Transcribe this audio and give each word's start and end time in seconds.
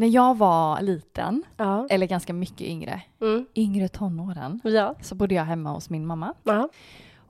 När 0.00 0.08
jag 0.08 0.38
var 0.38 0.80
liten, 0.82 1.42
Ja. 1.56 1.86
eller 1.90 2.06
ganska 2.06 2.32
mycket 2.32 2.60
yngre, 2.60 3.02
Mm. 3.20 3.46
yngre 3.54 3.88
tonåren, 3.88 4.60
Ja. 4.64 4.94
så 5.00 5.14
bodde 5.14 5.34
jag 5.34 5.44
hemma 5.44 5.72
hos 5.72 5.90
min 5.90 6.06
mamma. 6.06 6.34
Ja. 6.44 6.68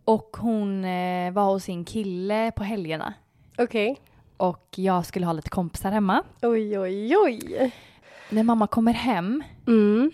Och 0.05 0.37
hon 0.41 0.85
eh, 0.85 1.33
var 1.33 1.45
hos 1.53 1.65
sin 1.65 1.85
kille 1.85 2.53
på 2.57 2.63
helgerna. 2.65 3.15
Okej. 3.59 4.01
Och 4.37 4.67
jag 4.77 5.07
skulle 5.07 5.27
ha 5.27 5.33
lite 5.33 5.51
kompisar 5.51 5.91
hemma. 5.91 6.23
Oj, 6.43 6.79
oj, 6.79 7.17
oj. 7.17 7.73
När 8.31 8.43
mamma 8.43 8.67
kommer 8.67 8.93
hem 8.93 9.43
Mm. 9.67 10.11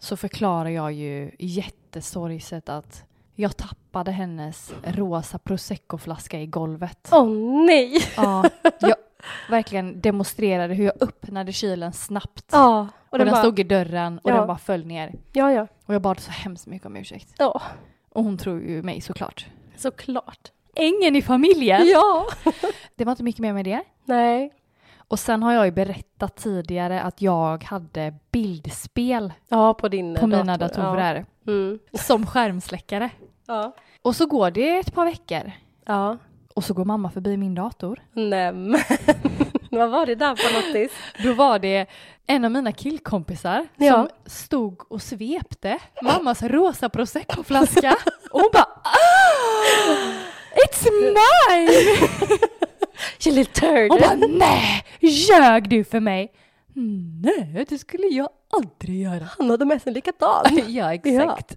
så 0.00 0.16
förklarar 0.16 0.70
jag 0.70 0.92
ju 0.92 1.30
jättesorgset 1.38 2.68
att 2.68 3.04
jag 3.34 3.56
tappade 3.56 4.10
hennes 4.10 4.72
rosa 4.84 5.38
proseccoflaska 5.38 6.40
i 6.40 6.46
golvet. 6.46 7.08
Åh 7.12 7.28
nej! 7.66 7.98
Ja, 8.16 8.44
jag 8.80 8.94
verkligen 9.50 10.00
demonstrerade 10.00 10.74
hur 10.74 10.84
jag 10.84 10.94
öppnade 11.02 11.52
kylen 11.52 11.92
snabbt. 11.92 12.44
Ja. 12.52 12.80
och 12.80 13.12
Och 13.12 13.18
den 13.18 13.26
den 13.26 13.34
bara, 13.34 13.42
stod 13.42 13.58
i 13.60 13.62
dörren 13.62 14.18
och 14.18 14.30
Ja. 14.30 14.36
den 14.36 14.46
bara 14.46 14.58
föll 14.58 14.86
ner. 14.86 15.14
ja, 15.32 15.52
ja. 15.52 15.66
Och 15.86 15.94
jag 15.94 16.02
bad 16.02 16.20
så 16.20 16.30
hemskt 16.30 16.66
mycket 16.66 16.86
om 16.86 16.96
ursäkt. 16.96 17.34
Ja, 17.38 17.62
Och 18.12 18.24
hon 18.24 18.38
tror 18.38 18.60
ju 18.60 18.82
mig 18.82 19.00
såklart. 19.00 19.46
såklart. 19.76 20.50
Ängen 20.76 21.16
i 21.16 21.22
familjen! 21.22 21.86
Ja. 21.86 22.26
Det 22.96 23.04
var 23.04 23.12
inte 23.12 23.22
mycket 23.22 23.40
mer 23.40 23.52
med 23.52 23.64
det. 23.64 23.82
Nej. 24.04 24.52
Och 25.08 25.18
sen 25.18 25.42
har 25.42 25.52
jag 25.52 25.64
ju 25.64 25.70
berättat 25.72 26.36
tidigare 26.36 27.00
att 27.02 27.22
jag 27.22 27.64
hade 27.64 28.14
bildspel 28.30 29.32
Ja, 29.48 29.74
på 29.74 29.88
din 29.88 30.14
på 30.14 30.26
mina 30.26 30.56
dator. 30.56 30.82
datorer 30.82 31.26
Ja. 31.44 31.52
Mm. 31.52 31.78
som 31.92 32.26
skärmsläckare. 32.26 33.10
Ja. 33.46 33.72
Och 34.02 34.16
så 34.16 34.26
går 34.26 34.50
det 34.50 34.78
ett 34.78 34.94
par 34.94 35.04
veckor 35.04 35.52
Ja. 35.86 36.16
Och 36.54 36.64
så 36.64 36.74
går 36.74 36.84
mamma 36.84 37.10
förbi 37.10 37.36
min 37.36 37.54
dator. 37.54 38.00
Nämen. 38.12 38.80
Vad 39.70 39.90
var 39.90 40.06
det 40.06 40.14
där 40.14 40.34
för 40.36 40.54
nåttis? 40.66 40.92
Då 41.22 41.32
var 41.34 41.58
det 41.58 41.86
en 42.26 42.44
av 42.44 42.50
mina 42.50 42.72
killkompisar 42.72 43.66
Ja. 43.76 43.92
som 43.94 44.08
stod 44.26 44.92
och 44.92 45.02
svepte 45.02 45.78
mammas 46.02 46.42
rosa 46.42 46.88
proseccoflaska 46.88 47.96
och 48.30 48.40
hon 48.40 48.50
bara 48.52 48.68
ah, 48.84 48.90
It's 50.66 50.84
mine! 50.90 51.72
You 53.26 53.34
little 53.36 53.44
turd. 53.60 53.90
Hon 53.90 54.00
bara 54.00 54.14
nej, 54.38 54.84
ljög 55.00 55.68
du 55.68 55.84
för 55.84 56.00
mig? 56.00 56.32
Nej, 57.22 57.66
det 57.68 57.78
skulle 57.78 58.06
jag 58.06 58.28
aldrig 58.52 59.02
göra. 59.02 59.28
Han 59.38 59.50
hade 59.50 59.64
med 59.64 59.82
sig 59.82 59.90
en 59.90 59.94
likadan. 59.94 60.44
ja, 60.68 60.94
exakt. 60.94 61.56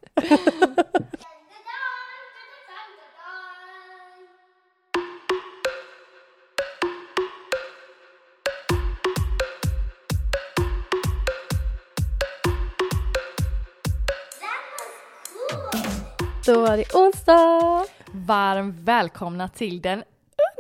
Då 16.48 16.62
var 16.62 16.78
det 16.78 16.94
onsdag. 16.96 17.86
Varmt 18.12 18.76
välkomna 18.80 19.48
till 19.48 19.82
den 19.82 20.04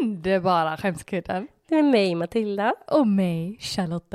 underbara 0.01 0.77
skämskudden. 0.77 1.47
Det 1.69 1.75
är 1.75 1.83
mig 1.83 2.15
Matilda. 2.15 2.73
Och 2.87 3.07
mig, 3.07 3.57
Charlotte. 3.59 4.13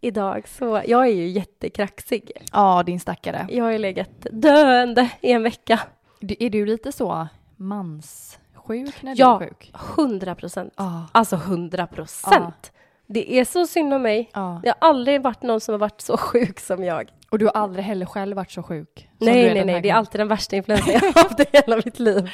Idag 0.00 0.48
så, 0.48 0.82
jag 0.86 1.02
är 1.06 1.12
ju 1.12 1.28
jättekraxig. 1.28 2.32
Ja, 2.52 2.82
din 2.86 3.00
stackare. 3.00 3.46
Jag 3.50 3.64
har 3.64 3.70
ju 3.70 3.78
legat 3.78 4.26
döende 4.32 5.08
i 5.20 5.32
en 5.32 5.42
vecka. 5.42 5.80
Är 6.20 6.50
du 6.50 6.66
lite 6.66 6.92
så 6.92 7.28
manssjuk 7.56 9.02
när 9.02 9.14
Ja. 9.18 9.38
du 9.40 9.44
är 9.44 9.48
sjuk? 9.48 9.70
Hundra 9.96 10.34
procent. 10.34 10.74
Ja. 10.76 11.06
Alltså 11.12 11.36
hundra 11.36 11.86
procent. 11.86 12.72
Det 13.12 13.32
är 13.38 13.44
så 13.44 13.66
synd 13.66 13.94
om 13.94 14.02
mig. 14.02 14.30
ja. 14.34 14.60
Det 14.62 14.68
har 14.68 14.88
aldrig 14.88 15.22
varit 15.22 15.42
någon 15.42 15.60
som 15.60 15.72
har 15.72 15.78
varit 15.78 16.00
så 16.00 16.16
sjuk 16.16 16.60
som 16.60 16.84
jag. 16.84 17.10
Och 17.30 17.38
du 17.38 17.44
har 17.44 17.52
aldrig 17.52 17.84
heller 17.84 18.06
själv 18.06 18.36
varit 18.36 18.50
så 18.50 18.62
sjuk? 18.62 19.08
Nej, 19.18 19.54
nej, 19.54 19.64
nej. 19.64 19.80
Det 19.80 19.90
är 19.90 19.94
alltid 19.94 20.20
den 20.20 20.28
värsta 20.28 20.56
influensan 20.56 20.88
jag 20.92 21.00
har 21.00 21.22
haft 21.22 21.40
i 21.40 21.44
hela 21.52 21.76
mitt 21.84 21.98
liv. 21.98 22.30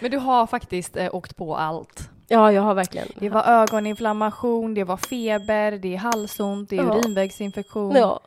Men 0.00 0.10
du 0.10 0.18
har 0.18 0.46
faktiskt 0.46 0.96
eh, 0.96 1.14
åkt 1.14 1.36
på 1.36 1.56
allt. 1.56 2.08
Ja, 2.28 2.52
jag 2.52 2.62
har 2.62 2.74
verkligen. 2.74 3.08
Det 3.16 3.28
var 3.28 3.42
ögoninflammation, 3.42 4.74
det 4.74 4.84
var 4.84 4.96
feber, 4.96 5.70
det 5.72 5.94
är 5.94 5.98
halsont, 5.98 6.70
det 6.70 6.76
är 6.76 6.82
Ja. 6.82 6.94
urinvägsinfektion. 6.98 7.96
Ja. 7.96 8.20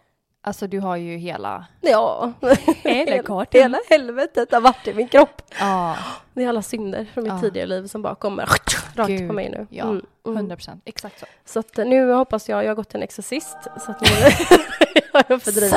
Alltså 0.47 0.67
du 0.67 0.79
har 0.79 0.95
ju 0.95 1.17
hela... 1.17 1.65
Ja. 1.81 2.33
Hela 2.83 3.23
kartan. 3.23 3.61
Hela 3.61 3.77
helvetet 3.89 4.51
har 4.51 4.61
varit 4.61 4.87
i 4.87 4.93
min 4.93 5.07
kropp. 5.07 5.41
Ja, 5.59 5.97
Det 6.33 6.43
är 6.43 6.49
alla 6.49 6.61
synder 6.61 7.05
från 7.13 7.23
mitt 7.23 7.33
Ja. 7.33 7.39
tidigare 7.41 7.67
liv 7.67 7.87
som 7.87 8.01
bara 8.01 8.15
kommer 8.15 8.45
rakt 8.45 9.07
Gud, 9.07 9.27
på 9.27 9.33
mig 9.33 9.49
nu. 9.49 9.67
ja. 9.69 9.83
Mm, 9.83 10.05
mm. 10.25 10.37
100 10.37 10.55
procent. 10.55 10.81
Exakt 10.85 11.19
så. 11.19 11.25
Så 11.45 11.59
att 11.59 11.79
eh, 11.79 11.85
nu 11.85 12.11
hoppas 12.13 12.49
jag, 12.49 12.63
jag 12.63 12.69
har 12.69 12.75
gått 12.75 12.89
till 12.89 12.97
en 12.97 13.03
exorcist, 13.03 13.57
så 13.85 13.91
att 13.91 14.01
nu 14.01 14.07
har 15.13 15.23
jag 15.29 15.41
fördrivit. 15.41 15.73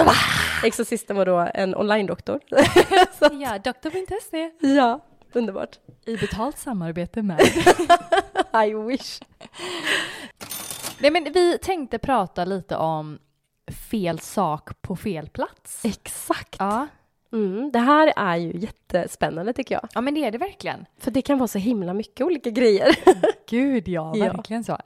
Exorcisten 0.65 1.17
var 1.17 1.27
då 1.27 1.49
en 1.55 1.75
online-doktor. 1.77 2.41
Ja. 3.31 3.59
Winteste. 3.93 4.51
ja, 4.61 5.01
underbart. 5.33 5.79
I 6.07 6.17
betalt 6.17 6.59
samarbete 6.59 7.23
med... 7.23 7.41
I 8.67 8.75
wish. 8.75 9.21
Nej 10.99 11.11
men 11.11 11.25
vi 11.33 11.59
tänkte 11.59 11.99
prata 11.99 12.45
lite 12.45 12.77
om 12.77 13.19
fel 13.71 14.19
sak 14.19 14.83
på 14.83 14.97
fel 14.97 15.29
plats. 15.29 15.85
Exakt. 15.85 16.57
Ja, 16.59 16.87
Mm, 17.33 17.71
det 17.73 17.79
här 17.79 18.13
är 18.17 18.37
ju 18.37 18.53
jättespännande 18.59 19.53
tycker 19.53 19.75
jag. 19.75 19.89
ja 19.95 20.01
men 20.01 20.15
det 20.15 20.25
är 20.25 20.31
det 20.31 20.39
verkligen. 20.39 20.87
För 20.99 21.11
det 21.11 21.23
kan 21.23 21.39
vara 21.39 21.49
så 21.49 21.59
himla 21.59 21.95
mycket 21.95 22.27
olika 22.27 22.51
grejer. 22.51 22.97
Gud 23.51 23.89
ja, 23.89 24.13
Ja. 24.17 24.33
verkligen 24.33 24.65
så. 24.65 24.79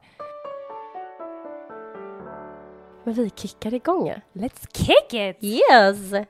Men 3.05 3.15
vi 3.15 3.31
kickar 3.37 3.75
igång. 3.75 4.13
Let's 4.33 4.67
kick 4.77 5.13
it! 5.15 5.37
Yes! 5.45 6.27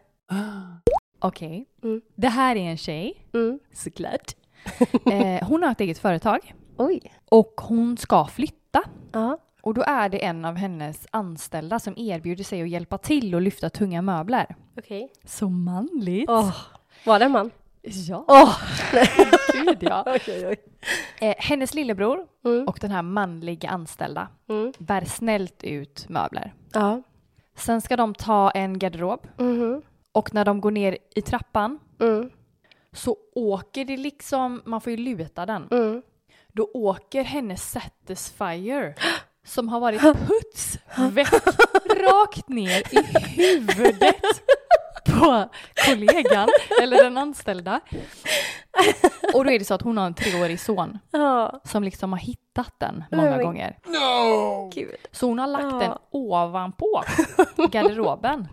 Okej, 1.18 1.66
Mm. 1.82 2.00
det 2.14 2.28
här 2.28 2.56
är 2.56 2.70
en 2.70 2.76
tjej, 2.76 3.26
Mm. 3.34 3.58
såklart. 3.72 4.34
eh, 5.12 5.48
hon 5.48 5.62
har 5.62 5.70
ett 5.70 5.80
eget 5.80 5.98
företag 5.98 6.54
Oj. 6.76 7.00
och 7.30 7.60
hon 7.64 7.96
ska 7.96 8.24
flytta. 8.26 8.82
Ja. 9.12 9.38
Och 9.64 9.74
då 9.74 9.82
är 9.86 10.08
det 10.08 10.24
en 10.24 10.44
av 10.44 10.56
hennes 10.56 11.06
anställda 11.10 11.78
som 11.78 11.94
erbjuder 11.98 12.44
sig 12.44 12.62
att 12.62 12.68
hjälpa 12.68 12.98
till 12.98 13.34
och 13.34 13.40
lyfta 13.40 13.70
tunga 13.70 14.02
möbler. 14.02 14.54
Okej. 14.78 15.12
Så 15.24 15.48
manligt. 15.48 16.30
Åh, 16.30 16.56
var 17.06 17.18
det 17.18 17.24
en 17.24 17.32
man? 17.32 17.50
Ja, 17.82 18.24
Åh! 18.28 18.56
gud 19.52 19.78
ja. 19.80 20.04
Oj, 20.06 20.46
oj. 20.46 20.56
Eh, 21.20 21.34
hennes 21.38 21.74
lillebror 21.74 22.26
Mm. 22.44 22.68
och 22.68 22.78
den 22.80 22.90
här 22.90 23.02
manliga 23.02 23.68
anställda 23.68 24.28
Mm. 24.48 24.72
bär 24.78 25.04
snällt 25.04 25.64
ut 25.64 26.06
möbler. 26.08 26.54
Ja. 26.72 27.02
Sen 27.56 27.80
ska 27.80 27.96
de 27.96 28.14
ta 28.14 28.50
en 28.50 28.78
garderob 28.78 29.26
Mhm. 29.38 29.82
och 30.12 30.34
när 30.34 30.44
de 30.44 30.60
går 30.60 30.70
ner 30.70 30.98
i 31.14 31.22
trappan 31.22 31.78
Mm. 32.00 32.30
så 32.92 33.16
åker 33.34 33.84
det 33.84 33.96
liksom, 33.96 34.62
man 34.64 34.80
får 34.80 34.90
ju 34.90 34.96
luta 34.96 35.46
den, 35.46 35.68
Mm. 35.70 36.02
då 36.52 36.70
åker 36.74 37.24
hennes 37.24 37.70
Satisfyer 37.70 38.94
som 39.44 39.68
har 39.68 39.80
varit 39.80 40.00
putsväck 40.02 41.28
rakt 42.00 42.48
ner 42.48 42.82
i 42.94 43.02
huvudet 43.36 44.16
på 45.06 45.48
kollegan 45.86 46.48
eller 46.82 47.02
den 47.04 47.18
anställda. 47.18 47.80
Och 49.34 49.44
då 49.44 49.50
är 49.50 49.58
det 49.58 49.64
så 49.64 49.74
att 49.74 49.82
hon 49.82 49.98
har 49.98 50.06
en 50.06 50.14
treårig 50.14 50.60
son 50.60 50.98
Ja. 51.10 51.60
som 51.64 51.84
liksom 51.84 52.12
har 52.12 52.18
hittat 52.18 52.72
den 52.78 53.04
många 53.12 53.42
gånger. 53.42 53.78
Gud. 54.74 54.94
Så 55.12 55.26
hon 55.26 55.38
har 55.38 55.46
lagt 55.46 55.64
Ja. 55.64 55.78
den 55.78 55.92
ovanpå 56.10 57.02
garderoben. 57.70 58.48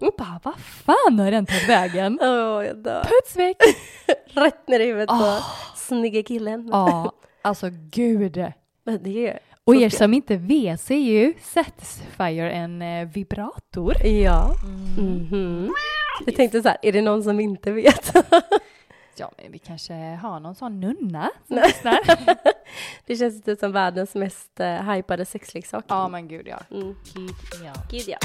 Och 0.00 0.14
bara, 0.18 0.40
vad 0.44 0.54
fan 0.58 1.18
har 1.18 1.30
den 1.30 1.46
tagit 1.46 1.68
vägen? 1.68 2.18
Åh, 2.22 2.64
jag 2.66 2.76
dör. 2.76 3.04
Putsväck! 3.04 3.56
Rätt 4.26 4.68
ner 4.68 4.80
i 4.80 4.86
huvudet 4.86 5.08
på 5.08 5.14
Ah. 5.14 5.42
snygga 5.76 6.22
killen. 6.22 6.68
Ja, 6.72 7.12
alltså 7.42 7.66
gud. 7.90 8.44
Men 8.84 9.02
det 9.02 9.28
är... 9.28 9.38
Och 9.70 9.76
er 9.76 9.88
som 9.88 10.14
inte 10.14 10.36
vet 10.36 10.80
så 10.80 10.92
är 10.92 10.98
ju 10.98 11.34
Satisfyer 11.42 12.46
en 12.46 12.82
eh, 12.82 13.08
vibrator. 13.08 14.06
Ja. 14.06 14.54
Mhm. 14.98 15.74
Jag 16.26 16.36
tänkte 16.36 16.62
så 16.62 16.68
här, 16.68 16.78
är 16.82 16.92
det 16.92 17.02
någon 17.02 17.22
som 17.22 17.40
inte 17.40 17.72
vet? 17.72 18.12
Ja, 19.16 19.30
men 19.36 19.52
vi 19.52 19.58
kanske 19.58 19.94
har 19.94 20.40
någon 20.40 20.54
sån 20.54 20.80
nunna 20.80 21.30
som 21.46 21.56
lyssnar. 21.56 21.98
det 23.06 23.16
känns 23.16 23.42
typ 23.42 23.58
som 23.58 23.72
världens 23.72 24.14
mest 24.14 24.60
uh, 24.60 24.66
hypade 24.66 25.24
sexleksak. 25.24 25.84
Ja, 25.88 26.08
men 26.08 26.28
gud 26.28 26.48
ja. 26.48 26.58
Mm. 26.70 26.94
Gud, 27.14 27.34
ja. 27.64 27.72
Gud 27.90 28.08
ja. 28.08 28.18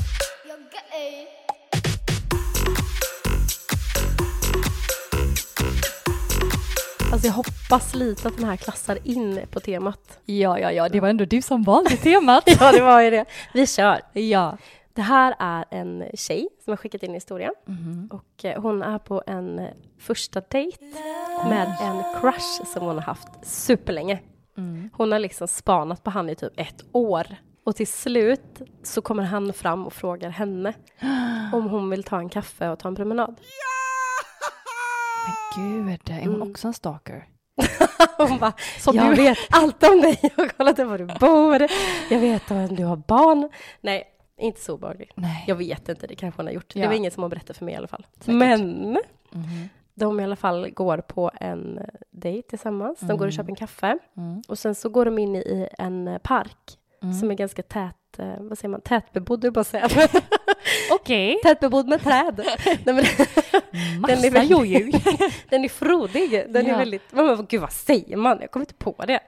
Alltså 7.15 7.27
jag 7.27 7.33
hoppas 7.33 7.95
lite 7.95 8.27
att 8.27 8.35
den 8.37 8.45
här 8.45 8.55
klassar 8.55 8.97
in 9.03 9.39
på 9.51 9.59
temat. 9.59 10.19
Ja, 10.25 10.59
ja, 10.59 10.71
ja, 10.71 10.89
det 10.89 10.99
var 10.99 11.09
ändå 11.09 11.25
du 11.25 11.41
som 11.41 11.63
valde 11.63 11.89
temat. 11.97 12.43
Ja, 12.59 12.71
det 12.71 12.81
var 12.81 13.01
ju 13.01 13.09
det. 13.09 13.25
Vi 13.53 13.67
kör. 13.67 14.01
ja. 14.13 14.57
Det 14.93 15.01
här 15.01 15.35
är 15.39 15.65
en 15.71 16.03
tjej 16.13 16.47
som 16.63 16.71
har 16.71 16.77
skickat 16.77 17.03
in 17.03 17.13
historien 17.13 17.53
Mhm. 17.65 18.09
och 18.13 18.45
eh, 18.45 18.61
hon 18.61 18.81
är 18.81 18.97
på 18.99 19.23
en 19.27 19.59
eh, 19.59 19.65
första 19.99 20.41
dejt 20.41 20.85
med 21.49 21.75
en 21.81 22.21
crush 22.21 22.65
som 22.73 22.85
hon 22.85 22.95
har 22.95 23.01
haft 23.03 23.27
superlänge. 23.43 24.19
Mm. 24.57 24.89
Hon 24.93 25.11
har 25.11 25.19
liksom 25.19 25.47
spanat 25.47 26.03
på 26.03 26.09
han 26.09 26.29
i 26.29 26.35
typ 26.35 26.53
ett 26.59 26.81
år. 26.91 27.27
Och 27.63 27.75
till 27.75 27.87
slut 27.87 28.61
så 28.83 29.01
kommer 29.01 29.23
han 29.23 29.53
fram 29.53 29.85
och 29.87 29.93
frågar 29.93 30.29
henne 30.29 30.73
om 31.53 31.69
hon 31.69 31.89
vill 31.89 32.03
ta 32.03 32.17
en 32.17 32.29
kaffe 32.29 32.69
och 32.69 32.79
ta 32.79 32.87
en 32.87 32.95
promenad. 32.95 33.35
Men 35.25 35.85
gud, 35.87 36.09
är 36.09 36.25
hon 36.25 36.35
Mm. 36.35 36.51
också 36.51 36.67
en 36.67 36.73
stalker? 36.73 37.25
Hon 38.17 38.37
bara, 38.39 38.53
Som 38.79 38.95
jag 38.95 39.09
du. 39.09 39.15
vet 39.15 39.37
allt 39.51 39.83
om 39.83 40.01
dig, 40.01 40.19
jag 40.37 40.43
har 40.43 40.47
kollat 40.49 40.79
var 40.79 40.97
du 40.97 41.05
bor, 41.05 41.67
jag 42.09 42.19
vet 42.19 42.51
om 42.51 42.75
du 42.75 42.83
har 42.85 42.95
barn. 42.95 43.49
Nej, 43.81 44.03
inte 44.37 44.61
så 44.61 44.73
obehagligt. 44.73 45.11
Nej. 45.15 45.43
Jag 45.47 45.55
vet 45.55 45.89
inte, 45.89 46.07
det 46.07 46.15
kanske 46.15 46.39
hon 46.39 46.45
har 46.47 46.53
gjort. 46.53 46.73
Det 46.73 46.79
Ja. 46.79 46.87
var 46.87 46.95
ingen 46.95 47.11
som 47.11 47.23
har 47.23 47.29
berättat 47.29 47.57
för 47.57 47.65
mig 47.65 47.73
i 47.73 47.77
alla 47.77 47.87
fall. 47.87 48.05
Säkert. 48.19 48.33
Men 48.35 48.91
Mhm. 49.31 49.69
de 49.95 50.19
i 50.19 50.23
alla 50.23 50.35
fall 50.35 50.69
går 50.69 50.97
på 50.97 51.31
en 51.39 51.77
eh, 51.77 51.83
dejt 52.11 52.49
tillsammans. 52.49 52.99
De 52.99 53.07
går 53.07 53.13
och 53.13 53.21
Mm. 53.21 53.31
köper 53.31 53.49
en 53.49 53.55
kaffe 53.55 53.97
Mm. 54.17 54.41
och 54.47 54.59
sen 54.59 54.75
så 54.75 54.89
går 54.89 55.05
de 55.05 55.17
in 55.19 55.35
i 55.35 55.67
en 55.77 56.07
eh, 56.07 56.17
park 56.17 56.77
Mm. 57.03 57.13
som 57.13 57.31
är 57.31 57.35
ganska 57.35 57.61
tät, 57.63 58.19
eh, 58.19 58.33
vad 58.39 58.57
säger 58.57 58.69
man, 58.69 58.81
tätbebodd, 58.81 59.53
bara 59.53 59.63
säga. 59.63 59.89
Okej. 60.91 61.39
tätbebodd 61.43 61.87
med 61.87 62.03
träd. 62.03 62.45
Men, 62.85 62.95
den 64.07 64.23
är 64.25 64.31
väldigt- 64.31 65.03
den 65.49 65.63
är 65.65 65.69
frodig, 65.69 66.45
den 66.49 66.65
Ja. 66.67 66.73
är 66.73 66.77
väldigt, 66.77 67.11
bara, 67.11 67.35
gud 67.49 67.61
vad 67.61 67.71
säger 67.71 68.17
man? 68.17 68.37
Jag 68.41 68.51
kommer 68.51 68.63
inte 68.63 68.73
på 68.73 68.95
det. 69.07 69.19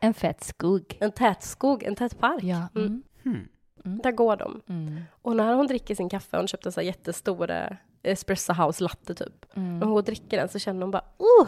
En 0.00 0.14
fett 0.14 0.44
skog. 0.44 0.96
En 1.00 1.12
tät 1.12 1.42
skog, 1.42 1.82
en 1.82 1.94
tät 1.94 2.18
park. 2.20 2.42
Ja. 2.42 2.68
Mm. 2.76 3.02
Mm. 3.26 3.48
Där 4.02 4.12
går 4.12 4.36
de. 4.36 4.60
Mm. 4.68 5.00
Och 5.22 5.36
när 5.36 5.54
hon 5.54 5.66
dricker 5.66 5.94
sin 5.94 6.08
kaffe, 6.08 6.36
hon 6.36 6.48
köpte 6.48 6.68
en 6.68 6.72
sån 6.72 6.80
här 6.80 6.86
jättestor 6.86 7.50
eh, 7.50 7.66
espresso 8.02 8.52
house 8.52 8.82
latte 8.84 9.14
typ. 9.14 9.46
När 9.54 9.62
Mm. 9.62 9.80
hon 9.80 9.90
går 9.90 9.96
och 9.98 10.04
dricker 10.04 10.36
den 10.36 10.48
så 10.48 10.58
känner 10.58 10.80
hon 10.80 10.90
bara, 10.90 11.04
oh, 11.18 11.46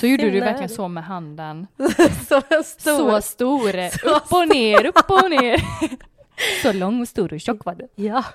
Så 0.00 0.06
gjorde 0.06 0.22
du 0.30 0.40
verkligen 0.40 0.58
head." 0.58 0.68
så 0.68 0.88
med 0.88 1.04
handen. 1.04 1.66
så 2.28 2.40
stor. 2.64 3.10
Så 3.10 3.20
stor. 3.22 3.98
Så 3.98 4.16
upp 4.16 4.32
och 4.32 4.48
ner, 4.48 4.86
upp 4.86 5.10
och 5.10 5.30
ner. 5.30 5.60
så 6.62 6.72
lång, 6.72 7.06
stor 7.06 7.32
och 7.32 7.40
tjock 7.40 7.64
var 7.64 7.74
du. 7.74 7.88
Ja. 7.94 8.24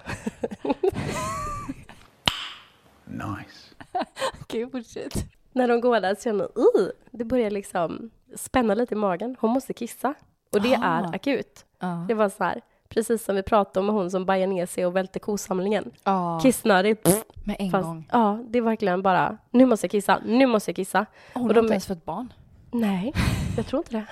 Nice. 3.05 3.75
Okej, 4.41 4.69
fortsätt. 4.71 5.25
När 5.51 5.67
de 5.67 5.81
går 5.81 5.99
där 5.99 6.15
så 6.15 6.21
känner 6.21 6.47
hon, 6.55 6.83
uh, 6.83 6.89
det 7.11 7.23
börjar 7.25 7.51
liksom 7.51 8.09
spänna 8.35 8.73
lite 8.73 8.93
i 8.93 8.97
magen. 8.97 9.35
Hon 9.39 9.51
måste 9.51 9.73
kissa. 9.73 10.13
Och 10.53 10.61
det 10.61 10.75
Ah. 10.75 10.83
är 10.83 11.15
akut. 11.15 11.65
Ja. 11.79 12.05
Det 12.07 12.13
var 12.13 12.29
så 12.29 12.43
här, 12.43 12.61
precis 12.89 13.23
som 13.25 13.35
vi 13.35 13.43
pratade 13.43 13.79
om 13.79 13.85
med 13.85 13.95
hon 13.95 14.11
som 14.11 14.25
bajar 14.25 14.47
ner 14.47 14.65
sig 14.65 14.85
och 14.85 14.95
välte 14.95 15.19
kosamlingen. 15.19 15.91
Ja. 16.03 16.39
Kissnödig. 16.43 17.03
pff, 17.03 17.23
Med 17.45 17.55
en 17.59 17.71
Fast, 17.71 17.85
gång. 17.85 18.07
ja, 18.11 18.39
det 18.49 18.57
är 18.57 18.61
verkligen 18.61 19.01
bara, 19.01 19.37
nu 19.51 19.65
måste 19.65 19.85
jag 19.85 19.91
kissa, 19.91 20.19
nu 20.25 20.45
måste 20.47 20.71
jag 20.71 20.75
kissa. 20.75 21.05
Hon 21.33 21.43
och 21.43 21.47
har 21.49 21.53
de 21.53 21.59
inte 21.59 21.73
ens 21.73 21.87
fått 21.87 22.05
barn. 22.05 22.33
Nej, 22.71 23.13
jag 23.57 23.65
tror 23.67 23.79
inte 23.79 23.91
det. 23.91 24.05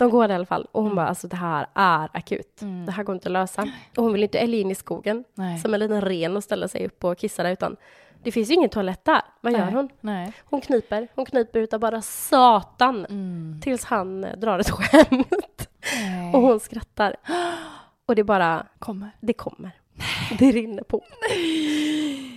De 0.00 0.10
går 0.10 0.30
i 0.30 0.34
alla 0.34 0.46
fall 0.46 0.66
och 0.72 0.82
hon 0.82 0.94
bara, 0.94 1.08
alltså 1.08 1.28
det 1.28 1.36
här 1.36 1.66
är 1.74 2.08
akut. 2.12 2.62
Mm. 2.62 2.86
Det 2.86 2.92
här 2.92 3.02
går 3.02 3.14
inte 3.14 3.28
att 3.28 3.32
lösa. 3.32 3.62
Och 3.96 4.02
hon 4.02 4.12
vill 4.12 4.22
inte 4.22 4.38
älga 4.38 4.58
in 4.58 4.70
i 4.70 4.74
skogen 4.74 5.24
Nej. 5.34 5.58
som 5.58 5.74
en 5.74 5.80
liten 5.80 6.00
ren 6.00 6.36
och 6.36 6.44
ställa 6.44 6.68
sig 6.68 6.86
upp 6.86 7.04
och 7.04 7.18
kissa 7.18 7.42
där, 7.42 7.50
utan 7.50 7.76
det 8.22 8.32
finns 8.32 8.50
ju 8.50 8.54
ingen 8.54 8.70
toalett 8.70 9.04
där. 9.04 9.22
Vad 9.40 9.52
gör 9.52 9.64
Nej. 9.64 9.74
hon? 9.74 9.88
Nej. 10.00 10.32
Hon 10.44 10.60
kniper, 10.60 11.08
hon 11.14 11.26
kniper 11.26 11.60
utav 11.60 11.80
bara 11.80 12.02
satan. 12.02 13.06
Mm. 13.06 13.60
Tills 13.62 13.84
han 13.84 14.24
eh, 14.24 14.36
drar 14.36 14.58
ett 14.58 14.70
skämt. 14.70 15.68
Nej. 15.94 16.34
Och 16.34 16.40
hon 16.40 16.60
skrattar. 16.60 17.16
Och 18.06 18.14
det 18.14 18.24
bara, 18.24 18.66
kommer. 18.78 19.10
det 19.20 19.32
kommer. 19.32 19.70
Det 20.38 20.50
rinner 20.50 20.82
på. 20.82 21.04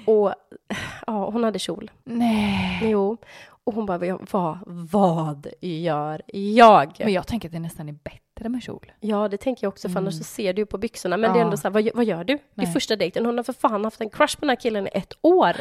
Och 0.06 0.34
ja, 1.08 1.30
hon 1.30 1.44
hade 1.44 1.60
kjol. 1.60 1.92
Nej. 2.04 2.80
Jo. 2.84 3.18
Och 3.66 3.74
hon 3.74 3.86
bara, 3.86 4.18
vad, 4.32 4.58
vad 4.92 5.48
gör 5.62 6.22
jag? 6.34 6.96
Men 7.00 7.14
jag 7.14 7.28
tänker 7.28 7.48
att 7.48 7.54
det 7.54 7.60
nästan 7.60 7.90
är 7.90 7.94
bättre 8.04 8.50
med 8.50 8.64
kjol. 8.64 8.92
Ja, 9.00 9.28
det 9.28 9.38
tänker 9.38 9.64
jag 9.66 9.70
också, 9.72 9.90
för 9.90 9.98
annars 10.00 10.14
Mm. 10.14 10.24
så 10.24 10.30
ser 10.30 10.54
du 10.54 10.66
på 10.66 10.78
byxorna. 10.78 11.18
Men 11.18 11.32
det 11.34 11.38
är 11.38 11.40
Ja. 11.40 11.46
ändå 11.46 11.58
så 11.58 11.64
här, 11.64 11.70
vad, 11.74 11.90
vad 11.94 12.06
gör 12.06 12.24
du? 12.24 12.34
Det 12.34 12.62
är 12.62 12.66
Nej. 12.66 12.74
första 12.74 12.96
dejten. 12.96 13.26
Hon 13.26 13.38
har 13.38 13.44
för 13.44 13.54
fan 13.54 13.84
haft 13.84 14.02
en 14.02 14.10
crush 14.10 14.36
på 14.36 14.42
den 14.42 14.50
här 14.50 14.56
killen 14.56 14.88
i 14.88 14.90
ett 14.94 15.14
år. 15.22 15.56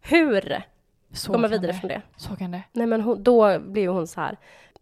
Hur 0.00 0.62
Så 1.12 1.32
kan 1.32 1.42
vidare 1.42 1.58
det. 1.66 1.74
från 1.74 1.88
det? 1.88 2.02
Så 2.16 2.36
kan 2.36 2.50
det. 2.50 2.62
Nej, 2.72 2.86
men 2.86 3.00
hon, 3.00 3.22
då 3.22 3.58
blir 3.58 3.88
hon 3.88 4.06
så 4.06 4.20
här, 4.20 4.36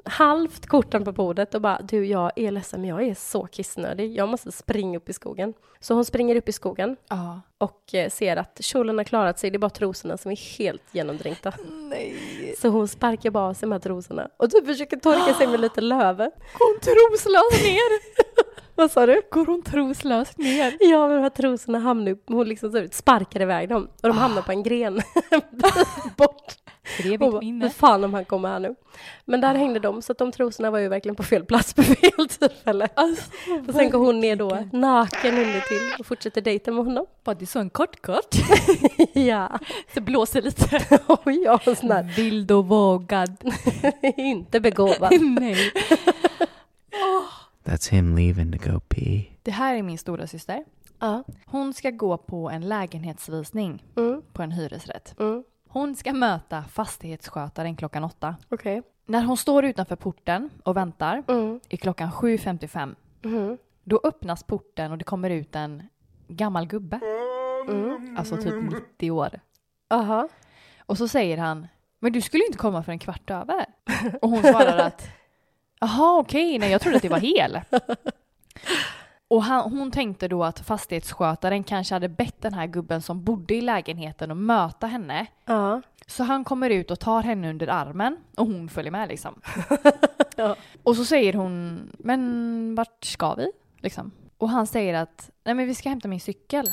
halvt 0.04 0.66
korten 0.66 1.04
på 1.04 1.12
bordet 1.12 1.54
och 1.54 1.60
bara, 1.60 1.80
du, 1.82 2.06
jag 2.06 2.32
är 2.36 2.50
ledsen, 2.50 2.80
men 2.80 2.90
jag 2.90 3.02
är 3.02 3.14
så 3.14 3.46
kissnödig. 3.46 4.14
Jag 4.16 4.28
måste 4.28 4.52
springa 4.52 4.98
upp 4.98 5.08
i 5.08 5.12
skogen. 5.12 5.54
Så 5.80 5.94
hon 5.94 6.04
springer 6.04 6.36
upp 6.36 6.48
i 6.48 6.52
skogen 6.52 6.96
Ja. 7.08 7.40
och 7.58 7.94
eh, 7.94 8.10
ser 8.10 8.36
att 8.36 8.58
kjolen 8.60 8.98
har 8.98 9.04
klarat 9.04 9.38
sig. 9.38 9.50
Det 9.50 9.56
är 9.56 9.58
bara 9.58 9.70
trosorna 9.70 10.16
som 10.16 10.30
är 10.30 10.58
helt 10.58 10.82
genomdränkta. 10.92 11.52
Nej. 11.68 12.54
Så 12.58 12.68
hon 12.68 12.88
sparkar 12.88 13.30
bara 13.30 13.44
av 13.48 13.54
sig 13.54 13.66
de 13.68 13.72
här 13.72 13.78
trosorna 13.78 14.28
och 14.36 14.50
typ 14.50 14.66
försöker 14.66 14.96
torka 14.96 15.34
sig 15.34 15.46
med 15.46 15.60
lite 15.66 15.80
löve. 15.80 16.24
Går 16.58 16.72
hon 16.72 16.80
troslös 16.80 17.62
ner? 17.64 18.16
Vad 18.76 18.90
sa 18.90 19.06
du? 19.06 19.22
Går 19.30 19.46
hon 19.46 19.62
troslös 19.62 20.36
ner? 20.38 20.76
Ja, 20.80 21.06
men 21.08 21.16
de 21.16 21.22
här 21.22 21.30
trosorna 21.30 21.78
hamnar 21.78 22.12
upp, 22.12 22.24
hon 22.26 22.48
liksom 22.48 22.72
så 22.72 22.86
sparkar 22.90 23.42
iväg 23.42 23.68
dem 23.68 23.88
och 24.02 24.08
de 24.08 24.18
hamnar 24.18 24.42
på 24.42 24.52
en 24.52 24.62
gren 24.62 24.94
bort. 26.16 26.52
För 26.96 27.02
det 27.02 27.08
är 27.08 27.18
Hon 27.18 27.26
mitt 27.26 27.32
bara, 27.32 27.40
minne. 27.40 27.64
"Hur 27.64 27.70
fan 27.72 28.04
om 28.04 28.14
han 28.14 28.24
kommer 28.24 28.48
här 28.48 28.58
nu. 28.58 28.74
Men 29.24 29.40
där 29.40 29.54
hängde 29.54 29.80
de, 29.80 30.02
så 30.02 30.12
att 30.12 30.18
de 30.18 30.32
trosorna 30.32 30.70
var 30.70 30.78
ju 30.78 30.88
verkligen 30.88 31.16
på 31.16 31.22
fel 31.22 31.44
plats 31.44 31.74
på 31.74 31.82
fel 31.82 32.28
tillfälle. 32.28 32.88
Alltså, 32.94 33.30
Och 33.68 33.74
sen 33.74 33.90
går 33.90 33.98
hon 33.98 34.20
ner 34.20 34.36
då, 34.36 34.48
naken 34.72 35.34
under 35.38 35.60
till 35.60 36.00
och 36.00 36.06
fortsätter 36.06 36.40
dejten 36.40 36.74
med 36.74 36.84
honom. 36.84 37.06
Var 37.24 37.34
det 37.34 37.46
så 37.46 37.58
en 37.58 37.70
kort 37.70 38.02
kort? 38.02 38.34
ja, 39.12 39.58
Det 39.94 40.00
blåser 40.00 40.42
lite. 40.42 40.80
jag 41.44 41.68
en 41.68 41.76
sån 41.76 41.88
där, 41.88 42.02
Vild 42.16 42.50
och 42.52 42.66
vågad. 42.68 43.36
inte 44.16 44.60
begåvad. 44.60 45.12
Nej. 45.20 45.72
That's 47.66 47.90
him 47.90 48.16
leaving 48.16 48.58
to 48.58 48.70
go 48.70 48.80
pee. 48.80 49.28
Det 49.42 49.50
här 49.50 49.74
är 49.74 49.82
min 49.82 49.98
stora 49.98 50.26
syster. 50.26 50.64
Ja. 50.98 51.24
Hon 51.46 51.74
ska 51.74 51.90
gå 51.90 52.16
på 52.16 52.50
en 52.50 52.68
lägenhetsvisning 52.68 53.84
Mm, 53.96 54.22
på 54.32 54.42
en 54.42 54.52
hyresrätt. 54.52 55.14
mm, 55.20 55.44
Hon 55.68 55.96
ska 55.96 56.12
möta 56.12 56.62
fastighetsskötaren 56.62 57.76
klockan 57.76 58.04
åtta. 58.04 58.36
okej. 58.48 58.82
När 59.06 59.24
hon 59.24 59.36
står 59.36 59.64
utanför 59.64 59.96
porten 59.96 60.50
och 60.64 60.76
väntar 60.76 61.22
Mm, 61.28 61.60
är 61.68 61.76
klockan 61.76 62.10
7.55. 62.12 62.94
mhm, 63.22 63.58
Då 63.84 64.00
öppnas 64.04 64.42
porten 64.42 64.92
och 64.92 64.98
det 64.98 65.04
kommer 65.04 65.30
ut 65.30 65.56
en 65.56 65.82
gammal 66.28 66.66
gubbe. 66.66 67.00
mm. 67.68 68.16
Alltså 68.18 68.36
typ 68.36 68.54
90 68.72 69.10
år. 69.10 69.40
Aha. 69.90 70.28
Och 70.78 70.98
så 70.98 71.08
säger 71.08 71.38
han, 71.38 71.66
men 72.00 72.12
du 72.12 72.20
skulle 72.20 72.44
inte 72.46 72.58
komma 72.58 72.82
för 72.82 72.92
en 72.92 72.98
kvart 72.98 73.30
över. 73.30 73.66
Och 74.22 74.30
hon 74.30 74.42
svarar 74.42 74.78
att, 74.78 75.08
jaha 75.80 76.18
okej, 76.18 76.58
nej 76.58 76.70
jag 76.70 76.80
trodde 76.80 76.96
att 76.96 77.02
det 77.02 77.08
var 77.08 77.18
hel. 77.18 77.60
Och 79.28 79.42
han, 79.42 79.72
hon 79.72 79.90
tänkte 79.90 80.28
då 80.28 80.44
att 80.44 80.60
fastighetsskötaren 80.60 81.64
kanske 81.64 81.94
hade 81.94 82.08
bett 82.08 82.42
den 82.42 82.54
här 82.54 82.66
gubben 82.66 83.02
som 83.02 83.24
bodde 83.24 83.54
i 83.54 83.60
lägenheten 83.60 84.30
att 84.30 84.36
möta 84.36 84.86
henne. 84.86 85.26
Ja. 85.44 85.82
Så 86.06 86.24
han 86.24 86.44
kommer 86.44 86.70
ut 86.70 86.90
och 86.90 87.00
tar 87.00 87.22
henne 87.22 87.50
under 87.50 87.68
armen 87.68 88.16
och 88.36 88.46
hon 88.46 88.68
följer 88.68 88.92
med 88.92 89.08
liksom. 89.08 89.40
Ja. 90.36 90.56
Och 90.82 90.96
så 90.96 91.04
säger 91.04 91.32
hon, 91.32 91.80
men 91.98 92.74
vart 92.74 93.04
ska 93.04 93.34
vi? 93.34 93.50
Liksom. 93.80 94.10
Och 94.38 94.50
han 94.50 94.66
säger 94.66 94.94
att, 94.94 95.30
nej 95.44 95.54
men 95.54 95.66
vi 95.66 95.74
ska 95.74 95.88
hämta 95.88 96.08
min 96.08 96.20
cykel. 96.20 96.72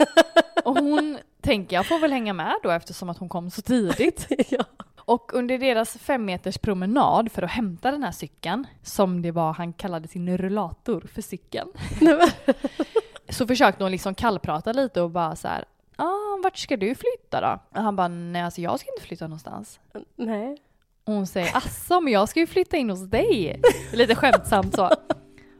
och 0.64 0.78
hon 0.78 1.18
tänker, 1.40 1.76
jag 1.76 1.86
får 1.86 1.98
väl 1.98 2.12
hänga 2.12 2.32
med 2.32 2.54
då 2.62 2.70
eftersom 2.70 3.10
att 3.10 3.18
hon 3.18 3.28
kom 3.28 3.50
så 3.50 3.62
tidigt. 3.62 4.26
ja. 4.48 4.64
Och 5.06 5.34
under 5.34 5.58
deras 5.58 5.98
fem 5.98 6.24
meters 6.24 6.58
promenad 6.58 7.32
för 7.32 7.42
att 7.42 7.50
hämta 7.50 7.90
den 7.90 8.02
här 8.02 8.12
cykeln, 8.12 8.66
som 8.82 9.22
det 9.22 9.30
var 9.30 9.52
han 9.52 9.72
kallade 9.72 10.08
sin 10.08 10.38
rullator 10.38 11.00
för 11.14 11.22
cykeln, 11.22 11.68
så 13.28 13.46
försökte 13.46 13.84
hon 13.84 13.90
liksom 13.90 14.14
kallprata 14.14 14.72
lite 14.72 15.02
och 15.02 15.10
bara 15.10 15.36
så 15.36 15.48
här, 15.48 15.64
ah, 15.96 16.40
vart 16.42 16.56
ska 16.56 16.76
du 16.76 16.94
flytta 16.94 17.40
då? 17.40 17.60
Och 17.78 17.82
han 17.82 17.96
bara, 17.96 18.08
nej 18.08 18.42
alltså 18.42 18.60
jag 18.60 18.80
ska 18.80 18.90
inte 18.90 19.06
flytta 19.06 19.26
någonstans. 19.26 19.80
Nej. 20.16 20.58
Och 21.04 21.12
hon 21.12 21.26
säger, 21.26 21.56
asså 21.56 22.00
men 22.00 22.12
jag 22.12 22.28
ska 22.28 22.40
ju 22.40 22.46
flytta 22.46 22.76
in 22.76 22.90
hos 22.90 23.02
dig. 23.02 23.60
Lite 23.92 24.14
skämtsamt 24.14 24.74
så. 24.74 24.90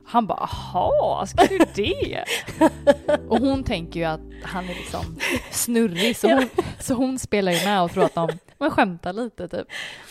Han 0.08 0.26
bara, 0.26 0.38
aha, 0.38 1.26
ska 1.26 1.46
du 1.46 1.58
det? 1.74 2.24
Och 3.28 3.38
hon 3.38 3.64
tänker 3.64 4.00
ju 4.00 4.06
att 4.06 4.20
han 4.44 4.64
är 4.64 4.74
liksom 4.74 5.00
snurrig 5.50 6.16
så 6.16 6.28
hon, 6.34 6.48
så 6.78 6.94
hon 6.94 7.18
spelar 7.18 7.52
ju 7.52 7.64
med 7.64 7.82
och 7.82 7.90
tror 7.90 8.04
att 8.04 8.14
de 8.14 8.28
men 8.58 8.70
skämtar 8.70 9.12
lite 9.12 9.48
typ. 9.48 9.66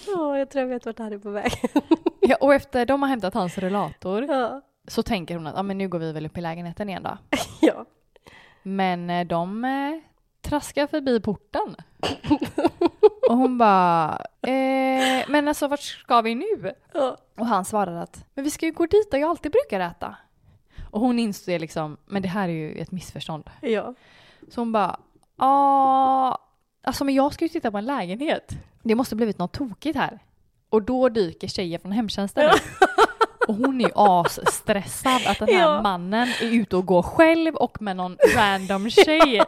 Ja, 0.08 0.38
jag 0.38 0.50
tror 0.50 0.62
jag 0.62 0.70
vet 0.70 0.86
vart 0.86 0.98
det 0.98 1.04
här 1.04 1.12
är 1.12 1.18
på 1.18 1.30
väg. 1.30 1.52
Ja, 2.28 2.36
och 2.42 2.54
efter 2.54 2.86
de 2.86 3.02
har 3.02 3.10
hämtat 3.10 3.34
hans 3.34 3.58
rullator 3.58 4.24
Ja. 4.24 4.62
så 4.88 5.04
tänker 5.04 5.36
hon 5.36 5.48
att 5.48 5.58
ah, 5.58 5.64
men 5.64 5.78
nu 5.78 5.88
går 5.90 6.00
vi 6.00 6.12
väl 6.12 6.26
upp 6.26 6.38
i 6.38 6.42
lägenheten 6.42 6.90
igen 6.90 7.04
då. 7.04 7.18
Ja. 7.62 7.86
Men 8.64 9.10
eh, 9.10 9.28
de 9.28 9.66
eh, 9.66 9.70
traskar 10.50 10.88
förbi 10.88 11.20
porten. 11.20 11.76
Och 13.30 13.38
hon 13.38 13.58
bara, 13.58 14.22
eh, 14.42 15.26
men 15.28 15.48
alltså 15.48 15.68
vart 15.68 15.80
ska 15.82 16.22
vi 16.22 16.36
nu? 16.36 16.74
Och 17.38 17.46
han 17.46 17.66
svarar 17.66 17.96
att, 17.96 18.26
men 18.34 18.46
vi 18.46 18.52
ska 18.52 18.66
ju 18.66 18.72
gå 18.72 18.86
dit 18.86 19.12
där 19.12 19.18
jag 19.18 19.30
alltid 19.30 19.52
brukar 19.52 19.80
äta. 19.80 20.16
Och 20.92 21.00
hon 21.02 21.20
inser 21.20 21.60
liksom, 21.60 21.98
men 22.06 22.22
det 22.22 22.28
här 22.28 22.48
är 22.50 22.54
ju 22.54 22.78
ett 22.78 22.92
missförstånd. 22.92 23.50
Ja. 23.62 23.94
Så 24.50 24.62
hon 24.62 24.72
bara, 24.72 25.00
ja, 25.38 26.38
alltså 26.84 27.04
men 27.04 27.16
jag 27.16 27.34
ska 27.34 27.46
ju 27.46 27.50
titta 27.50 27.72
på 27.72 27.78
en 27.78 27.86
lägenhet. 27.86 28.52
Det 28.84 28.96
måste 28.96 29.16
blivit 29.16 29.38
något 29.38 29.52
tokigt 29.54 29.98
här. 29.98 30.20
Och 30.70 30.82
då 30.82 31.10
dyker 31.10 31.48
tjejer 31.48 31.80
från 31.80 31.92
hemtjänsten 31.92 32.46
upp. 32.50 32.90
Och 33.48 33.56
hon 33.56 33.82
är 33.82 33.86
ju 33.86 33.92
asstressad 33.96 35.22
att 35.28 35.40
den 35.40 35.48
här 35.48 35.60
Ja. 35.60 35.82
mannen 35.82 36.28
är 36.42 36.54
ute 36.54 36.76
och 36.78 36.86
går 36.86 37.02
själv 37.02 37.56
och 37.56 37.82
med 37.82 37.96
någon 37.96 38.18
random 38.36 38.90
tjej. 38.90 39.42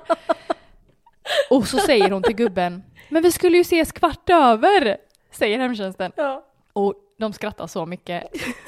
Och 1.49 1.67
så 1.67 1.77
säger 1.77 2.11
hon 2.11 2.23
till 2.23 2.35
gubben, 2.35 2.83
men 3.09 3.23
vi 3.23 3.31
skulle 3.31 3.57
ju 3.57 3.61
ses 3.61 3.91
kvart 3.91 4.29
över, 4.29 4.97
säger 5.31 5.57
hemtjänsten. 5.59 6.11
Ja. 6.15 6.43
Och 6.73 6.93
de 7.19 7.33
skrattar 7.33 7.67
så 7.67 7.85
mycket. 7.85 8.23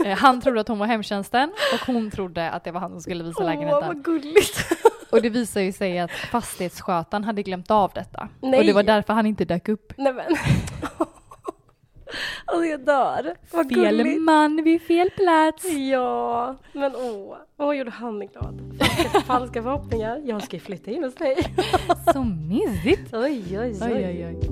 Eh, 0.06 0.18
Han 0.18 0.42
trodde 0.42 0.62
att 0.62 0.68
hon 0.68 0.80
var 0.80 0.86
hemtjänsten 0.88 1.52
och 1.74 1.94
hon 1.94 2.12
trodde 2.12 2.50
att 2.52 2.64
det 2.64 2.72
var 2.72 2.80
han 2.80 2.92
som 2.92 3.02
skulle 3.02 3.24
visa 3.24 3.40
Åh, 3.40 3.46
lägenheten. 3.46 3.88
vad 3.88 4.04
gulligt. 4.04 4.66
Och 5.12 5.22
det 5.22 5.30
visar 5.30 5.62
ju 5.62 5.72
sig 5.72 6.00
att 6.00 6.12
fastighetsskötaren 6.12 7.24
hade 7.24 7.44
glömt 7.44 7.72
av 7.72 7.92
detta. 7.96 8.30
Nej. 8.42 8.60
Och 8.60 8.66
det 8.66 8.74
var 8.74 8.84
därför 8.84 9.14
han 9.14 9.26
inte 9.26 9.46
dök 9.46 9.70
upp. 9.70 9.94
Nej 9.98 10.14
men. 10.14 10.26
Alltså 12.46 12.66
jag 12.66 12.80
dör. 12.80 13.36
Vad 13.52 13.68
Fel 13.70 13.98
gulligt. 13.98 14.22
man 14.22 14.64
vid 14.64 14.82
fel 14.82 15.10
plats. 15.10 15.66
Ja, 15.92 16.56
men 16.74 16.96
åh. 16.96 17.38
Åh, 17.58 17.78
gjorde 17.78 17.92
han 17.92 18.20
glad. 18.20 18.62
Falska, 18.80 19.22
falska 19.22 19.64
förhoppningar. 19.64 20.22
Jag 20.26 20.44
ska 20.44 20.56
ju 20.56 20.60
flytta 20.60 20.92
in 20.92 21.04
hos 21.04 21.16
dig. 21.16 21.38
Så 22.14 22.24
mysigt. 22.24 23.14
Oj, 23.14 23.44
oj, 23.50 23.60
oj. 23.60 23.78
Oj, 23.82 24.06
oj, 24.06 24.26
oj. 24.26 24.50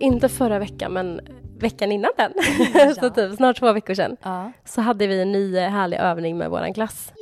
Inte 0.00 0.28
förra 0.28 0.58
veckan, 0.58 0.92
men 0.92 1.20
veckan 1.58 1.92
innan 1.92 2.10
den. 2.16 2.32
Ja. 2.74 2.94
så 3.00 3.10
typ 3.10 3.36
snart 3.36 3.58
två 3.58 3.72
veckor 3.72 3.94
sedan. 3.94 4.16
Ja. 4.22 4.52
Så 4.64 4.80
hade 4.80 5.06
vi 5.06 5.22
en 5.22 5.32
ny 5.32 5.58
härlig 5.58 5.96
övning 5.96 6.38
med 6.38 6.50
våran 6.50 6.74
klass. 6.74 7.12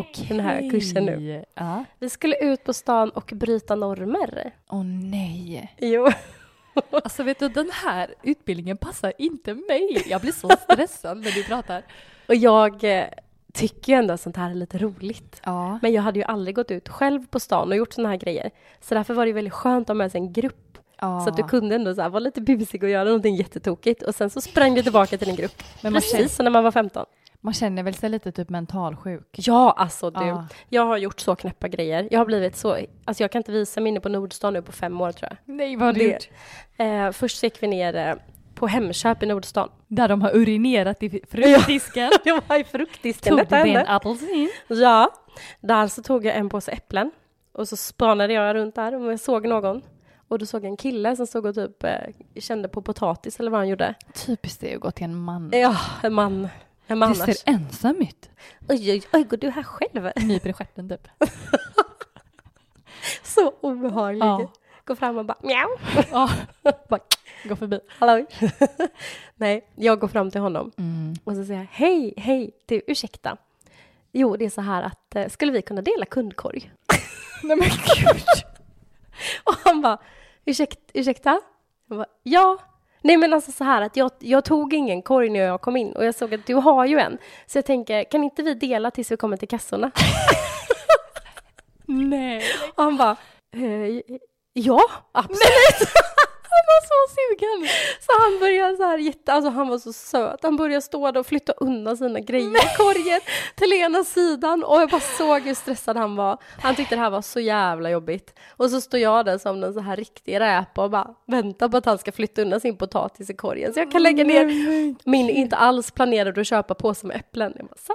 Okej. 0.00 0.26
Den 0.28 0.40
här 0.40 0.70
kursen 0.70 1.04
nu. 1.04 1.44
Ja. 1.54 1.84
Vi 1.98 2.10
skulle 2.10 2.36
ut 2.36 2.64
på 2.64 2.72
stan 2.72 3.10
och 3.10 3.32
bryta 3.34 3.74
normer. 3.74 4.52
Åh 4.68 4.84
nej. 4.84 5.74
Jo. 5.78 6.08
Alltså 6.90 7.22
vet 7.22 7.38
du, 7.38 7.48
den 7.48 7.70
här 7.72 8.14
utbildningen 8.22 8.76
passar 8.76 9.12
inte 9.18 9.54
mig. 9.54 10.02
Jag 10.06 10.20
blir 10.20 10.32
så 10.32 10.48
stressad 10.70 11.18
när 11.20 11.30
du 11.30 11.44
pratar. 11.44 11.82
Och 12.28 12.34
jag 12.34 12.84
eh, 12.84 13.04
tycker 13.52 13.92
ju 13.92 13.98
ändå 13.98 14.14
att 14.14 14.20
sånt 14.20 14.36
här 14.36 14.50
är 14.50 14.54
lite 14.54 14.78
roligt. 14.78 15.40
Ja. 15.44 15.78
Men 15.82 15.92
jag 15.92 16.02
hade 16.02 16.18
ju 16.18 16.24
aldrig 16.24 16.54
gått 16.56 16.70
ut 16.70 16.88
själv 16.88 17.26
på 17.26 17.40
stan 17.40 17.68
och 17.68 17.76
gjort 17.76 17.92
såna 17.92 18.08
här 18.08 18.16
grejer. 18.16 18.50
Så 18.80 18.94
därför 18.94 19.14
var 19.14 19.26
det 19.26 19.32
väldigt 19.32 19.52
skönt 19.54 19.84
att 19.84 19.88
ha 19.88 19.94
med 19.94 20.12
sig 20.12 20.20
en 20.20 20.32
grupp. 20.32 20.78
ja. 21.00 21.20
Så 21.20 21.30
att 21.30 21.36
du 21.36 21.42
kunde 21.42 21.74
ändå 21.74 21.94
så 21.94 22.02
här, 22.02 22.08
vara 22.08 22.20
lite 22.20 22.40
busig 22.40 22.82
och 22.84 22.90
göra 22.90 23.04
någonting 23.04 23.36
jättetokigt. 23.36 24.02
Och 24.02 24.14
sen 24.14 24.30
så 24.30 24.40
sprang 24.40 24.74
du 24.74 24.82
tillbaka 24.82 25.18
till 25.18 25.26
din 25.26 25.36
grupp. 25.36 25.62
Men 25.82 25.92
man 25.92 26.02
Precis 26.02 26.36
som 26.36 26.44
när 26.44 26.50
man 26.50 26.64
var 26.64 26.70
15. 26.72 27.06
Man 27.40 27.54
känner 27.54 27.82
väl 27.82 27.94
sig 27.94 28.10
lite 28.10 28.32
typ 28.32 28.48
mentalsjuk. 28.48 29.28
Ja, 29.32 29.74
alltså 29.78 30.10
du. 30.10 30.24
Ja. 30.26 30.46
Jag 30.68 30.86
har 30.86 30.96
gjort 30.96 31.20
så 31.20 31.36
knäppa 31.36 31.68
grejer. 31.68 32.08
Jag 32.10 32.20
har 32.20 32.26
blivit 32.26 32.56
så... 32.56 32.78
Alltså 33.04 33.22
jag 33.22 33.32
kan 33.32 33.40
inte 33.40 33.52
visa 33.52 33.80
mig 33.80 33.88
inne 33.90 34.00
på 34.00 34.08
Nordstan 34.08 34.52
nu 34.52 34.62
på 34.62 34.72
fem 34.72 35.00
år 35.00 35.12
tror 35.12 35.28
jag. 35.30 35.54
Nej, 35.56 35.76
vad 35.76 35.86
har 35.86 35.92
du 35.92 35.98
Det- 36.00 36.06
gjort? 36.12 36.28
Eh, 36.76 37.10
först 37.12 37.42
gick 37.42 37.62
vi 37.62 37.66
ner 37.66 37.96
eh, 37.96 38.14
på 38.54 38.66
Hemköp 38.66 39.22
i 39.22 39.26
Nordstan. 39.26 39.68
Där 39.88 40.08
de 40.08 40.22
har 40.22 40.36
urinerat 40.36 41.02
i 41.02 41.22
fruktdisken. 41.30 42.10
Det 42.24 42.40
var 42.48 42.60
i 42.60 42.64
fruktdisken 42.64 43.36
Tog 43.38 43.48
du 43.48 43.56
en 43.56 43.86
apelsin? 43.86 44.50
Ja. 44.68 45.10
Där 45.60 45.86
så 45.88 46.02
tog 46.02 46.26
jag 46.26 46.36
en 46.36 46.48
påse 46.48 46.70
äpplen. 46.72 47.10
Och 47.52 47.68
så 47.68 47.76
spanade 47.76 48.32
jag 48.32 48.54
runt 48.54 48.74
där 48.74 48.94
och 48.94 49.12
jag 49.12 49.20
såg 49.20 49.46
någon. 49.48 49.82
Och 50.28 50.38
då 50.38 50.46
såg 50.46 50.64
jag 50.64 50.70
en 50.70 50.76
kille 50.76 51.16
som 51.16 51.26
stod 51.26 51.46
och 51.46 51.54
typ 51.54 51.84
eh, 51.84 51.90
kände 52.40 52.68
på 52.68 52.82
potatis 52.82 53.40
eller 53.40 53.50
vad 53.50 53.60
han 53.60 53.68
gjorde. 53.68 53.94
Typiskt 54.26 54.60
det 54.60 54.74
att 54.74 54.80
gå 54.80 54.90
till 54.90 55.04
en 55.04 55.14
man. 55.16 55.50
Ja, 55.52 55.76
en 56.02 56.12
man. 56.12 56.48
Man 56.98 57.12
Du 57.12 57.22
annars. 57.22 57.36
ser 57.38 57.52
ensam 57.52 57.96
ut. 58.00 58.30
Oj, 58.68 58.92
oj, 58.92 59.02
oj, 59.12 59.24
går 59.24 59.36
du 59.36 59.50
här 59.50 59.62
själv? 59.62 60.10
Nyper 60.16 60.48
i 60.50 60.52
stjärten 60.52 60.88
typ. 60.88 61.08
Så 63.22 63.54
obehaglig. 63.60 64.22
Ja. 64.22 64.50
Går 64.84 64.94
fram 64.94 65.18
och 65.18 65.24
bara 65.24 65.38
mjau. 65.42 65.68
Ja. 66.10 66.30
Bara 66.88 67.00
gå 67.44 67.56
förbi. 67.56 67.80
Hallå. 67.88 68.26
Nej, 69.36 69.70
jag 69.74 69.98
går 70.00 70.08
fram 70.08 70.30
till 70.30 70.40
honom 70.40 70.72
Mm. 70.78 71.14
och 71.24 71.34
så 71.36 71.44
säger 71.44 71.60
jag 71.60 71.68
hej, 71.70 72.14
hej, 72.16 72.50
du 72.66 72.82
ursäkta. 72.86 73.36
Jo, 74.12 74.36
det 74.36 74.44
är 74.44 74.50
så 74.50 74.60
här 74.60 74.82
att 74.82 75.16
eh, 75.16 75.28
skulle 75.28 75.52
vi 75.52 75.62
kunna 75.62 75.82
dela 75.82 76.06
kundkorg? 76.06 76.72
Nej 77.42 77.56
men 77.56 77.68
gud. 77.68 78.22
Och 79.44 79.54
han 79.64 79.80
bara 79.82 79.98
Ursäkt, 80.44 80.78
ursäkta? 80.94 81.40
Jag 81.86 81.98
bara, 81.98 82.06
ja. 82.22 82.58
Nej 83.02 83.16
men 83.16 83.32
alltså 83.34 83.52
så 83.52 83.64
här 83.64 83.82
att 83.82 83.96
jag, 83.96 84.10
jag 84.18 84.44
tog 84.44 84.74
ingen 84.74 85.02
korg 85.02 85.30
när 85.30 85.40
jag 85.40 85.60
kom 85.60 85.76
in 85.76 85.92
och 85.92 86.04
jag 86.04 86.14
såg 86.14 86.34
att 86.34 86.46
du 86.46 86.54
har 86.54 86.86
ju 86.86 86.98
en. 86.98 87.18
Så 87.46 87.58
jag 87.58 87.64
tänker, 87.66 88.04
kan 88.04 88.24
inte 88.24 88.42
vi 88.42 88.54
dela 88.54 88.90
tills 88.90 89.10
vi 89.12 89.16
kommer 89.16 89.36
till 89.36 89.48
kassorna? 89.48 89.90
Nej. 91.86 92.42
Och 92.74 92.84
han 92.84 92.96
bara, 92.96 93.16
eh, 93.56 94.16
ja, 94.52 94.80
absolut. 95.12 95.90
Var 96.70 96.82
så 96.86 97.14
sugen. 97.14 97.68
Så 98.00 98.12
han 98.22 98.40
började 98.40 98.76
så 98.76 98.82
här 98.82 98.98
jätte, 98.98 99.32
alltså 99.32 99.50
han 99.50 99.68
var 99.68 99.78
så 99.78 99.92
söt. 99.92 100.40
Han 100.42 100.56
började 100.56 100.82
stå 100.82 101.10
där 101.10 101.20
och 101.20 101.26
flytta 101.26 101.52
undan 101.52 101.96
sina 101.96 102.20
grejer 102.20 102.56
i 102.56 102.76
korgen 102.76 103.20
till 103.54 103.72
ena 103.72 104.04
sidan 104.04 104.64
och 104.64 104.80
jag 104.80 104.90
bara 104.90 105.00
såg 105.00 105.40
hur 105.42 105.54
stressad 105.54 105.96
han 105.96 106.16
var. 106.16 106.38
Han 106.62 106.74
tyckte 106.74 106.94
det 106.94 107.00
här 107.00 107.10
var 107.10 107.22
så 107.22 107.40
jävla 107.40 107.90
jobbigt. 107.90 108.34
Och 108.56 108.70
så 108.70 108.80
står 108.80 109.00
jag 109.00 109.24
där 109.24 109.38
som 109.38 109.64
en 109.64 109.74
så 109.74 109.80
här 109.80 109.96
riktig 109.96 110.40
räpa 110.40 110.84
och 110.84 110.90
bara 110.90 111.14
väntar 111.26 111.68
på 111.68 111.76
att 111.76 111.86
han 111.86 111.98
ska 111.98 112.12
flytta 112.12 112.42
undan 112.42 112.60
sin 112.60 112.76
potatis 112.76 113.30
i 113.30 113.34
korgen 113.34 113.74
så 113.74 113.80
jag 113.80 113.92
kan 113.92 114.02
lägga 114.02 114.24
ner 114.24 114.44
min 115.10 115.30
inte 115.30 115.56
alls 115.56 115.90
planerade 115.90 116.40
att 116.40 116.46
köpa 116.46 116.74
påse 116.74 117.06
med 117.06 117.16
äpplen. 117.16 117.52
Jag 117.56 117.66
bara, 117.66 117.76
så. 117.76 117.94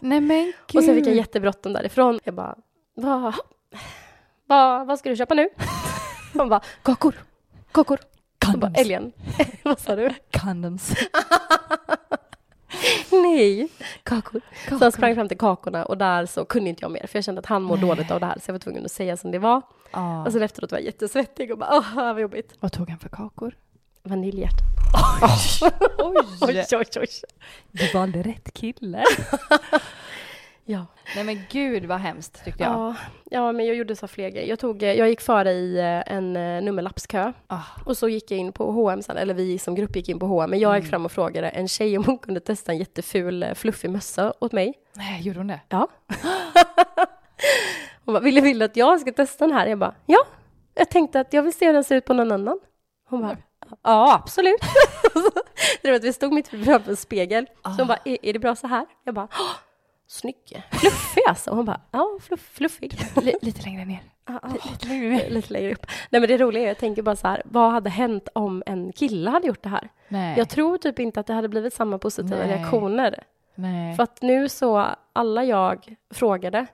Nej 0.00 0.20
men 0.20 0.44
gud. 0.44 0.78
Och 0.78 0.84
sen 0.84 0.94
fick 0.94 1.06
jag 1.06 1.14
jättebråttom 1.14 1.72
därifrån. 1.72 2.20
Jag 2.24 2.34
bara, 2.34 2.54
vad, 4.46 4.86
vad 4.86 4.98
ska 4.98 5.08
du 5.10 5.16
köpa 5.16 5.34
nu? 5.34 5.48
Han 6.38 6.48
bara, 6.48 6.60
kakor, 6.82 7.14
kakor. 7.74 7.98
Bara, 8.40 8.52
Condoms. 8.52 8.78
älgen. 8.78 9.12
vad 9.62 9.80
sa 9.80 9.96
du? 9.96 10.10
Condoms. 10.40 10.94
Nej, 13.10 13.68
kakor. 14.02 14.40
Så 14.40 14.68
Kakor. 14.70 14.80
han 14.80 14.92
sprang 14.92 15.14
fram 15.14 15.28
till 15.28 15.38
kakorna 15.38 15.84
och 15.84 15.98
där 15.98 16.26
så 16.26 16.44
kunde 16.44 16.70
inte 16.70 16.82
jag 16.84 16.90
mer 16.90 17.06
för 17.06 17.16
jag 17.18 17.24
kände 17.24 17.38
att 17.38 17.46
han 17.46 17.62
mår 17.62 17.76
dåligt 17.76 18.10
av 18.10 18.20
det 18.20 18.26
här 18.26 18.34
så 18.38 18.42
jag 18.48 18.52
var 18.54 18.58
tvungen 18.58 18.84
att 18.84 18.90
säga 18.92 19.16
som 19.16 19.30
det 19.30 19.38
var. 19.38 19.62
Ja. 19.92 20.24
Och 20.26 20.32
sen 20.32 20.42
efteråt 20.42 20.72
var 20.72 20.78
jag 20.78 20.84
jättesvettig 20.84 21.52
och 21.52 21.58
bara 21.58 21.70
åh 21.76 21.94
vad 21.94 22.20
jobbigt. 22.20 22.52
Vad 22.60 22.72
tog 22.72 22.90
han 22.90 22.98
för 22.98 23.08
kakor? 23.08 23.54
Vaniljhjärta. 24.02 24.64
Oj. 25.22 25.70
Oj, 26.40 26.64
oj, 26.72 26.86
oj. 26.96 27.08
Du 27.70 27.92
valde 27.92 28.22
rätt 28.22 28.54
kille. 28.54 29.04
Ja. 30.66 30.86
Nej 31.14 31.24
men 31.24 31.40
gud 31.50 31.84
vad 31.84 31.98
hemskt 31.98 32.44
tyckte 32.44 32.62
jag. 32.62 32.72
Ja, 32.72 32.94
ja, 33.30 33.52
men 33.52 33.66
jag 33.66 33.76
gjorde 33.76 33.96
så 33.96 34.08
fler 34.08 34.28
grejer. 34.30 34.48
Jag, 34.48 34.58
tog, 34.58 34.82
jag 34.82 35.08
gick 35.08 35.20
före 35.20 35.52
i 35.52 35.78
eh, 35.78 36.14
en 36.14 36.36
eh, 36.36 36.62
nummerlappskö 36.62 37.32
Ah. 37.46 37.60
och 37.86 37.96
så 37.96 38.08
gick 38.08 38.30
jag 38.30 38.38
in 38.40 38.52
på 38.52 38.72
H&M 38.72 39.02
sen, 39.02 39.16
eller 39.16 39.34
vi 39.34 39.58
som 39.58 39.74
grupp 39.74 39.96
gick 39.96 40.08
in 40.08 40.18
på 40.18 40.26
H&M 40.26 40.50
men 40.50 40.58
jag 40.58 40.70
Mm. 40.70 40.80
gick 40.82 40.90
fram 40.90 41.04
och 41.04 41.12
frågade 41.12 41.48
en 41.48 41.68
tjej 41.68 41.98
om 41.98 42.04
hon 42.04 42.18
kunde 42.18 42.40
testa 42.40 42.72
en 42.72 42.78
jätteful 42.78 43.42
eh, 43.42 43.54
fluffig 43.54 43.90
mössa 43.90 44.32
åt 44.40 44.52
mig. 44.52 44.74
Nej, 44.96 45.22
gjorde 45.22 45.38
hon 45.40 45.46
det? 45.46 45.60
Ja. 45.68 45.88
Hon 48.04 48.14
bara, 48.14 48.20
vill 48.20 48.34
du, 48.34 48.40
vill 48.40 48.62
att 48.62 48.76
jag 48.76 49.00
ska 49.00 49.12
testa 49.12 49.46
den 49.46 49.56
här? 49.56 49.66
Jag 49.66 49.78
bara, 49.78 49.94
ja. 50.06 50.18
Jag 50.74 50.90
tänkte 50.90 51.20
att 51.20 51.32
jag 51.32 51.42
vill 51.42 51.52
se 51.52 51.66
hur 51.66 51.72
den 51.72 51.84
ser 51.84 51.96
ut 51.96 52.04
på 52.04 52.12
någon 52.14 52.32
annan. 52.32 52.60
Hon 53.08 53.20
bara, 53.22 53.36
ja 53.82 54.14
absolut. 54.14 54.60
det 55.82 55.88
var 55.90 55.96
att 55.96 56.04
vi 56.04 56.12
stod 56.12 56.32
mitt 56.32 56.48
framför 56.48 56.90
en 56.90 56.96
spegel. 56.96 57.46
Så 57.62 57.68
hon 57.70 57.86
bara, 57.86 57.98
är, 58.04 58.18
är 58.22 58.32
det 58.32 58.38
bra 58.38 58.54
så 58.56 58.66
här? 58.66 58.86
Jag 59.04 59.14
bara, 59.14 59.28
"Åh, 59.30 59.50
snygg. 60.06 60.62
Fluffig 60.72 61.22
alltså. 61.28 61.50
Hon 61.50 61.64
bara, 61.64 61.80
ja 61.90 62.18
fluff, 62.20 62.50
fluffig. 62.52 62.98
Li- 63.22 63.36
lite 63.42 63.62
längre 63.62 63.84
ner. 63.84 64.00
Lite 64.70 64.86
längre 64.88 65.08
ner. 65.08 65.30
Lite 65.30 65.52
längre 65.52 65.72
upp. 65.72 65.86
Nej 66.10 66.20
men 66.20 66.28
det 66.28 66.38
roliga 66.38 66.62
är, 66.64 66.68
jag 66.68 66.78
tänker 66.78 67.02
bara 67.02 67.16
så 67.16 67.28
här, 67.28 67.42
vad 67.44 67.72
hade 67.72 67.90
hänt 67.90 68.28
om 68.32 68.62
en 68.66 68.92
kille 68.92 69.30
hade 69.30 69.46
gjort 69.46 69.62
det 69.62 69.68
här? 69.68 69.88
Nej. 70.08 70.38
Jag 70.38 70.48
tror 70.48 70.78
typ 70.78 70.98
inte 70.98 71.20
att 71.20 71.26
det 71.26 71.34
hade 71.34 71.48
blivit 71.48 71.74
samma 71.74 71.98
positiva 71.98 72.36
Nej. 72.36 72.48
reaktioner. 72.48 73.24
Nej. 73.54 73.96
För 73.96 74.02
att 74.02 74.22
nu 74.22 74.48
så, 74.48 74.86
alla 75.12 75.44
jag 75.44 75.96
frågade 76.14 76.66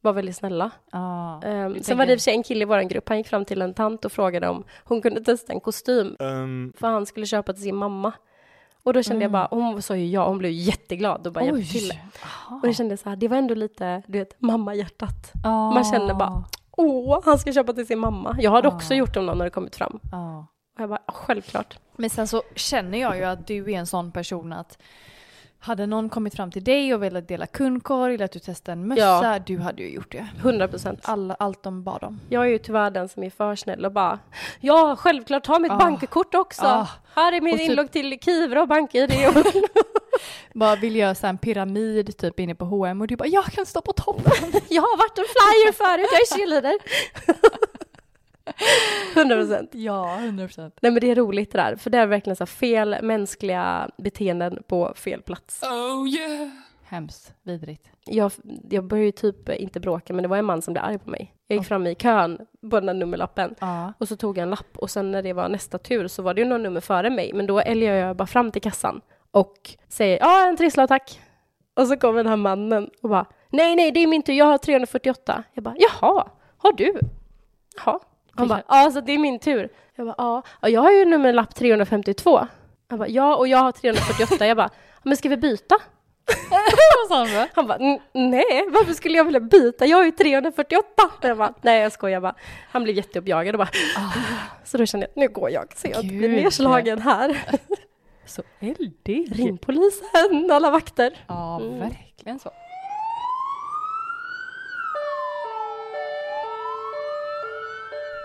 var 0.00 0.12
väldigt 0.12 0.36
snälla. 0.36 0.70
Ja. 0.92 1.34
Um, 1.34 1.42
sen 1.42 1.58
var 1.58 1.72
det 1.72 1.72
i 1.72 1.82
tänker- 1.82 2.02
och 2.02 2.06
för 2.08 2.16
sig 2.18 2.34
en 2.34 2.42
kille 2.42 2.62
i 2.62 2.64
vår 2.64 2.80
grupp, 2.80 3.08
han 3.08 3.18
gick 3.18 3.28
fram 3.28 3.44
till 3.44 3.62
en 3.62 3.74
tant 3.74 4.04
och 4.04 4.12
frågade 4.12 4.48
om 4.48 4.64
hon 4.84 5.02
kunde 5.02 5.24
testa 5.24 5.52
en 5.52 5.60
kostym 5.60 6.16
för 6.78 6.86
han 6.86 7.06
skulle 7.06 7.26
köpa 7.26 7.52
till 7.52 7.62
sin 7.62 7.76
mamma. 7.76 8.12
Och 8.82 8.92
då 8.92 9.02
kände 9.02 9.24
jag 9.24 9.32
bara, 9.32 9.48
hon 9.50 9.82
sa 9.82 9.96
ju 9.96 10.06
ja, 10.06 10.28
hon 10.28 10.38
blev 10.38 10.52
jätteglad 10.52 11.26
och 11.26 11.32
bara 11.32 11.44
hjälpte 11.44 11.72
till. 11.72 11.92
Och 12.62 12.68
jag 12.68 12.74
kände 12.76 12.96
så 12.96 13.08
här, 13.08 13.16
det 13.16 13.28
var 13.28 13.36
ändå 13.36 13.54
lite, 13.54 14.02
du 14.06 14.18
vet, 14.18 14.40
mammahjärtat. 14.40 15.32
Ja. 15.44 15.70
Man 15.70 15.84
känner 15.84 16.14
bara, 16.14 16.44
åh, 16.70 17.20
han 17.24 17.38
ska 17.38 17.52
köpa 17.52 17.72
till 17.72 17.86
sin 17.86 17.98
mamma. 17.98 18.36
Jag 18.40 18.50
hade 18.50 18.68
också 18.68 18.94
Ja. 18.94 18.98
gjort 18.98 19.14
det 19.14 19.20
om 19.20 19.26
någon 19.26 19.38
hade 19.38 19.50
kommit 19.50 19.76
fram. 19.76 20.00
Ja. 20.12 20.46
Och 20.76 20.80
jag 20.82 20.88
bara, 20.88 21.02
självklart. 21.08 21.78
Men 21.96 22.10
sen 22.10 22.28
så 22.28 22.42
känner 22.54 22.98
jag 22.98 23.16
ju 23.16 23.24
att 23.24 23.46
du 23.46 23.72
är 23.72 23.78
en 23.78 23.86
sån 23.86 24.12
person 24.12 24.52
att 24.52 24.78
hade 25.60 25.86
någon 25.86 26.08
kommit 26.08 26.34
fram 26.34 26.50
till 26.50 26.64
dig 26.64 26.94
och 26.94 27.02
velat 27.02 27.28
dela 27.28 27.46
kundkorg 27.46 28.14
eller 28.14 28.24
att 28.24 28.32
du 28.32 28.38
testar 28.38 28.72
en 28.72 28.88
mössa, 28.88 29.00
Ja. 29.00 29.38
du 29.46 29.58
hade 29.58 29.82
ju 29.82 29.90
gjort 29.90 30.12
det. 30.12 30.26
100 30.42 30.68
procent. 30.68 31.00
Allt 31.38 31.62
de 31.62 31.82
bad 31.82 32.04
om. 32.04 32.20
Jag 32.28 32.42
är 32.44 32.48
ju 32.48 32.58
tyvärr 32.58 32.90
den 32.90 33.08
som 33.08 33.22
är 33.22 33.30
för 33.30 33.56
snäll 33.56 33.84
och 33.84 33.92
bara, 33.92 34.18
ja, 34.60 34.96
självklart, 34.98 35.44
ta 35.44 35.58
mitt 35.58 35.72
Ah. 35.72 35.76
bankkort 35.76 36.34
också. 36.34 36.66
Ah. 36.66 36.88
Här 37.14 37.32
är 37.32 37.40
min 37.40 37.54
Och 37.54 37.60
inlogg 37.60 37.90
till 37.90 38.18
Kivra 38.20 38.62
och 38.62 38.68
BankID. 38.68 39.12
Bara 40.54 40.76
vill 40.76 40.96
göra 40.96 41.14
så 41.14 41.26
en 41.26 41.38
pyramid 41.38 42.16
typ 42.16 42.40
inne 42.40 42.54
på 42.54 42.64
H&M 42.64 43.00
och 43.00 43.06
du 43.06 43.16
bara 43.16 43.28
jag 43.28 43.44
kan 43.44 43.66
stå 43.66 43.80
på 43.80 43.92
toppen. 43.92 44.32
jag 44.68 44.82
har 44.82 44.98
varit 44.98 45.18
en 45.18 45.24
flyer 45.24 45.72
förut, 45.72 46.08
jag 46.12 46.20
är 46.20 46.36
cheerleader. 46.36 46.78
100 49.16 49.36
procent. 49.36 49.70
Ja, 49.72 50.18
100 50.18 50.46
procent. 50.46 50.78
Nej 50.82 50.92
men 50.92 51.00
det 51.00 51.10
är 51.10 51.14
roligt 51.14 51.52
det 51.52 51.58
där, 51.58 51.76
för 51.76 51.90
det 51.90 51.98
är 51.98 52.06
verkligen 52.06 52.36
så 52.36 52.42
här 52.44 52.46
fel 52.46 52.96
mänskliga 53.02 53.90
beteenden 53.98 54.62
på 54.68 54.92
fel 54.96 55.22
plats. 55.22 55.62
Oh 55.62 56.08
yeah! 56.08 56.48
Hemskt, 56.84 57.34
vidrigt. 57.42 57.88
Jag, 58.04 58.32
jag 58.70 58.84
började 58.84 59.06
ju 59.06 59.12
typ 59.12 59.48
inte 59.48 59.80
bråka, 59.80 60.12
men 60.12 60.22
det 60.22 60.28
var 60.28 60.36
en 60.36 60.44
man 60.44 60.62
som 60.62 60.74
blev 60.74 60.84
arg 60.84 60.98
på 60.98 61.10
mig. 61.10 61.34
Jag 61.46 61.58
gick 61.58 61.66
fram 61.68 61.86
i 61.86 61.94
kön 61.94 62.38
på 62.70 62.80
den 62.80 62.88
här 62.88 62.94
nummerlappen 62.94 63.54
Ja. 63.60 63.92
och 63.98 64.08
så 64.08 64.16
tog 64.16 64.38
jag 64.38 64.42
en 64.42 64.50
lapp 64.50 64.76
och 64.78 64.90
sen 64.90 65.10
när 65.10 65.22
det 65.22 65.32
var 65.32 65.48
nästa 65.48 65.78
tur 65.78 66.08
så 66.08 66.22
var 66.22 66.34
det 66.34 66.40
ju 66.40 66.46
några 66.46 66.62
nummer 66.62 66.80
före 66.80 67.10
mig, 67.10 67.32
men 67.34 67.46
då 67.46 67.60
älgar 67.60 67.94
jag 67.94 68.16
bara 68.16 68.26
fram 68.26 68.50
till 68.50 68.62
kassan 68.62 69.00
och 69.30 69.54
säger 69.88 70.18
ja, 70.18 70.48
en 70.48 70.56
trisslad 70.56 70.88
tack. 70.88 71.20
Och 71.76 71.86
så 71.86 71.96
kommer 71.96 72.16
den 72.16 72.26
här 72.26 72.36
mannen 72.36 72.90
och 73.02 73.08
bara 73.08 73.26
nej, 73.50 73.76
nej, 73.76 73.90
det 73.92 74.00
är 74.00 74.06
min 74.06 74.22
tur, 74.22 74.32
jag 74.32 74.44
har 74.46 74.58
348. 74.58 75.42
Jag 75.52 75.64
bara 75.64 75.74
jaha, 75.78 76.28
har 76.58 76.72
du? 76.72 76.98
Jaha. 77.84 77.98
Han 78.38 78.48
bara 78.48 78.62
ja, 78.68 78.90
så 78.90 79.00
det 79.00 79.12
är 79.12 79.18
min 79.18 79.38
tur. 79.38 79.68
Jag 79.96 80.06
bara 80.06 80.14
ja, 80.18 80.42
ja 80.62 80.68
jag 80.68 80.80
har 80.80 80.90
ju 80.92 81.04
nummerlapp 81.04 81.54
352. 81.54 82.46
Han 82.88 82.98
bara 82.98 83.08
ja, 83.08 83.36
och 83.36 83.48
jag 83.48 83.58
har 83.58 83.72
348. 83.72 84.46
Jag 84.46 84.56
bara 84.56 84.70
men 85.02 85.16
ska 85.16 85.28
vi 85.28 85.36
byta? 85.36 85.74
Han 87.10 87.26
då? 87.28 87.46
Han 87.54 87.66
bara, 87.66 87.78
"N- 87.78 88.00
nej, 88.12 88.64
varför 88.70 88.92
skulle 88.92 89.16
jag 89.16 89.24
vilja 89.24 89.40
byta? 89.40 89.86
Jag 89.86 89.96
har 89.96 90.04
ju 90.04 90.10
348. 90.10 90.84
Och 91.18 91.24
jag 91.24 91.38
bara, 91.38 91.54
nej 91.62 91.80
jag 91.82 91.92
skojar 91.92 92.20
bara. 92.20 92.34
Han 92.70 92.82
blev 92.84 92.96
jätteuppjagad 92.96 93.54
och 93.54 93.58
bara, 93.58 93.68
så 94.64 94.78
då 94.78 94.86
kände 94.86 95.06
jag, 95.14 95.20
nu 95.22 95.28
går 95.28 95.50
jag 95.50 95.76
så 95.76 95.86
jag 95.86 96.04
inte 96.04 96.14
blir 96.14 96.28
Gud. 96.28 96.44
nedslagen 96.44 97.00
här. 97.02 97.42
Så 98.26 98.42
eldig. 98.60 99.38
Ring 99.38 99.58
polisen, 99.58 100.50
alla 100.52 100.70
vakter. 100.70 101.16
Ja, 101.26 101.58
verkligen 101.58 102.38
så. 102.38 102.50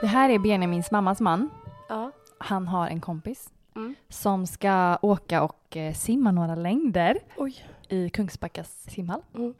Det 0.03 0.07
här 0.07 0.29
är 0.29 0.39
Benjamins 0.39 0.91
mammas 0.91 1.19
man. 1.21 1.49
Ja. 1.89 2.11
Han 2.37 2.67
har 2.67 2.87
en 2.87 3.01
kompis 3.01 3.49
Mm. 3.75 3.95
som 4.09 4.47
ska 4.47 4.97
åka 5.01 5.43
och 5.43 5.77
eh, 5.77 5.93
simma 5.93 6.31
några 6.31 6.55
längder 6.55 7.17
Oj. 7.37 7.65
i 7.89 8.09
Kungsbackas 8.09 8.83
simhall. 8.89 9.21
Mm. 9.35 9.53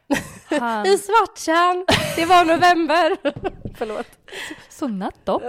Han, 0.59 0.85
I 0.85 0.97
Svarttjärn, 0.97 1.85
det 2.15 2.25
var 2.25 2.45
november. 2.45 3.17
Förlåt. 3.77 4.07
så 4.69 4.87
nattdopp. 4.87 5.43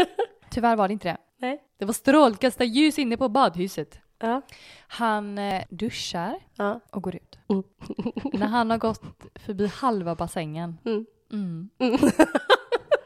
Tyvärr 0.50 0.76
var 0.76 0.88
det 0.88 0.92
inte 0.92 1.08
det. 1.08 1.16
Nej. 1.38 1.62
Det 1.78 1.84
var 1.84 1.92
strålkastarljus 1.92 2.98
inne 2.98 3.16
på 3.16 3.28
badhuset. 3.28 4.00
Ja. 4.18 4.42
Han 4.88 5.38
eh, 5.38 5.62
duschar 5.70 6.38
Ja. 6.56 6.80
och 6.92 7.02
går 7.02 7.14
ut. 7.16 7.38
Mm. 7.48 7.62
När 8.32 8.46
han 8.46 8.70
har 8.70 8.78
gått 8.78 9.02
förbi 9.34 9.66
halva 9.66 10.14
bassängen 10.14 10.78
Mm. 10.84 11.06
mm, 11.32 11.68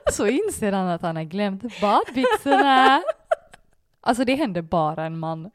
så 0.12 0.26
inser 0.26 0.72
han 0.72 0.88
att 0.88 1.02
han 1.02 1.16
har 1.16 1.22
glömt 1.22 1.80
badbyxorna. 1.80 3.02
Alltså 4.00 4.24
det 4.24 4.34
händer 4.34 4.62
bara 4.62 5.04
en 5.04 5.18
man. 5.18 5.50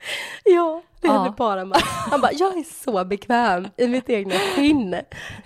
Ja, 0.46 0.82
det 1.01 1.08
Ja. 1.08 1.13
hände 1.13 1.34
bara 1.38 1.66
man. 1.66 1.80
Han 2.12 2.22
bara, 2.22 2.32
jag 2.34 2.58
är 2.58 2.63
så 2.84 3.06
bekväm 3.06 3.68
i 3.77 3.88
mitt 3.88 4.10
egna 4.10 4.34
skinn. 4.36 4.94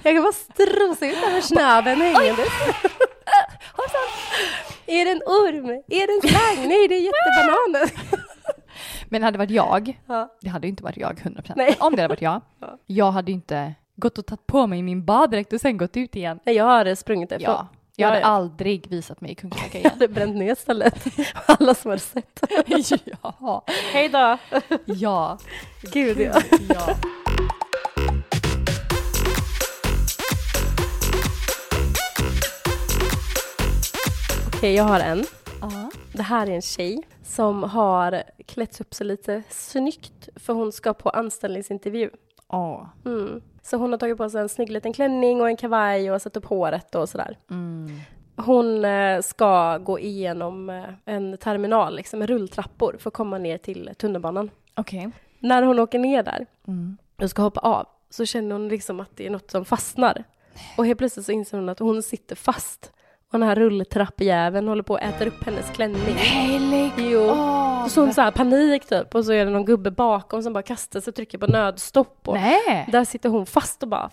Jag 0.04 0.14
kan 0.16 0.24
bara 0.24 0.34
strosa 0.34 1.06
ut 1.08 1.24
över 1.28 1.42
snabben 1.42 2.02
hängande. 2.02 2.44
Är 4.86 5.06
det 5.06 5.12
en 5.12 5.22
orm? 5.26 5.70
Är 5.88 6.08
det 6.08 6.14
en 6.14 6.30
slang? 6.30 6.68
Nej, 6.70 6.88
det 6.88 6.96
är 6.96 7.02
jättebananer. 7.02 7.92
Men 9.10 9.24
hade 9.24 9.34
det 9.34 9.38
varit 9.38 9.50
jag, 9.52 10.00
Ja. 10.08 10.38
det 10.42 10.50
hade 10.50 10.68
inte 10.68 10.84
varit 10.84 10.98
jag 10.98 11.20
100%. 11.20 11.54
Nej. 11.56 11.76
Men 11.80 11.88
om 11.88 11.96
det 11.96 12.02
hade 12.02 12.12
varit 12.12 12.22
jag, 12.22 12.42
Ja. 12.60 12.78
jag 12.86 13.12
hade 13.12 13.32
inte 13.32 13.74
gått 13.96 14.18
och 14.18 14.26
tagit 14.26 14.48
på 14.48 14.68
mig 14.68 14.82
min 14.82 15.06
baddräkt 15.06 15.54
och 15.54 15.62
sen 15.62 15.78
gått 15.78 15.98
ut 15.98 16.16
igen. 16.16 16.40
Nej, 16.46 16.56
jag 16.56 16.64
har 16.66 16.96
sprungit 16.96 17.30
därifrån. 17.30 17.56
Ja, 17.56 17.68
jag 17.96 18.08
Ja, 18.10 18.14
hade 18.14 18.26
aldrig 18.26 18.88
visat 18.88 19.22
mig 19.22 19.32
i 19.32 19.36
Kungsbacka 19.36 19.68
Jag 19.72 19.80
igen. 19.80 19.92
hade 19.92 20.08
bränt 20.08 20.36
ner 20.36 20.56
stället. 20.56 21.06
Alla 21.46 21.76
som 21.76 21.92
har 21.92 21.98
sett. 21.98 22.40
ja, 23.32 23.64
Hej 23.94 24.10
då! 24.10 24.38
ja, 24.86 25.38
Gud 25.94 26.20
ja. 26.20 26.42
ja. 26.70 26.96
Okej, 34.48 34.74
jag 34.76 34.84
har 34.84 35.00
en. 35.00 35.26
Ja. 35.62 35.92
Det 36.14 36.24
här 36.24 36.48
är 36.48 36.52
en 36.52 36.62
tjej 36.62 37.04
som 37.24 37.64
har 37.64 38.24
klätt 38.48 38.82
upp 38.82 38.94
sig 38.94 39.08
lite 39.08 39.44
snyggt 39.50 40.30
för 40.36 40.54
hon 40.54 40.72
ska 40.72 40.94
på 40.94 41.10
anställningsintervju. 41.10 42.10
Åh. 42.52 42.86
Mm. 43.06 43.42
Så 43.62 43.78
hon 43.78 43.92
har 43.92 44.00
tagit 44.00 44.18
på 44.18 44.30
sig 44.30 44.42
en 44.42 44.50
snygg 44.50 44.70
liten 44.72 44.94
klänning 44.94 45.42
och 45.42 45.48
en 45.50 45.58
kavaj 45.58 46.12
och 46.12 46.22
satt 46.22 46.38
upp 46.38 46.46
håret 46.46 46.96
och 46.96 47.10
sådär. 47.10 47.38
Mm. 47.50 48.00
Hon 48.36 48.86
eh, 48.86 49.22
ska 49.22 49.78
gå 49.78 50.00
igenom 50.00 50.70
eh, 50.70 50.84
en 51.06 51.38
terminal 51.38 51.96
liksom, 51.96 52.20
med 52.20 52.30
rulltrappor 52.30 52.96
för 53.00 53.10
att 53.10 53.14
komma 53.14 53.38
ner 53.38 53.58
till 53.58 53.90
tunnelbanan. 53.98 54.50
Okej. 54.76 55.10
När 55.40 55.64
hon 55.64 55.80
åker 55.80 56.00
ner 56.00 56.24
där 56.24 56.46
Mm. 56.68 56.98
och 57.22 57.30
ska 57.30 57.42
hoppa 57.42 57.60
av 57.60 57.86
så 58.10 58.26
känner 58.26 58.52
hon 58.52 58.68
liksom 58.70 59.00
att 59.00 59.16
det 59.18 59.26
är 59.26 59.30
något 59.30 59.52
som 59.52 59.66
fastnar. 59.66 60.24
Och 60.78 60.86
helt 60.86 60.98
plötsligt 60.98 61.26
så 61.26 61.32
inser 61.32 61.58
hon 61.58 61.70
att 61.70 61.80
hon 61.80 62.04
sitter 62.04 62.36
fast. 62.36 62.92
Och 63.32 63.40
den 63.40 63.48
här 63.48 63.56
rulltrappjäveln 63.56 64.68
håller 64.68 64.84
på 64.84 64.96
att 64.96 65.02
äta 65.02 65.26
upp 65.26 65.44
hennes 65.46 65.70
klänning. 65.70 66.16
Nej, 66.16 66.60
lägg 66.60 66.92
Jo. 66.98 67.30
av! 67.30 67.88
Så 67.88 68.02
hon 68.02 68.14
så 68.14 68.22
här 68.22 68.32
panik 68.32 68.86
typ 68.86 69.16
och 69.16 69.26
så 69.26 69.34
är 69.34 69.46
det 69.46 69.52
någon 69.52 69.66
gubbe 69.66 69.92
bakom 69.92 70.44
som 70.44 70.54
bara 70.54 70.64
kastar 70.64 71.00
sig 71.00 71.12
och 71.12 71.16
trycker 71.16 71.38
på 71.38 71.48
nödstopp. 71.48 72.28
Och 72.28 72.34
Nej! 72.34 72.88
där 72.92 73.06
sitter 73.06 73.30
hon 73.30 73.46
fast 73.46 73.84
och 73.84 73.90
bara 73.90 74.10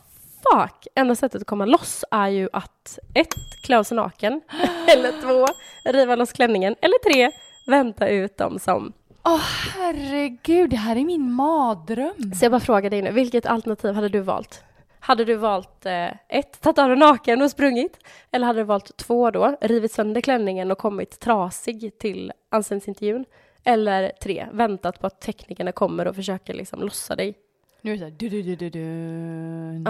fuck! 0.52 0.86
Enda 0.94 1.14
sättet 1.14 1.40
att 1.40 1.46
komma 1.46 1.64
loss 1.64 2.04
är 2.10 2.28
ju 2.28 2.48
att 2.52 2.98
ett, 3.14 3.34
klä 3.62 3.78
av 3.78 3.82
sig 3.82 3.96
naken. 3.96 4.40
eller 4.96 5.22
två, 5.22 5.46
riva 5.92 6.16
loss 6.16 6.32
klänningen. 6.32 6.74
Eller 6.80 7.12
tre, 7.12 7.30
vänta 7.66 8.08
ut 8.08 8.36
dem 8.38 8.58
som... 8.58 8.92
Åh 9.24 9.40
herregud, 9.76 10.70
det 10.70 10.76
här 10.76 10.96
är 10.96 11.04
min 11.04 11.32
mardröm. 11.32 12.32
Så 12.38 12.44
jag 12.44 12.52
bara 12.52 12.60
frågar 12.60 12.90
dig 12.90 13.02
nu, 13.02 13.10
vilket 13.10 13.46
alternativ 13.46 13.94
hade 13.94 14.08
du 14.08 14.20
valt? 14.20 14.62
Hade 15.08 15.24
du 15.24 15.34
valt 15.34 15.86
eh, 15.86 16.08
ett, 16.28 16.60
tagit 16.60 16.78
av 16.78 16.88
dig 16.88 16.98
naken 16.98 17.42
och 17.42 17.50
sprungit? 17.50 17.98
Eller 18.30 18.46
hade 18.46 18.58
du 18.60 18.64
valt 18.64 18.96
två 18.96 19.30
då, 19.30 19.56
rivit 19.60 19.92
sönder 19.92 20.20
klänningen 20.20 20.70
och 20.70 20.78
kommit 20.78 21.20
trasig 21.20 21.98
till 21.98 22.32
anställningsintervjun? 22.48 23.24
Eller 23.64 24.12
tre, 24.22 24.46
väntat 24.52 25.00
på 25.00 25.06
att 25.06 25.20
teknikerna 25.20 25.72
kommer 25.72 26.06
och 26.08 26.14
försöker 26.14 26.54
liksom 26.54 26.80
lossa 26.80 27.16
dig? 27.16 27.34
Nu 27.80 27.90
är 27.90 27.94
det 27.94 27.98
så 27.98 28.04
här, 28.04 28.14
du, 28.18 28.28
du, 28.28 28.42
du, 28.42 28.56
du, 28.56 28.70
du. 28.70 28.80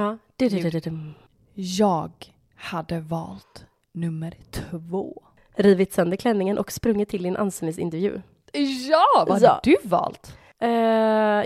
Ja. 0.00 0.18
Du-du-du-du-dum. 0.36 1.14
Jag 1.54 2.12
hade 2.56 3.00
valt 3.00 3.66
nummer 3.92 4.34
två. 4.50 5.22
Rivit 5.56 5.92
sönder 5.92 6.16
klänningen 6.16 6.58
och 6.58 6.72
sprungit 6.72 7.08
till 7.08 7.22
din 7.22 7.36
anställningsintervju. 7.36 8.20
Ja, 8.90 9.24
vad 9.28 9.42
Ja. 9.42 9.48
hade 9.48 9.60
du 9.62 9.76
valt? 9.88 10.36
Eh, 10.58 10.68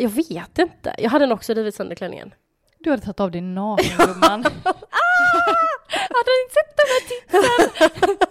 jag 0.03 0.09
vet 0.09 0.59
inte. 0.59 0.95
Jag 0.99 1.11
hade 1.11 1.27
nog 1.27 1.37
också 1.37 1.55
rivit 1.55 1.75
sönder 1.75 1.95
klänningen. 1.97 2.35
Du 2.83 2.91
hade 2.91 3.03
tagit 3.03 3.21
av 3.21 3.31
dig 3.31 3.41
naken 3.41 3.97
gumman. 3.99 4.43
hade 6.15 6.27
du 6.27 6.43
inte 6.43 6.55
sett 6.55 6.77
de 6.77 6.85
här 6.93 7.09
tittarna? 7.09 8.17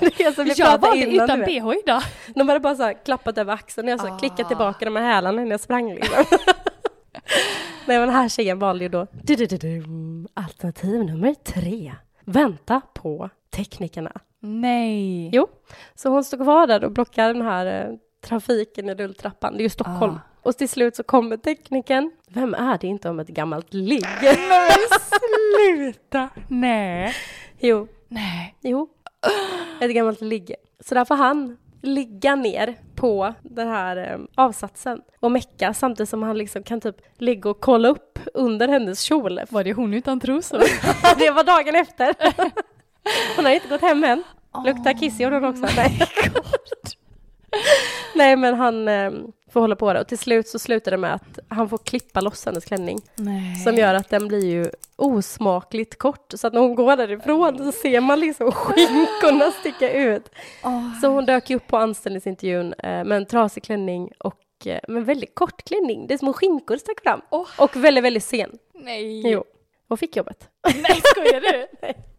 Det 0.00 0.24
är 0.24 0.32
som 0.32 0.44
vi 0.44 0.52
Jag 0.56 0.78
valde 0.80 0.96
innan. 1.06 1.24
utan 1.24 1.38
du 1.38 1.44
bh 1.44 1.72
idag. 1.84 2.02
De 2.34 2.48
hade 2.48 2.60
bara 2.60 2.74
så 2.76 2.82
här 2.82 3.04
klappat 3.04 3.38
över 3.38 3.52
axeln 3.54 3.88
och 3.88 3.92
jag 3.92 4.00
så 4.00 4.06
Ah. 4.08 4.18
klickat 4.18 4.48
tillbaka 4.48 4.84
de 4.84 4.96
här 4.96 5.02
hälarna 5.02 5.42
när 5.42 5.50
jag 5.50 5.60
sprang 5.60 5.94
liksom. 5.94 6.24
Nej 7.86 7.98
men 7.98 8.00
den 8.00 8.10
här 8.10 8.28
tjejen 8.28 8.58
valde 8.58 8.84
ju 8.84 8.88
då 8.88 9.06
du-du-du-dum. 9.12 10.28
alternativ 10.34 11.04
nummer 11.04 11.34
tre. 11.34 11.92
Vänta 12.24 12.80
på 12.94 13.30
teknikerna. 13.50 14.12
Nej. 14.40 15.30
Jo, 15.32 15.48
så 15.94 16.08
hon 16.08 16.24
stod 16.24 16.40
kvar 16.40 16.66
där 16.66 16.84
och 16.84 16.92
blockade 16.92 17.32
den 17.32 17.42
här 17.42 17.66
eh, 17.66 17.94
trafiken 18.24 18.88
i 18.88 18.94
rulltrappan. 18.94 19.52
Det 19.56 19.60
är 19.60 19.62
ju 19.62 19.68
Stockholm. 19.68 20.14
Ah. 20.14 20.28
Och 20.42 20.56
till 20.56 20.68
slut 20.68 20.96
så 20.96 21.02
kommer 21.02 21.36
tekniken. 21.36 22.10
Vem 22.28 22.54
är 22.54 22.78
det 22.78 22.86
inte 22.86 23.08
om 23.10 23.20
ett 23.20 23.28
gammalt 23.28 23.74
ligg? 23.74 24.06
Sluta. 25.56 26.28
Nej. 26.48 27.14
jo, 27.60 27.88
Nej. 28.08 28.54
jo. 28.60 28.88
Ett 29.80 29.90
gammalt 29.90 30.20
ligg. 30.20 30.54
Så 30.80 30.94
där 30.94 31.04
får 31.04 31.14
han 31.14 31.56
ligga 31.82 32.34
ner 32.34 32.76
på 32.94 33.34
den 33.42 33.68
här 33.68 33.96
eh, 33.96 34.18
avsatsen 34.34 35.00
och 35.20 35.32
mecka 35.32 35.74
samtidigt 35.74 36.08
som 36.08 36.22
han 36.22 36.38
liksom 36.38 36.62
kan 36.62 36.80
typ 36.80 36.96
ligga 37.18 37.50
och 37.50 37.60
kolla 37.60 37.88
upp 37.88 38.18
under 38.34 38.68
hennes 38.68 39.00
kjol. 39.00 39.40
Var 39.50 39.64
det 39.64 39.72
hon 39.72 39.94
utan 39.94 40.20
trosor? 40.20 40.58
det 41.18 41.30
var 41.30 41.44
dagen 41.44 41.74
efter. 41.74 42.14
Hon 43.36 43.44
har 43.44 43.52
inte 43.52 43.68
gått 43.68 43.80
hem 43.80 44.04
än. 44.04 44.22
Luktar 44.64 44.92
kiss 44.92 45.20
gjorde 45.20 45.36
hon 45.36 45.44
också. 45.44 45.66
Nej. 45.76 46.00
Nej 48.14 48.36
men 48.36 48.54
han 48.54 48.88
eh, 48.88 49.10
får 49.52 49.60
hålla 49.60 49.76
på 49.76 49.92
det 49.92 50.00
och 50.00 50.08
till 50.08 50.18
slut 50.18 50.48
så 50.48 50.58
slutar 50.58 50.90
det 50.90 50.96
med 50.96 51.14
att 51.14 51.38
han 51.48 51.68
får 51.68 51.78
klippa 51.78 52.20
loss 52.20 52.46
hennes 52.46 52.64
klänning 52.64 52.98
Nej. 53.14 53.56
som 53.56 53.74
gör 53.74 53.94
att 53.94 54.08
den 54.10 54.28
blir 54.28 54.44
ju 54.46 54.66
osmakligt 54.96 55.98
kort 55.98 56.32
så 56.34 56.46
att 56.46 56.52
när 56.52 56.60
hon 56.60 56.74
går 56.74 56.96
därifrån 56.96 57.58
så 57.58 57.72
ser 57.72 58.00
man 58.00 58.20
liksom 58.20 58.52
skinkorna 58.52 59.50
sticka 59.50 59.92
ut. 59.92 60.30
Åh, 60.64 61.00
Så 61.00 61.06
hon 61.08 61.26
dök 61.26 61.50
ju 61.50 61.56
upp 61.56 61.66
på 61.66 61.76
anställningsintervjun 61.76 62.72
eh, 62.78 63.04
med 63.04 63.12
en 63.12 63.26
trasig 63.26 63.62
klänning 63.62 64.10
och 64.18 64.66
eh, 64.66 64.80
med 64.88 65.06
väldigt 65.06 65.34
kort 65.34 65.64
klänning. 65.64 66.06
Det 66.06 66.14
är 66.14 66.18
små 66.18 66.32
skinkor 66.32 66.76
stack 66.76 67.00
fram. 67.02 67.20
Åh. 67.30 67.46
Och 67.58 67.76
väldigt, 67.76 68.04
väldigt 68.04 68.24
sen. 68.24 68.50
nej. 68.74 69.30
Jo. 69.30 69.44
Och 69.88 69.98
fick 69.98 70.16
jobbet. 70.16 70.48
Nej, 70.74 71.00
skojar 71.04 71.40
du? 71.40 71.66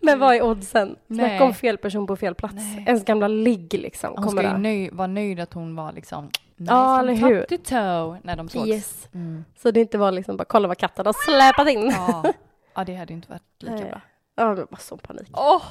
Men 0.00 0.18
vad 0.18 0.34
är 0.34 0.42
oddsen? 0.42 0.96
Nej. 1.06 1.28
Snacka 1.28 1.44
om 1.44 1.54
fel 1.54 1.78
person 1.78 2.06
på 2.06 2.16
fel 2.16 2.34
plats. 2.34 2.54
Nej. 2.54 2.84
Ens 2.86 3.04
gamla 3.04 3.28
ligg 3.28 3.74
liksom. 3.74 4.14
Hon 4.16 4.30
ska 4.30 4.42
ju 4.42 4.58
nöj, 4.58 4.90
vara 4.92 5.06
nöjd 5.06 5.40
att 5.40 5.52
hon 5.52 5.76
var 5.76 5.92
liksom 5.92 6.30
nice 6.56 6.72
from 6.72 7.08
eller 7.08 7.40
top 7.40 7.48
to 7.48 7.56
toe 7.70 8.18
när 8.22 8.36
de 8.36 8.48
sågs. 8.48 8.68
Yes. 8.68 9.08
Mm. 9.14 9.44
Så 9.56 9.70
det 9.70 9.80
inte 9.80 9.98
var 9.98 10.12
liksom 10.12 10.36
bara 10.36 10.44
kolla 10.44 10.68
vad 10.68 10.78
katten 10.78 11.06
har 11.06 11.12
släpat 11.26 11.68
in. 11.68 11.90
Ja. 11.90 12.24
ja, 12.74 12.84
det 12.84 12.94
hade 12.94 13.12
inte 13.12 13.28
varit 13.30 13.42
lika 13.62 13.74
Nej. 13.74 13.84
bra. 13.84 14.00
Ja, 14.36 14.54
men 14.54 14.66
bara 14.70 14.76
sån 14.76 14.98
panik. 14.98 15.28
Åh! 15.32 15.62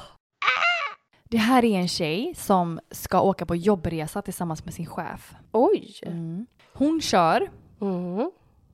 Det 1.24 1.36
här 1.38 1.64
är 1.64 1.78
en 1.78 1.88
tjej 1.88 2.34
som 2.36 2.80
ska 2.90 3.20
åka 3.20 3.46
på 3.46 3.56
jobbresa 3.56 4.22
tillsammans 4.22 4.64
med 4.64 4.74
sin 4.74 4.86
chef. 4.86 5.34
Oj! 5.52 5.94
Mm. 6.02 6.46
Hon 6.72 7.00
kör 7.00 7.50
Mm. 7.80 8.30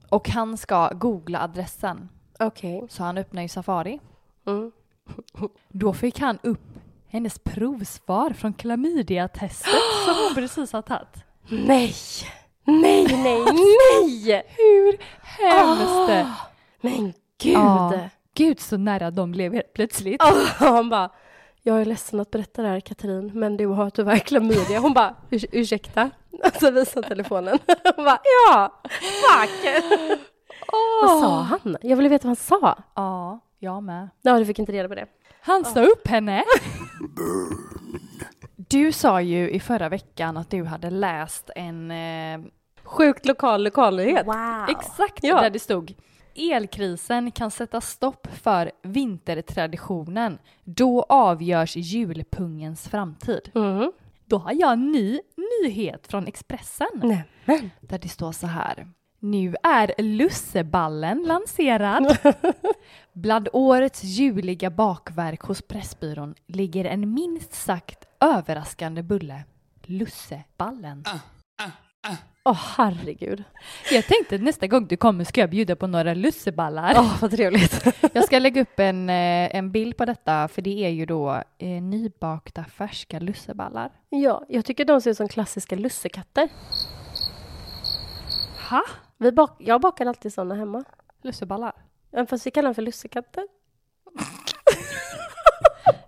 och 0.08 0.28
han 0.28 0.56
ska 0.56 0.88
googla 0.88 1.40
adressen. 1.40 2.08
Okej. 2.38 2.86
Så 2.88 3.02
han 3.02 3.18
öppnar 3.18 3.42
ju 3.42 3.48
Safari. 3.48 4.00
Mm. 4.48 4.72
Då 5.68 5.92
fick 5.92 6.18
han 6.20 6.38
upp 6.42 6.60
hennes 7.08 7.38
provsvar 7.38 8.30
från 8.30 8.52
klamydiatestet 8.54 9.70
som 10.04 10.14
hon 10.24 10.34
precis 10.34 10.72
har 10.72 10.82
tagit. 10.82 11.24
Nej! 11.48 11.94
Nej, 12.64 13.06
nej, 13.22 13.44
nej! 13.44 14.44
Hur 14.56 14.98
hemskt! 15.22 16.26
Ah, 16.28 16.46
men 16.80 17.12
gud! 17.42 17.52
Ja. 17.54 17.92
Gud 18.34 18.60
så 18.60 18.76
nära 18.76 19.10
de 19.10 19.32
blev 19.32 19.52
helt 19.54 19.72
plötsligt. 19.72 20.22
Ah, 20.22 20.34
han 20.58 20.88
bara, 20.88 21.10
jag 21.62 21.80
är 21.80 21.84
ledsen 21.84 22.20
att 22.20 22.30
berätta 22.30 22.62
det 22.62 22.68
här 22.68 22.80
Katrin, 22.80 23.30
men 23.34 23.56
du 23.56 23.66
har 23.66 23.90
tyvärr 23.90 24.18
klamydia. 24.18 24.78
Hon 24.80 24.92
bara, 24.92 25.14
"Urs- 25.30 25.46
ursäkta? 25.52 26.10
Så 26.60 26.70
visade 26.70 27.08
telefonen. 27.08 27.58
Hon 27.96 28.04
bara, 28.04 28.18
ja, 28.48 28.80
fuck! 28.82 29.82
Vad 31.02 31.20
sa 31.20 31.40
han? 31.40 31.76
Jag 31.82 31.96
ville 31.96 32.08
veta 32.08 32.28
vad 32.28 32.38
han 32.38 32.60
sa. 32.60 32.78
Ja, 32.94 33.40
jag 33.58 33.82
med. 33.82 34.08
Ja, 34.22 34.38
du 34.38 34.46
fick 34.46 34.58
inte 34.58 34.72
reda 34.72 34.88
på 34.88 34.94
det. 34.94 35.06
Han 35.40 35.64
sa 35.64 35.82
upp 35.82 36.08
henne. 36.08 36.44
Du 38.56 38.92
sa 38.92 39.20
ju 39.20 39.50
i 39.50 39.60
förra 39.60 39.88
veckan 39.88 40.36
att 40.36 40.50
du 40.50 40.64
hade 40.64 40.90
läst 40.90 41.50
en... 41.56 41.90
Eh, 41.90 42.40
Sjukt 42.84 43.26
lokal 43.26 43.62
lokalnyhet. 43.64 44.26
wow. 44.26 44.66
Exakt 44.68 45.18
Ja. 45.24 45.40
där 45.40 45.50
det 45.50 45.58
stod. 45.58 45.94
Elkrisen 46.34 47.30
kan 47.30 47.50
sätta 47.50 47.80
stopp 47.80 48.26
för 48.42 48.70
vintertraditionen. 48.82 50.38
Då 50.64 51.02
avgörs 51.08 51.76
julpungens 51.76 52.88
framtid. 52.88 53.50
Mm. 53.54 53.92
Då 54.24 54.38
har 54.38 54.52
jag 54.52 54.72
en 54.72 54.92
ny 54.92 55.20
nyhet 55.62 56.06
från 56.06 56.26
Expressen. 56.26 56.88
Nej. 57.44 57.70
Där 57.80 57.98
det 57.98 58.08
står 58.08 58.32
så 58.32 58.46
här. 58.46 58.88
Nu 59.20 59.54
är 59.62 59.94
lusseballen 59.98 61.22
lanserad. 61.26 62.16
Bland 63.12 63.48
årets 63.52 64.04
juliga 64.04 64.70
bakverk 64.70 65.40
hos 65.42 65.62
Pressbyrån 65.62 66.34
ligger 66.46 66.84
en 66.84 67.14
minst 67.14 67.54
sagt 67.54 68.04
överraskande 68.20 69.02
bulle. 69.02 69.44
Lusseballen. 69.84 71.04
Åh, 72.44 72.58
herregud. 72.76 73.44
Jag 73.90 74.04
tänkte 74.06 74.34
att 74.34 74.40
nästa 74.40 74.66
gång 74.66 74.86
du 74.86 74.96
kommer 74.96 75.24
ska 75.24 75.40
jag 75.40 75.50
bjuda 75.50 75.76
på 75.76 75.86
några 75.86 76.14
lusseballar. 76.14 76.94
Åh, 76.98 77.20
vad 77.20 77.30
trevligt. 77.30 77.86
Jag 78.14 78.24
ska 78.24 78.38
lägga 78.38 78.62
upp 78.62 78.78
en, 78.80 79.10
eh, 79.10 79.56
en 79.56 79.72
bild 79.72 79.96
på 79.96 80.04
detta 80.04 80.48
för 80.48 80.62
det 80.62 80.84
är 80.84 80.88
ju 80.88 81.06
då 81.06 81.42
eh, 81.58 81.68
nybakta 81.82 82.64
färska 82.64 83.18
lusseballar. 83.18 83.90
ja, 84.08 84.44
jag 84.48 84.64
tycker 84.64 84.84
de 84.84 85.00
ser 85.00 85.10
ut 85.10 85.16
som 85.16 85.28
klassiska 85.28 85.76
lussekatter. 85.76 86.48
Ha? 88.70 88.82
Vi 89.18 89.32
bak- 89.32 89.56
jag 89.58 89.80
bakar 89.80 90.06
alltid 90.06 90.32
sådana 90.32 90.54
hemma. 90.54 90.84
Lusseballar? 91.22 91.72
Även 92.12 92.26
fast 92.26 92.46
vi 92.46 92.50
kallar 92.50 92.66
dem 92.68 92.74
för 92.74 92.82
lussekatter. 92.82 93.48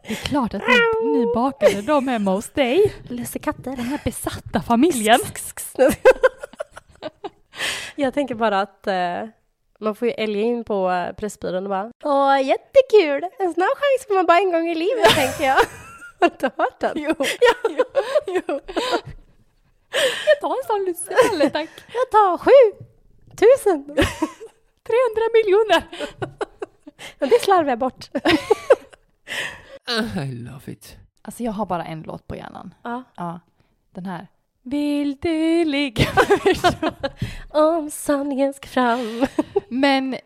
Det 0.02 0.12
är 0.16 0.26
klart 0.28 0.54
att 0.54 0.62
ni, 0.68 1.08
ni 1.18 1.34
bakade 1.34 1.82
dem 1.82 2.08
hemma 2.08 2.30
hos 2.30 2.50
dig. 2.50 2.94
Lussekatter. 3.08 3.70
Den 3.76 3.84
här 3.84 4.00
besatta 4.04 4.62
familjen. 4.62 5.20
Jag 7.96 8.14
tänker 8.14 8.34
bara 8.34 8.60
att 8.60 8.86
eh, 8.86 9.22
man 9.80 9.94
får 9.94 10.08
ju 10.08 10.14
älga 10.14 10.40
in 10.40 10.64
på 10.64 10.90
eh, 10.90 11.12
Pressbyrån 11.14 11.64
och 11.64 11.70
bara 11.70 11.90
Åh, 12.04 12.42
jättekul! 12.42 13.22
En 13.38 13.54
sån 13.54 13.62
här 13.62 13.74
chans 13.74 14.06
får 14.08 14.14
man 14.14 14.26
bara 14.26 14.38
en 14.38 14.52
gång 14.52 14.68
i 14.68 14.74
livet, 14.74 15.08
tänker 15.14 15.44
jag. 15.44 15.54
Har 16.20 16.28
du 16.28 16.32
inte 16.34 16.50
hört 16.56 16.80
den? 16.80 16.92
Jo, 16.94 17.14
jo, 17.68 17.84
jo. 18.26 18.60
Jag 20.26 20.40
tar 20.40 20.50
en 20.50 20.64
sån 20.66 20.84
lusseball 20.84 21.50
tack. 21.50 21.70
Jag 21.92 22.10
tar 22.10 22.38
sju 22.38 22.84
tusen! 23.36 23.84
300 24.86 25.22
miljoner. 25.34 25.82
Men 27.18 27.28
det 27.28 27.40
slarvar 27.42 27.70
jag 27.70 27.78
bort. 27.78 28.10
I 30.16 30.32
love 30.32 30.72
it. 30.72 30.96
Alltså 31.22 31.42
jag 31.42 31.52
har 31.52 31.66
bara 31.66 31.84
en 31.84 32.02
låt 32.02 32.26
på 32.26 32.36
hjärnan. 32.36 32.74
Ja. 32.82 33.02
Ja, 33.16 33.40
den 33.94 34.06
här. 34.06 34.26
Vill 34.62 35.16
du 35.20 35.64
ligga 35.64 36.06
Om 37.50 37.90
sanningen 37.90 38.54
ska 38.54 38.68
fram. 38.68 39.26
Men, 39.68 40.14
eh, 40.14 40.20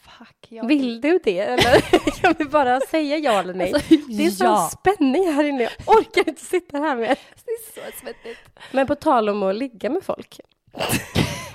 fuck. 0.00 0.46
Jag... 0.48 0.66
Vill 0.66 1.00
du 1.00 1.20
det 1.24 1.38
eller 1.38 1.80
kan 2.20 2.34
vi 2.38 2.44
bara 2.44 2.80
säga 2.80 3.16
ja 3.16 3.40
eller 3.40 3.54
nej? 3.54 3.72
Det 3.88 4.26
är 4.26 4.30
sån 4.30 4.46
ja. 4.46 4.70
spänning 4.72 5.32
här 5.32 5.44
inne, 5.44 5.62
jag 5.62 5.72
orkar 5.96 6.28
inte 6.28 6.44
sitta 6.44 6.78
här 6.78 6.96
med. 6.96 7.18
Det 7.44 7.50
är 7.50 7.90
så 7.90 7.98
svettigt. 8.00 8.38
Men 8.72 8.86
på 8.86 8.94
tal 8.94 9.28
om 9.28 9.42
att 9.42 9.56
ligga 9.56 9.90
med 9.90 10.02
folk. 10.02 10.40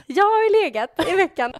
Jag 0.08 0.24
har 0.26 0.44
ju 0.44 0.64
legat 0.64 1.08
i 1.08 1.16
veckan. 1.16 1.54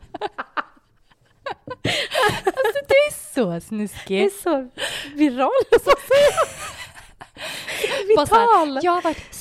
Alltså 2.46 2.80
du 2.88 2.96
är 2.96 3.34
så 3.34 3.50
Det 3.50 3.56
är 3.56 3.60
snuskig. 3.60 4.32
så 4.32 4.70
viral, 5.16 5.52
så 5.72 5.92
att 5.92 6.08
säga. 6.08 6.32
Så 8.28 8.36
här, 8.36 8.66
Vital. 8.66 8.80
jag 8.84 8.92
har 8.92 9.02
varit 9.02 9.34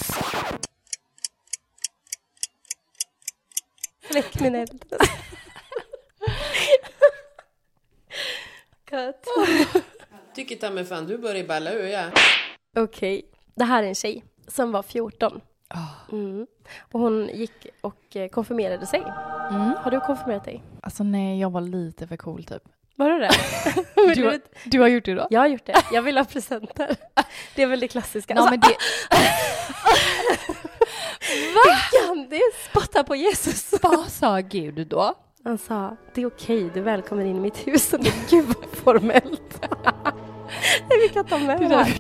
Släck 4.11 4.41
min 4.41 4.55
eld. 4.55 4.85
Cut. 8.85 9.25
Tycker 10.35 10.57
ta 10.57 10.71
mig 10.71 10.85
fan 10.85 11.07
du 11.07 11.19
börjar 11.19 11.45
balla 11.45 11.73
ur 11.73 11.87
ja. 11.87 12.11
Okej, 12.77 13.31
det 13.55 13.65
här 13.65 13.83
är 13.83 13.87
en 13.87 13.95
tjej 13.95 14.25
som 14.49 14.73
var 14.73 14.83
14. 14.83 15.41
Ah. 15.69 16.13
Mm. 16.13 16.47
Och 16.93 17.01
hon 17.01 17.29
gick 17.35 17.67
och 17.81 18.17
eh, 18.17 18.29
konfirmerade 18.29 18.87
sig. 18.87 19.01
Mm. 19.51 19.75
Har 19.79 19.91
du 19.91 20.01
konfirmerat 20.01 20.45
dig? 20.45 20.63
Alltså 20.83 21.05
nej, 21.05 21.41
jag 21.41 21.51
var 21.51 21.61
lite 21.61 22.07
för 22.07 22.17
cool 22.17 22.45
typ. 22.45 22.63
Var 22.97 23.11
du 23.11 23.19
det? 23.19 23.31
Men 23.97 24.09
Du 24.09 24.15
du 24.15 24.25
har, 24.25 24.41
du 24.65 24.81
har 24.81 24.89
gjort 24.89 25.05
det 25.05 25.15
då? 25.15 25.27
jag 25.31 25.41
har 25.41 25.47
gjort 25.47 25.67
det. 25.67 25.75
Jag 25.93 26.03
vill 26.03 26.17
ha 26.19 26.25
presenter. 26.25 26.97
Det 27.55 27.63
är 27.63 27.67
väl 27.67 27.81
det 27.81 27.89
klassiska. 27.89 28.35
Ja, 28.35 28.41
Alltså, 28.41 28.51
men 28.51 28.61
det, 28.61 28.77
Kan 32.07 32.29
det 32.31 32.41
spotta 32.71 33.05
på 33.05 33.17
Jesus? 33.17 33.75
vad 33.83 34.09
sa 34.09 34.39
Gud 34.41 34.87
då? 34.89 35.15
Han 35.45 35.59
sa, 35.59 35.97
det 36.15 36.23
är 36.23 36.27
okej, 36.27 36.71
du 36.75 36.81
är 36.81 36.85
välkommen 36.85 37.27
in 37.27 37.37
i 37.37 37.41
mitt 37.41 37.67
hus. 37.67 37.93
Och 37.93 38.01
det, 38.01 38.13
gud 38.31 38.45
vad 38.47 38.71
formellt. 38.71 39.67
Vi 41.03 41.09
kan 41.09 41.25
ta 41.25 41.39
med 41.39 41.61
det 41.61 41.77
här. 41.77 41.97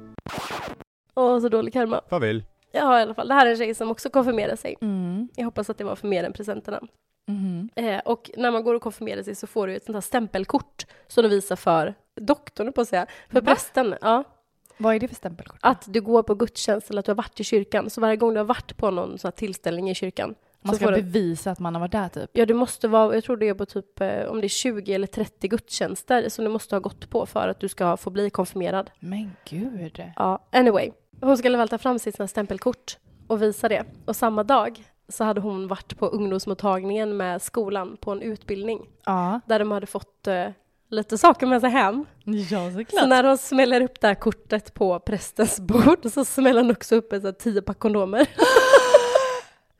Åh, 1.15 1.41
så 1.41 1.49
dålig 1.49 1.73
karma. 1.73 2.01
Farväl. 2.11 2.45
Ja, 2.75 2.99
i 2.99 3.03
alla 3.03 3.15
fall. 3.15 3.29
Det 3.29 3.35
här 3.35 3.47
är 3.47 3.51
en 3.51 3.57
tjej 3.57 3.75
som 3.75 3.91
också 3.91 4.11
konfirmerar 4.11 4.57
sig. 4.57 4.77
Mm. 4.81 5.29
Jag 5.37 5.45
hoppas 5.45 5.71
att 5.71 5.79
det 5.79 5.85
var 5.85 5.97
för 5.97 6.09
mer 6.09 6.25
än 6.25 6.33
presenterna. 6.33 6.81
Mhm. 7.27 7.71
Eh, 7.75 7.99
och 8.05 8.31
när 8.37 8.51
man 8.51 8.65
går 8.65 8.75
och 8.75 8.83
konfirmerar 8.83 9.23
sig 9.23 9.35
så 9.35 9.47
får 9.47 9.67
du 9.67 9.77
ett 9.77 9.85
sånt 9.85 9.97
här 9.97 10.01
stämpelkort 10.01 10.87
som 11.09 11.23
du 11.23 11.29
visar 11.29 11.57
för 11.57 11.95
doktorn, 12.21 12.73
på 12.73 12.81
att 12.81 12.89
säga. 12.89 13.07
För 13.31 13.41
Va? 13.41 13.47
prästen. 13.55 13.95
Ja, 14.01 14.25
Vad 14.77 14.95
är 14.95 15.01
det 15.01 15.09
för 15.09 15.15
stämpelkort? 15.15 15.59
att 15.63 15.85
du 15.93 16.01
går 16.01 16.23
på 16.23 16.35
gudstjänst 16.35 16.91
eller 16.91 16.99
att 17.01 17.05
du 17.07 17.11
har 17.11 17.17
varit 17.17 17.41
i 17.41 17.45
kyrkan. 17.45 17.91
Så 17.91 18.01
varje 18.01 18.17
gång 18.17 18.33
du 18.35 18.39
har 18.41 18.45
varit 18.45 18.77
på 18.77 18.91
någon 18.91 19.19
sån 19.19 19.29
här 19.29 19.33
tillställning 19.37 19.91
i 19.91 19.95
kyrkan. 19.95 20.35
Man 20.65 20.75
ska 20.77 20.87
bevisa 20.91 21.51
att 21.51 21.59
man 21.59 21.75
har 21.75 21.81
varit 21.81 21.93
där 21.93 22.09
typ. 22.09 22.31
ja, 22.33 22.47
du 22.47 22.55
måste 22.55 22.89
vara, 22.89 23.15
jag 23.15 23.25
tror 23.25 23.37
det 23.37 23.49
är 23.49 23.55
på 23.55 23.67
typ, 23.67 24.01
eh, 24.01 24.25
om 24.25 24.41
det 24.41 24.47
är 24.47 24.49
20 24.49 24.95
eller 24.95 25.07
30 25.07 25.49
gudstjänster 25.49 26.29
som 26.29 26.45
du 26.45 26.51
måste 26.51 26.75
ha 26.75 26.81
gått 26.81 27.11
på 27.11 27.27
för 27.27 27.49
att 27.49 27.61
du 27.61 27.69
ska 27.69 27.97
få 27.97 28.11
bli 28.11 28.31
konfirmerad. 28.31 28.91
Men 29.01 29.31
gud. 29.49 30.03
Ja, 30.17 30.49
anyway. 30.53 30.91
Hon 31.21 31.39
skulle 31.39 31.59
väl 31.59 31.69
ta 31.69 31.79
fram 31.79 31.99
sitt 31.99 32.31
stämpelkort 32.31 32.99
och 33.27 33.43
visa 33.43 33.69
det. 33.69 33.85
Och 34.05 34.17
samma 34.17 34.43
dag 34.45 34.85
så 35.09 35.25
hade 35.25 35.41
hon 35.41 35.69
varit 35.69 35.99
på 35.99 36.07
ungdomsmottagningen 36.07 37.17
med 37.17 37.43
skolan 37.43 37.97
på 38.01 38.11
en 38.11 38.23
utbildning 38.23 38.87
Ja. 39.05 39.41
där 39.47 39.59
de 39.59 39.71
hade 39.71 39.87
fått 39.87 40.27
eh, 40.27 40.47
lite 40.91 41.19
saker 41.19 41.47
med 41.47 41.61
sig 41.61 41.71
hem. 41.71 42.07
Ja, 42.25 42.71
Så 43.01 43.07
när 43.07 43.23
de 43.23 43.39
smäller 43.39 43.81
upp 43.81 44.01
det 44.01 44.07
här 44.07 44.15
kortet 44.15 44.75
på 44.75 44.99
prästens 44.99 45.61
bord 45.61 45.99
så 46.13 46.25
smäller 46.25 46.61
han 46.63 46.71
också 46.71 46.97
upp 46.97 47.13
ett 47.13 47.39
tio 47.39 47.63
pack 47.63 47.79
kondomer. 47.79 48.29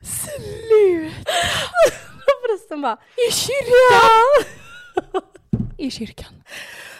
Slut! 0.05 1.13
Prästen 2.47 2.81
bara 2.81 2.97
I 3.29 3.31
kyrkan! 3.31 4.51
I 5.77 5.91
kyrkan. 5.91 6.33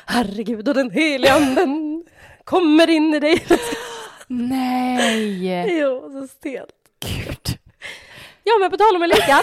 Herregud, 0.06 0.68
och 0.68 0.76
den 0.76 0.91
heliga 0.91 1.34
anden 1.34 2.04
kommer 2.44 2.89
in 2.89 3.13
i 3.13 3.20
dig. 3.20 3.46
Nej! 4.28 5.80
jo, 5.80 6.10
så 6.12 6.28
stelt. 6.28 6.70
Gud. 7.00 7.60
Ja, 8.44 8.54
men 8.60 8.72
på 8.72 8.78
tal 8.78 8.96
om 8.96 9.02
ligga. 9.02 9.41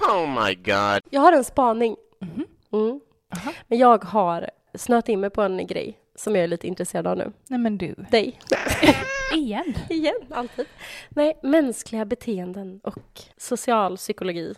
Oh 0.00 0.44
my 0.44 0.54
god. 0.54 1.02
Jag 1.10 1.20
har 1.20 1.32
en 1.32 1.44
spaning. 1.44 1.96
Mhm. 2.20 2.46
Mm. 2.72 3.00
Aha. 3.36 3.52
Men 3.68 3.78
jag 3.78 4.04
har 4.04 4.50
snöat 4.74 5.08
in 5.08 5.20
mig 5.20 5.30
på 5.30 5.42
en 5.42 5.66
grej 5.66 5.98
som 6.16 6.34
jag 6.34 6.44
är 6.44 6.48
lite 6.48 6.66
intresserad 6.66 7.06
av 7.06 7.16
nu. 7.16 7.32
Nej 7.48 7.58
men 7.58 7.78
du. 7.78 7.94
Dig. 8.10 8.40
Igen. 9.40 9.74
Igen, 9.90 10.14
alltid. 10.30 10.66
Nej, 11.08 11.38
mänskliga 11.42 12.04
beteenden 12.04 12.80
och 12.84 12.98
social 13.36 13.96
psykologi. 13.96 14.54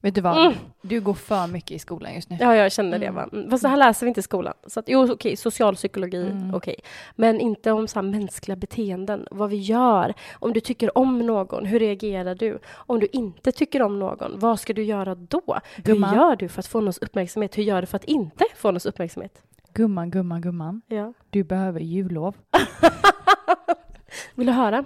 Vet 0.00 0.14
du 0.14 0.20
vad? 0.20 0.38
Mm. 0.46 0.52
Du 0.82 1.00
går 1.00 1.14
för 1.14 1.46
mycket 1.46 1.70
i 1.70 1.78
skolan 1.78 2.14
just 2.14 2.30
nu. 2.30 2.36
Ja, 2.40 2.56
jag 2.56 2.72
känner 2.72 2.98
det. 2.98 3.06
Mm. 3.06 3.14
Va? 3.14 3.28
Mm, 3.32 3.50
Fast 3.50 3.62
det 3.62 3.68
här 3.68 3.76
läser 3.76 4.06
vi 4.06 4.08
inte 4.08 4.20
i 4.20 4.22
skolan. 4.22 4.54
Så 4.66 4.80
att, 4.80 4.88
jo, 4.88 5.12
okej, 5.12 5.36
socialpsykologi, 5.36 6.22
Mm. 6.30 6.54
okej. 6.54 6.76
Men 7.16 7.40
inte 7.40 7.72
om 7.72 7.88
så 7.88 7.98
här 7.98 8.02
mänskliga 8.02 8.56
beteenden, 8.56 9.26
vad 9.30 9.50
vi 9.50 9.56
gör. 9.56 10.14
Om 10.34 10.52
du 10.52 10.60
tycker 10.60 10.98
om 10.98 11.18
någon, 11.18 11.66
hur 11.66 11.78
reagerar 11.80 12.34
du? 12.34 12.58
Om 12.74 13.00
du 13.00 13.06
inte 13.12 13.52
tycker 13.52 13.82
om 13.82 13.98
någon, 13.98 14.38
vad 14.38 14.60
ska 14.60 14.72
du 14.72 14.82
göra 14.84 15.14
då? 15.14 15.58
Gumman. 15.76 16.10
Hur 16.10 16.16
gör 16.16 16.36
du 16.36 16.48
för 16.48 16.58
att 16.60 16.66
få 16.66 16.80
någons 16.80 16.98
uppmärksamhet? 16.98 17.58
Hur 17.58 17.62
gör 17.62 17.80
du 17.80 17.86
för 17.86 17.96
att 17.96 18.04
inte 18.04 18.44
få 18.56 18.68
någons 18.68 18.86
uppmärksamhet? 18.86 19.42
Gumman, 19.74 20.10
gumman, 20.10 20.40
gumman. 20.40 20.82
Ja. 20.86 21.12
Du 21.30 21.44
behöver 21.44 21.80
jullov. 21.80 22.36
Vill 24.34 24.46
du 24.46 24.52
höra? 24.52 24.84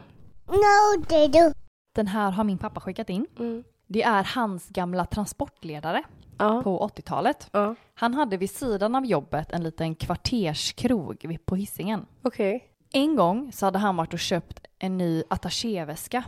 Den 1.94 2.06
här 2.06 2.30
har 2.30 2.44
min 2.44 2.58
pappa 2.58 2.80
skickat 2.80 3.10
in. 3.10 3.26
Mm. 3.38 3.64
Det 3.86 4.02
är 4.02 4.24
hans 4.34 4.68
gamla 4.68 5.04
transportledare 5.04 6.02
Ja. 6.38 6.62
på 6.62 6.88
80-talet. 6.88 7.48
ja. 7.52 7.74
Han 7.94 8.14
hade 8.14 8.36
vid 8.36 8.50
sidan 8.50 8.94
av 8.94 9.06
jobbet 9.06 9.52
en 9.52 9.62
liten 9.64 9.94
kvarterskrog 9.94 11.24
vid- 11.28 11.46
på 11.46 11.56
Hisingen. 11.56 12.06
Okej. 12.22 12.64
En 12.92 13.16
gång 13.16 13.52
så 13.52 13.66
hade 13.66 13.78
han 13.78 13.96
varit 13.96 14.12
och 14.12 14.18
köpt 14.18 14.60
en 14.78 14.98
ny 14.98 15.22
attachéväska. 15.30 16.24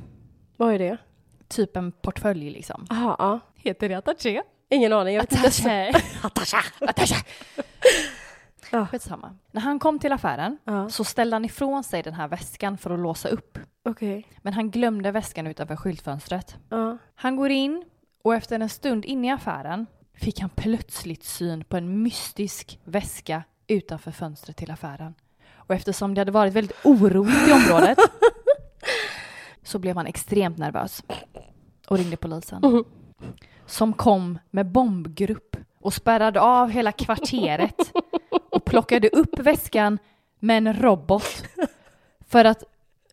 Vad 0.57 0.75
är 0.75 0.79
det? 0.79 0.97
Typ 1.49 1.77
en 1.77 1.93
portfölj 1.93 2.51
liksom. 2.51 2.87
Aha, 2.91 3.17
ja. 3.19 3.41
Heter 3.55 3.89
det 3.89 3.95
attaché? 3.95 4.43
Ingen 4.71 4.93
aning. 4.93 5.15
Jag 5.15 5.23
vet 5.23 5.33
inte. 5.33 5.49
Attaché. 5.49 5.93
attaché. 6.23 6.57
attaché. 6.81 7.17
Ja. 8.73 8.87
Skitsamma. 8.87 9.37
När 9.53 9.61
han 9.61 9.79
kom 9.79 9.99
till 9.99 10.13
affären 10.13 10.59
Ja. 10.65 10.89
så 10.89 11.05
ställde 11.05 11.37
han 11.37 11.45
ifrån 11.45 11.85
sig 11.85 12.03
den 12.03 12.15
här 12.15 12.29
väskan 12.29 12.79
för 12.79 12.91
att 12.91 13.01
låsa 13.01 13.29
upp. 13.29 13.59
Okej. 13.85 14.27
Men 14.43 14.53
han 14.53 14.71
glömde 14.71 15.11
väskan 15.11 15.47
utanför 15.47 15.77
skyltfönstret. 15.77 16.57
Ja. 16.69 16.99
Han 17.15 17.37
går 17.37 17.51
in 17.51 17.85
och 18.25 18.35
efter 18.35 18.61
en 18.61 18.69
stund 18.69 19.05
inne 19.05 19.27
i 19.27 19.31
affären 19.31 19.87
fick 20.15 20.41
han 20.41 20.51
plötsligt 20.51 21.25
syn 21.25 21.65
på 21.65 21.77
en 21.77 22.03
mystisk 22.03 22.81
väska 22.85 23.43
utanför 23.67 24.11
fönstret 24.11 24.57
till 24.57 24.71
affären. 24.71 25.15
Och 25.55 25.75
eftersom 25.75 26.15
det 26.15 26.21
hade 26.21 26.33
varit 26.33 26.53
väldigt 26.53 26.85
oroligt 26.85 27.49
i 27.49 27.53
området 27.53 27.99
så 29.63 29.79
blev 29.79 29.97
han 29.97 30.07
extremt 30.07 30.59
nervös 30.59 31.03
och 31.89 31.99
ringde 31.99 32.17
polisen. 32.17 32.61
Mhm. 32.63 32.85
Som 33.67 33.93
kom 33.93 34.39
med 34.51 34.67
bombgrupp 34.67 35.57
och 35.81 35.95
spärrade 35.95 36.41
av 36.41 36.71
hela 36.71 36.93
kvarteret 36.93 37.93
och 38.51 38.65
plockade 38.65 39.09
upp 39.09 39.39
väskan 39.39 39.99
med 40.41 40.57
en 40.57 40.75
robot 40.83 41.45
för 42.29 42.45
att 42.45 42.65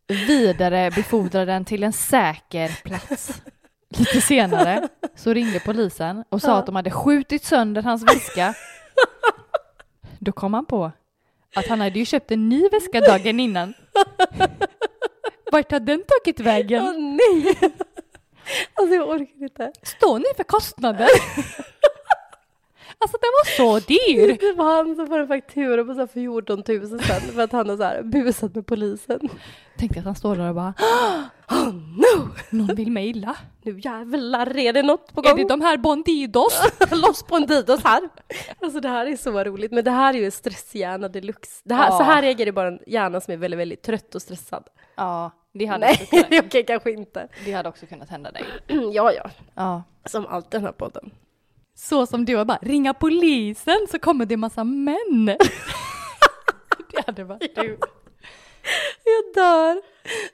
vidare 0.08 0.92
befordra 0.92 1.46
den 1.46 1.66
till 1.66 1.84
en 1.84 1.94
säker 1.94 2.80
plats. 2.84 3.42
Lite 3.90 4.22
senare 4.22 4.88
så 5.16 5.34
ringde 5.34 5.60
polisen 5.60 6.24
och 6.30 6.42
sa 6.42 6.58
att 6.58 6.66
de 6.66 6.76
hade 6.76 6.92
skjutit 6.92 7.46
sönder 7.46 7.82
hans 7.84 8.04
väska. 8.04 8.54
Då 10.20 10.32
kom 10.32 10.54
han 10.54 10.66
på 10.66 10.92
att 11.56 11.68
han 11.68 11.82
hade 11.82 12.00
ju 12.00 12.06
köpt 12.06 12.32
en 12.32 12.50
ny 12.50 12.70
väska 12.70 13.02
dagen 13.02 13.40
innan. 13.40 13.74
Vart 15.52 15.72
har 15.72 15.80
den 15.80 16.04
tagit 16.08 16.40
Åh 16.40 16.46
vägen? 16.46 17.18
nej! 17.18 17.58
Alltså 18.74 18.96
jag 18.96 19.10
orkar 19.10 19.44
inte. 19.44 19.72
Står 19.84 20.20
ni 20.20 20.26
för 20.38 20.44
kostnaden? 20.44 21.08
Alltså 23.00 23.18
den 23.22 23.30
var 23.32 23.80
så 23.80 23.86
dyr! 23.88 24.38
Det 24.40 24.54
var 24.54 24.76
han 24.76 24.96
som 24.96 25.08
får 25.08 25.20
en 25.20 25.28
faktura 25.28 25.84
på 25.84 25.94
så 25.94 26.00
här 26.00 26.08
14 26.08 26.64
000 26.68 26.88
sen 26.88 27.22
för 27.22 27.42
att 27.42 27.52
han 27.52 27.70
har 27.70 27.78
så 27.78 27.84
här 27.84 28.04
busat 28.04 28.56
med 28.56 28.66
polisen. 28.68 29.20
Tänkte 29.78 30.00
att 30.00 30.06
han 30.06 30.16
står 30.16 30.36
där 30.36 30.50
och 30.50 30.56
bara 30.56 30.74
Oh 31.50 31.74
no! 31.74 32.30
någon 32.50 32.76
vill 32.76 32.92
mig 32.92 33.08
illa. 33.10 33.36
Nu 33.64 33.80
jävlar 33.80 34.58
är 34.58 34.74
det 34.74 34.84
något 34.84 35.14
på 35.14 35.22
Är 35.22 35.24
gång. 35.30 35.38
det 35.38 35.48
de 35.48 35.62
här 35.62 35.78
Bondidos? 35.78 36.62
Loss 36.92 37.24
på 37.24 37.36
en 37.36 37.46
didos 37.46 37.84
här. 37.84 38.10
Alltså 38.62 38.80
det 38.80 38.90
här 38.90 39.06
är 39.06 39.16
så 39.18 39.44
roligt, 39.44 39.72
men 39.72 39.84
det 39.84 39.92
här 39.92 40.14
är 40.14 40.18
ju 40.18 40.32
stresshjärna 40.32 41.08
deluxe. 41.08 41.62
Det 41.64 41.74
här, 41.76 41.86
Ja. 41.92 41.98
Så 41.98 42.04
här 42.04 42.22
reagerar 42.22 42.52
bara 42.52 42.68
en 42.68 42.80
hjärna 42.88 43.22
som 43.22 43.34
är 43.34 43.38
väldigt, 43.38 43.60
väldigt 43.60 43.82
trött 43.82 44.16
och 44.16 44.22
stressad. 44.22 44.64
Ja, 44.96 45.32
det 45.54 45.66
hade, 45.66 45.86
Nej, 46.12 46.42
okej 46.46 46.66
kanske 46.66 46.92
inte. 46.92 47.28
det 47.46 47.52
hade 47.52 47.70
också 47.70 47.86
kunnat 47.86 48.10
hända 48.10 48.32
dig. 48.32 48.44
Ja, 48.94 49.12
ja, 49.14 49.30
Ja. 49.56 49.84
som 50.06 50.28
alltid 50.28 50.52
den 50.52 50.66
här 50.66 50.72
podden. 50.72 51.12
Så 51.76 52.06
som 52.06 52.26
du 52.26 52.36
har 52.36 52.46
bara 52.46 52.60
ringa 52.62 52.94
polisen 52.94 53.88
så 53.92 54.00
kommer 54.00 54.26
det 54.26 54.38
massa 54.38 54.64
män. 54.64 55.26
det 56.92 57.06
hade 57.06 57.24
varit 57.24 57.56
du. 57.56 57.78
Jag 59.04 59.44
dör. 59.44 59.82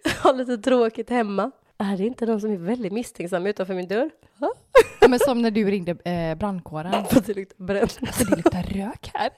Jag 0.04 0.12
har 0.12 0.34
lite 0.34 0.58
tråkigt 0.58 1.10
hemma. 1.10 1.52
Är 1.78 1.98
det 1.98 2.04
inte 2.04 2.26
någon 2.26 2.42
som 2.42 2.52
är 2.52 2.58
väldigt 2.58 2.94
misstänksam 2.94 3.46
utanför 3.48 3.74
min 3.74 3.88
dörr? 3.88 4.10
Ja, 4.40 4.54
men 5.08 5.20
som 5.20 5.42
när 5.42 5.52
du 5.52 5.72
ringde 5.72 5.92
eh, 6.12 6.38
brandkåren. 6.38 7.06
För 7.06 7.22
det 7.26 7.34
luktar 7.34 7.64
bränt. 7.64 7.98
Alltså 8.02 8.24
det 8.24 8.36
luktar 8.36 8.64
rök 8.64 9.12
här. 9.14 9.30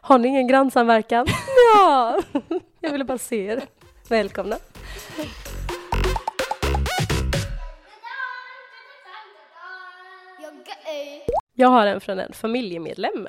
Har 0.00 0.18
ni 0.18 0.28
ingen 0.28 0.48
grannsamverkan? 0.48 1.26
Ja! 1.74 2.18
Jag 2.80 2.92
ville 2.92 3.04
bara 3.04 3.18
se 3.18 3.46
er. 3.46 3.62
Välkomna. 4.08 4.56
Jag 11.54 11.68
har 11.68 11.86
en 11.86 12.00
från 12.00 12.18
en 12.18 12.32
familjemedlem. 12.32 13.28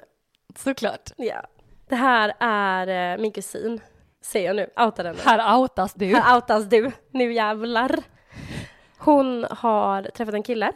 Såklart. 0.56 1.12
Ja. 1.18 1.42
Det 1.90 1.96
här 1.96 2.34
är 2.40 3.14
eh, 3.14 3.22
min 3.22 3.32
kusin. 3.32 3.82
Säger 4.22 4.48
jag 4.48 4.56
nu. 4.56 4.70
Outar 4.86 5.06
henne. 5.06 5.20
Här 5.24 5.60
outas 5.60 5.94
du. 5.94 6.16
Här 6.16 6.36
outas 6.36 6.66
du. 6.66 6.92
Nu 7.12 7.34
jävlar. 7.34 8.00
Hon 8.98 9.46
har 9.50 10.04
träffat 10.04 10.34
en 10.34 10.44
kille 10.44 10.72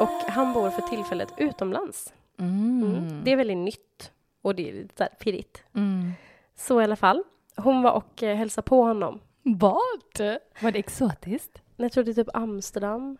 och 0.00 0.30
han 0.32 0.52
bor 0.52 0.70
för 0.70 0.82
tillfället 0.82 1.28
utomlands. 1.36 2.12
Mm. 2.38 2.82
Mm. 2.82 3.24
Det 3.24 3.32
är 3.32 3.36
väldigt 3.36 3.58
nytt 3.58 4.12
och 4.42 4.54
det 4.54 4.68
är 4.68 4.72
lite 4.72 5.08
pirrigt. 5.20 5.64
Mm. 5.74 6.12
Så 6.56 6.80
i 6.80 6.84
alla 6.84 6.96
fall. 6.96 7.24
Hon 7.56 7.82
var 7.82 7.92
och 7.92 8.22
eh, 8.22 8.36
hälsade 8.36 8.64
på 8.68 8.82
honom. 8.82 9.20
Vad? 9.42 10.38
Var 10.60 10.70
det 10.70 10.78
exotiskt? 10.78 11.62
Jag 11.76 11.92
tror 11.92 12.04
det 12.04 12.10
är 12.10 12.14
typ 12.14 12.36
Amsterdam. 12.36 13.18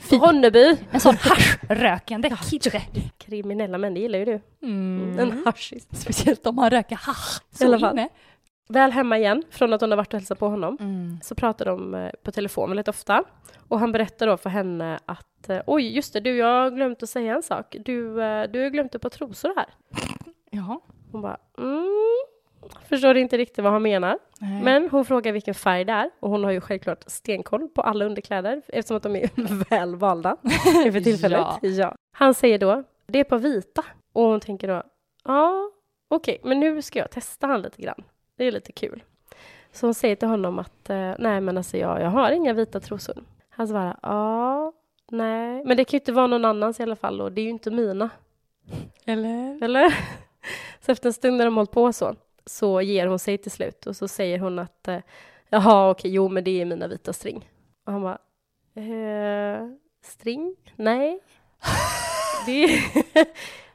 Fy. 0.00 0.16
Ronneby. 0.16 0.76
En 0.90 1.00
sån 1.00 1.16
haschrökande 1.16 2.30
kille. 2.50 2.80
Kriminella 3.18 3.78
män, 3.78 3.94
det 3.94 4.00
gillar 4.00 4.18
ju 4.18 4.24
du. 4.24 4.40
Mm. 4.66 5.18
En 5.18 5.42
haschis. 5.44 5.86
Speciellt 5.92 6.46
om 6.46 6.54
man 6.54 6.70
röker 6.70 6.96
hasch. 6.96 7.42
I 7.60 7.64
alla 7.64 7.78
Så 7.78 7.80
fall. 7.80 7.92
inne. 7.98 8.08
Väl 8.68 8.90
hemma 8.92 9.18
igen, 9.18 9.42
från 9.50 9.72
att 9.72 9.80
hon 9.80 9.90
har 9.90 9.96
varit 9.96 10.14
och 10.14 10.20
hälsat 10.20 10.38
på 10.38 10.48
honom, 10.48 10.76
Mm. 10.80 11.18
så 11.22 11.34
pratar 11.34 11.64
de 11.64 11.94
eh, 11.94 12.10
på 12.22 12.32
telefon 12.32 12.70
väldigt 12.70 12.88
ofta. 12.88 13.24
Och 13.68 13.80
han 13.80 13.92
berättar 13.92 14.26
då 14.26 14.36
för 14.36 14.50
henne 14.50 14.98
att 15.06 15.48
eh, 15.48 15.60
oj, 15.66 15.94
just 15.96 16.12
det, 16.12 16.20
du, 16.20 16.36
jag 16.36 16.46
har 16.62 16.70
glömt 16.70 17.02
att 17.02 17.08
säga 17.10 17.34
en 17.34 17.42
sak. 17.42 17.76
Du, 17.84 18.22
eh, 18.22 18.50
du 18.50 18.62
har 18.62 18.68
glömt 18.70 18.94
ett 18.94 19.02
par 19.02 19.08
trosor 19.08 19.52
här. 19.56 19.66
Jaha. 20.50 20.80
Hon 21.12 21.22
bara, 21.22 21.36
mm, 21.58 22.16
förstår 22.88 23.16
inte 23.16 23.36
riktigt 23.36 23.64
vad 23.64 23.72
han 23.72 23.82
menar. 23.82 24.18
Nej. 24.38 24.62
Men 24.62 24.88
hon 24.90 25.04
frågar 25.04 25.32
vilken 25.32 25.54
färg 25.54 25.84
det 25.84 25.92
är 25.92 26.10
och 26.20 26.30
hon 26.30 26.44
har 26.44 26.50
ju 26.50 26.60
självklart 26.60 27.04
stenkoll 27.06 27.68
på 27.68 27.82
alla 27.82 28.04
underkläder 28.04 28.62
eftersom 28.68 28.96
att 28.96 29.02
de 29.02 29.16
är 29.16 29.30
väl 29.70 29.96
valda 29.96 30.36
för 30.92 31.00
tillfället. 31.00 31.40
Ja. 31.40 31.58
Ja. 31.68 31.94
Han 32.12 32.34
säger 32.34 32.58
då, 32.58 32.84
det 33.06 33.18
är 33.20 33.24
på 33.24 33.36
vita. 33.36 33.84
Och 34.12 34.22
hon 34.22 34.40
tänker 34.40 34.68
då, 34.68 34.82
ja, 35.24 35.70
okej, 36.08 36.40
men 36.42 36.60
nu 36.60 36.82
ska 36.82 36.98
jag 36.98 37.10
testa 37.10 37.46
han 37.46 37.62
lite 37.62 37.82
grann. 37.82 38.02
Det 38.36 38.44
är 38.44 38.52
lite 38.52 38.72
kul. 38.72 39.02
Så 39.72 39.86
hon 39.86 39.94
säger 39.94 40.16
till 40.16 40.28
honom 40.28 40.58
att, 40.58 40.90
eh, 40.90 41.12
nej 41.18 41.40
men 41.40 41.56
alltså 41.56 41.76
jag, 41.76 42.00
jag 42.00 42.10
har 42.10 42.30
inga 42.30 42.52
vita 42.52 42.80
trosor. 42.80 43.24
Han 43.48 43.68
svarar, 43.68 43.98
ja, 44.02 44.72
nej, 45.10 45.64
men 45.64 45.76
det 45.76 45.84
kan 45.84 45.96
ju 45.96 46.00
inte 46.00 46.12
vara 46.12 46.26
någon 46.26 46.44
annans 46.44 46.80
i 46.80 46.82
alla 46.82 46.96
fall 46.96 47.20
och 47.20 47.32
det 47.32 47.40
är 47.40 47.44
ju 47.44 47.50
inte 47.50 47.70
mina. 47.70 48.10
Eller? 49.04 49.64
Eller? 49.64 49.94
Så 50.80 50.92
efter 50.92 51.08
en 51.08 51.12
stund 51.12 51.36
när 51.36 51.44
de 51.44 51.56
hållit 51.56 51.70
på 51.70 51.92
så, 51.92 52.14
så 52.50 52.80
ger 52.80 53.06
hon 53.06 53.18
sig 53.18 53.38
till 53.38 53.50
slut 53.50 53.86
och 53.86 53.96
så 53.96 54.08
säger 54.08 54.38
hon 54.38 54.58
att 54.58 54.88
eh, 54.88 54.98
jaha, 55.48 55.90
okej, 55.90 56.10
jo, 56.10 56.28
men 56.28 56.44
det 56.44 56.60
är 56.60 56.64
mina 56.64 56.88
vita 56.88 57.12
string. 57.12 57.50
Och 57.86 57.92
han 57.92 58.02
bara, 58.02 58.18
eh, 58.74 59.66
string? 60.02 60.56
Nej. 60.76 61.20
Det, 62.46 62.66
det 63.12 63.28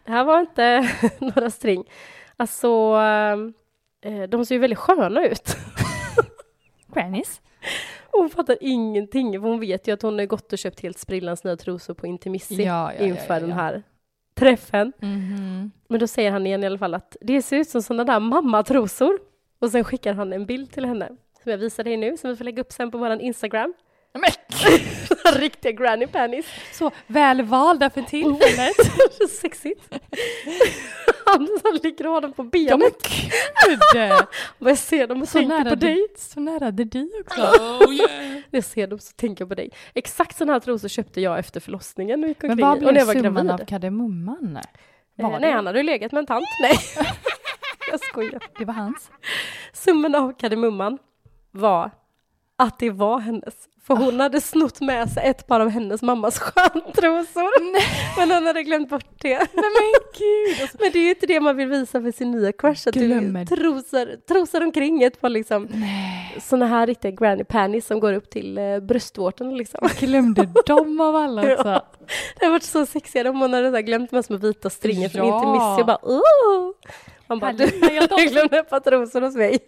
här 0.12 0.24
var 0.24 0.40
inte 0.40 0.90
några 1.20 1.50
string. 1.50 1.84
Alltså, 2.38 2.98
eh, 4.02 4.24
de 4.24 4.46
ser 4.46 4.56
ju 4.56 4.60
väldigt 4.60 4.80
sköna 4.80 5.26
ut. 5.26 5.58
Grannies? 6.94 7.42
Hon 8.12 8.30
fattar 8.30 8.58
ingenting, 8.62 9.42
för 9.42 9.48
hon 9.50 9.60
vet 9.60 9.88
ju 9.88 9.92
att 9.92 10.02
hon 10.02 10.20
har 10.20 10.26
gått 10.26 10.54
och 10.54 10.60
köpt 10.60 10.80
helt 10.80 10.98
sprillans 10.98 11.44
nya 11.44 11.58
trosor 11.58 11.94
på 11.94 12.08
Intimissi 12.08 12.64
Ja, 12.64 12.94
ja, 12.94 13.06
inför 13.06 13.34
ja, 13.34 13.40
den 13.40 13.52
här 13.52 13.84
träffen. 14.36 14.94
Mhm. 15.02 15.72
Men 15.88 16.00
då 16.00 16.08
säger 16.08 16.32
han 16.32 16.48
igen 16.48 16.64
i 16.64 16.66
alla 16.66 16.78
fall 16.78 16.94
att 16.94 17.18
det 17.22 17.42
ser 17.42 17.58
ut 17.58 17.70
som 17.70 17.82
sådana 17.82 18.04
där 18.04 18.20
mammatrosor. 18.20 19.20
Och 19.60 19.70
sen 19.72 19.84
skickar 19.84 20.14
han 20.14 20.34
en 20.34 20.46
bild 20.46 20.72
till 20.72 20.86
henne 20.86 21.08
som 21.44 21.52
jag 21.52 21.58
visar 21.58 21.84
dig 21.84 21.98
nu, 21.98 22.18
som 22.18 22.30
vi 22.30 22.36
får 22.36 22.46
lägga 22.46 22.62
upp 22.62 22.72
sen 22.72 22.92
på 22.92 22.98
vår 22.98 23.12
Instagram. 23.22 23.74
Men 24.20 24.32
Riktiga 25.40 25.72
granny 25.72 26.08
panties. 26.08 26.46
Så 26.74 26.92
välvalda 27.08 27.90
för 27.90 28.02
tillfället. 28.02 28.76
Så 29.22 29.28
sexigt. 29.42 29.90
Han 31.26 31.48
ligger 31.84 32.08
och 32.08 32.14
har 32.14 32.22
dem 32.22 32.34
på 32.34 32.50
Ja 32.52 32.78
men 32.78 32.80
benet. 32.80 33.08
gud! 33.94 34.12
Och 34.60 34.70
jag 34.70 34.78
ser 34.78 35.08
dem 35.08 35.22
och 35.22 35.28
Så 35.28 35.38
tänker 35.40 35.64
på 35.70 35.76
dig. 35.76 35.94
dig. 35.94 36.08
så 36.18 36.40
nära 36.40 36.72
dig 36.72 37.10
också. 37.22 37.42
Oh 37.42 37.94
yeah! 37.94 38.38
Jag 38.52 38.64
ser 38.64 38.88
dem 38.88 39.00
så 39.00 39.12
tänker 39.16 39.42
jag 39.42 39.50
på 39.50 39.56
dig. 39.56 39.70
Exakt 39.94 40.38
sådana 40.38 40.54
här 40.54 40.60
trosor 40.60 40.88
köpte 40.88 41.22
jag 41.22 41.40
efter 41.40 41.60
förlossningen 41.60 42.24
och 42.24 42.28
gick 42.30 42.42
Men 42.42 42.58
vad 42.58 42.76
i. 42.78 42.80
Och 42.80 42.80
blev 42.80 42.98
jag 42.98 43.06
var 43.06 43.14
summan 43.14 43.34
gravid. 43.48 43.52
av 43.62 43.66
kardemumman? 43.66 44.58
Eh, 45.18 45.24
Var 45.24 45.30
nej, 45.40 45.50
det? 45.50 45.52
han 45.56 45.66
hade 45.66 45.80
ju 45.80 45.84
legat 45.84 46.12
med 46.12 46.20
en 46.20 46.26
tant. 46.26 46.46
Nej. 46.62 46.78
jag 47.92 48.00
skojar. 48.00 48.40
Det 48.60 48.66
var 48.66 48.74
hans. 48.74 49.12
Summan 49.74 50.16
av 50.16 50.34
kardemumman 50.40 50.98
var 51.52 51.92
att 52.58 52.80
det 52.80 52.90
var 52.90 53.20
hennes. 53.20 53.54
För 53.88 53.96
hon 53.96 54.20
hade 54.20 54.42
snott 54.42 54.82
med 54.82 55.10
sig 55.10 55.28
ett 55.28 55.48
par 55.48 55.60
av 55.60 55.70
hennes 55.70 56.02
mammas 56.02 56.40
stjärntrosor. 56.40 57.62
Men 58.20 58.32
hon 58.32 58.46
hade 58.46 58.64
glömt 58.64 58.90
bort 58.90 59.06
det. 59.22 59.38
Nej 59.38 59.48
men 59.54 59.94
gud! 60.18 60.70
Men 60.80 60.92
det 60.92 61.00
är 61.00 61.04
ju 61.04 61.10
inte 61.10 61.26
det 61.26 61.40
man 61.40 61.58
vill 61.58 61.68
visa 61.68 62.02
för 62.02 62.12
sin 62.12 62.32
nya 62.32 62.52
crush. 62.52 62.88
Att 62.88 62.94
du 62.94 63.06
Glömmer. 63.08 63.46
trosar, 63.46 64.16
trosar 64.28 64.62
omkring 64.62 65.04
ett 65.04 65.22
par 65.22 65.30
liksom 65.30 65.68
såna 66.42 66.66
här 66.68 66.88
riktiga 66.88 67.12
granny 67.12 67.44
panties 67.44 67.88
som 67.88 68.00
går 68.00 68.14
upp 68.14 68.30
till 68.30 68.58
eh, 68.58 68.80
bröstvårtan 68.80 69.58
liksom. 69.58 69.90
glömde 70.00 70.50
dem 70.66 71.02
av 71.02 71.16
alla 71.16 71.42
också. 71.54 71.68
Ja. 71.70 71.86
Det 72.40 72.46
har 72.46 72.52
varit 72.52 72.64
så 72.64 72.86
sexiga 72.86 73.30
om 73.30 73.42
hon 73.42 73.54
hade 73.54 73.70
så 73.70 73.76
här 73.76 73.82
glömt 73.82 74.12
med 74.12 74.26
små 74.26 74.38
vita 74.38 74.70
stringar 74.70 75.10
från 75.10 75.28
Ja. 75.28 75.36
Intermissi 75.36 75.82
och 75.82 75.86
bara 75.86 76.00
oh! 76.04 76.72
Man 77.28 77.40
bara, 77.40 77.54
du. 77.54 77.64
Jag 77.82 78.08
jag 78.12 78.28
glömde 78.32 78.60
ett 78.60 78.70
par 78.70 78.80
trosor 78.80 79.22
hos 79.22 79.36
mig. 79.36 79.60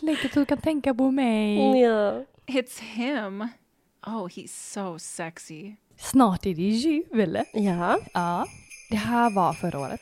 Lägg 0.00 0.16
att 0.26 0.32
du 0.32 0.44
kan 0.44 0.58
tänka 0.58 0.94
på 0.94 1.10
mig. 1.10 1.80
ja. 1.80 2.12
It's 2.46 2.80
him. 2.80 3.48
Oh, 4.06 4.28
he's 4.28 4.72
so 4.72 4.98
sexy. 4.98 5.76
Snart 5.96 6.46
är 6.46 6.54
det 6.54 6.62
jul. 6.62 7.38
ja, 7.52 7.98
Ja. 8.14 8.46
Det 8.90 8.96
här 8.96 9.30
var 9.34 9.52
förra 9.52 9.78
året. 9.78 10.00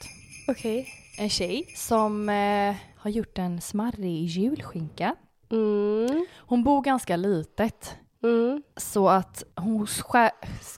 okej. 0.48 0.88
En 1.18 1.28
tjej 1.30 1.72
som 1.76 2.28
eh, 2.28 2.74
har 2.96 3.10
gjort 3.10 3.38
en 3.38 3.60
smarrig 3.60 4.24
julskinka. 4.26 5.14
Mm. 5.50 6.26
Hon 6.38 6.64
bor 6.64 6.82
ganska 6.82 7.16
litet. 7.16 7.96
Mm. 8.22 8.62
Så 8.76 9.08
att 9.08 9.44
hon 9.56 9.86
skär, 9.86 10.30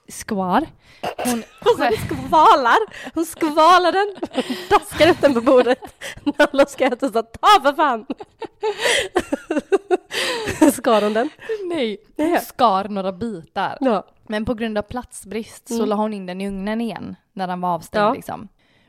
skvar. 0.09 0.67
Hon 1.25 1.43
skär, 1.79 1.93
skvalar, 2.07 2.79
hon 3.15 3.25
skvalar 3.27 3.93
den, 3.93 4.17
daskar 4.71 5.11
upp 5.11 5.21
den 5.21 5.35
på 5.35 5.41
bordet 5.41 5.79
när 6.25 6.35
alla 6.53 6.67
ska 6.67 6.85
äta 6.87 7.07
så 7.13 7.23
ta 7.23 7.61
för 7.63 7.73
fan! 7.73 8.07
Skar 10.73 11.03
hon 11.03 11.13
den? 11.13 11.29
nej, 11.69 11.97
hon 12.17 12.39
skar 12.41 12.89
några 12.89 13.13
bitar. 13.13 13.79
Ja. 13.81 14.07
Men 14.29 14.45
på 14.45 14.55
grund 14.55 14.79
av 14.79 14.83
platsbrist 14.83 15.69
så 15.69 15.75
Mm. 15.75 15.89
la 15.89 15.97
hon 15.97 16.15
in 16.15 16.27
den 16.27 16.41
i 16.41 16.49
ugnen 16.49 16.81
igen 16.81 17.17
när 17.33 17.47
den 17.47 17.61
var 17.61 17.69
avstängd 17.75 18.05
Ja. 18.05 18.13
liksom. 18.15 18.49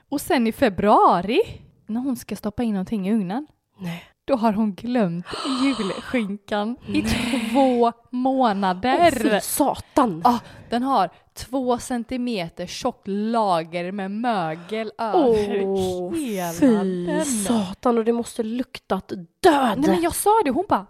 Och 0.10 0.22
sen 0.22 0.48
i 0.48 0.52
februari, 0.52 1.42
när 1.88 2.02
hon 2.02 2.16
ska 2.16 2.36
stoppa 2.36 2.64
in 2.64 2.74
någonting 2.74 3.08
i 3.08 3.14
ugnen, 3.14 3.48
Nej. 3.80 4.04
Då 4.26 4.36
har 4.36 4.54
hon 4.54 4.74
glömt 4.74 5.26
julskinkan 5.64 6.78
i 6.88 7.02
två 7.02 7.92
månader. 8.10 9.12
Fy 9.12 9.40
satan! 9.42 10.22
Ah, 10.26 10.40
den 10.70 10.84
har 10.84 11.10
två 11.34 11.78
centimeter 11.78 12.66
tjockt 12.68 13.08
lager 13.08 13.92
med 13.92 14.12
mögel 14.12 14.92
över 14.98 15.64
Åh, 15.64 16.14
hela 16.16 16.52
fy 16.54 17.06
den. 17.06 17.26
satan 17.26 17.98
och 17.98 18.06
det 18.06 18.14
måste 18.14 18.44
luktat 18.44 19.08
död! 19.44 19.78
Nej 19.78 19.90
men 19.90 20.02
jag 20.02 20.16
sa 20.16 20.30
det, 20.46 20.52
hon 20.52 20.66
bara 20.70 20.86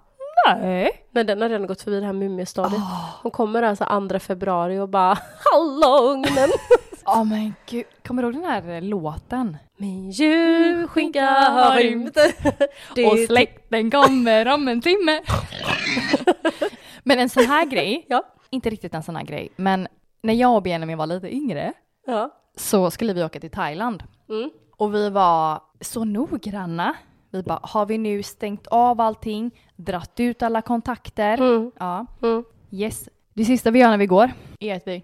nej. 0.48 0.92
Men 1.12 1.26
den 1.28 1.42
har 1.42 1.50
redan 1.50 1.68
gått 1.68 1.82
förbi 1.82 2.00
det 2.00 2.06
här 2.06 2.14
mumiestadiet. 2.14 2.82
Ah. 2.82 3.20
Hon 3.22 3.32
kommer 3.32 3.62
alltså 3.62 4.08
2 4.10 4.20
februari 4.20 4.80
och 4.80 4.90
bara 4.90 5.18
Hallå 5.52 6.12
ugnen! 6.12 6.50
Ja 7.08 7.24
men 7.24 7.54
gud, 7.66 7.86
kommer 8.08 8.22
du 8.24 8.28
ihåg 8.28 8.36
den 8.42 8.52
här 8.52 8.82
låten? 8.82 9.58
Min 9.78 10.10
julskinka 10.12 11.26
har 11.26 11.76
rymt. 11.78 12.18
Och 13.12 13.20
släkten 13.28 13.92
kommer 13.92 14.54
om 14.54 14.68
en 14.68 14.82
timme. 14.82 15.22
men 17.04 17.20
en 17.20 17.30
sån 17.30 17.46
här 17.46 17.66
grej, 17.66 18.06
Ja. 18.10 18.24
inte 18.50 18.70
riktigt 18.70 18.94
en 18.94 19.04
sån 19.04 19.16
här 19.16 19.24
grej, 19.24 19.50
men 19.56 19.88
när 20.24 20.34
jag 20.34 20.56
och 20.56 20.64
Benjamin 20.64 20.98
var 20.98 21.08
lite 21.08 21.36
yngre 21.36 21.74
Ja. 22.08 22.30
så 22.58 22.92
skulle 22.92 23.14
vi 23.14 23.24
åka 23.24 23.40
till 23.40 23.50
Thailand. 23.52 24.04
Mm. 24.30 24.50
Och 24.78 24.96
vi 24.96 25.10
var 25.10 25.62
så 25.82 26.04
noggranna. 26.06 26.96
Vi 27.32 27.44
bara, 27.44 27.60
har 27.64 27.86
vi 27.86 27.98
nu 27.98 28.24
stängt 28.24 28.68
av 28.68 29.02
allting, 29.02 29.52
dratt 29.76 30.20
ut 30.20 30.44
alla 30.44 30.62
kontakter? 30.62 31.38
Mm. 31.42 31.72
Ja, 31.80 32.06
Mm. 32.22 32.44
yes. 32.72 33.10
Det 33.34 33.46
sista 33.46 33.72
vi 33.72 33.80
gör 33.80 33.90
när 33.90 33.98
vi 33.98 34.06
går 34.06 34.32
är 34.60 34.76
att 34.76 34.88
vi 34.88 35.04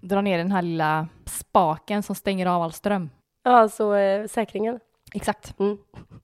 drar 0.00 0.22
ner 0.22 0.38
den 0.38 0.52
här 0.52 0.62
lilla 0.62 1.08
spaken 1.26 2.02
som 2.02 2.14
stänger 2.14 2.46
av 2.46 2.62
all 2.62 2.72
ström. 2.72 3.10
Ja, 3.46 3.68
så 3.68 3.94
eh, 3.94 4.26
säkringen. 4.26 4.80
Exakt. 5.14 5.58
Mm. 5.60 5.78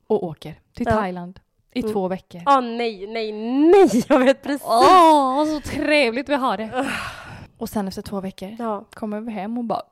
Och 0.06 0.22
åker 0.24 0.54
till 0.74 0.86
Ja. 0.86 0.92
Thailand 0.92 1.40
i 1.72 1.80
Mm. 1.80 1.92
två 1.92 2.08
veckor. 2.08 2.42
Ah 2.46 2.60
nej, 2.60 3.06
nej, 3.06 3.32
nej! 3.32 4.04
Jag 4.08 4.18
vet 4.18 4.42
precis. 4.42 4.66
Åh, 4.66 5.44
så 5.44 5.60
trevligt 5.60 6.28
vi 6.28 6.34
har 6.34 6.56
det. 6.56 6.86
Och 7.58 7.68
sen 7.68 7.88
efter 7.88 8.02
två 8.02 8.20
veckor 8.20 8.56
Ja. 8.58 8.84
kommer 8.94 9.20
vi 9.20 9.32
hem 9.32 9.58
och 9.58 9.64
bara, 9.64 9.82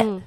Mm. 0.00 0.20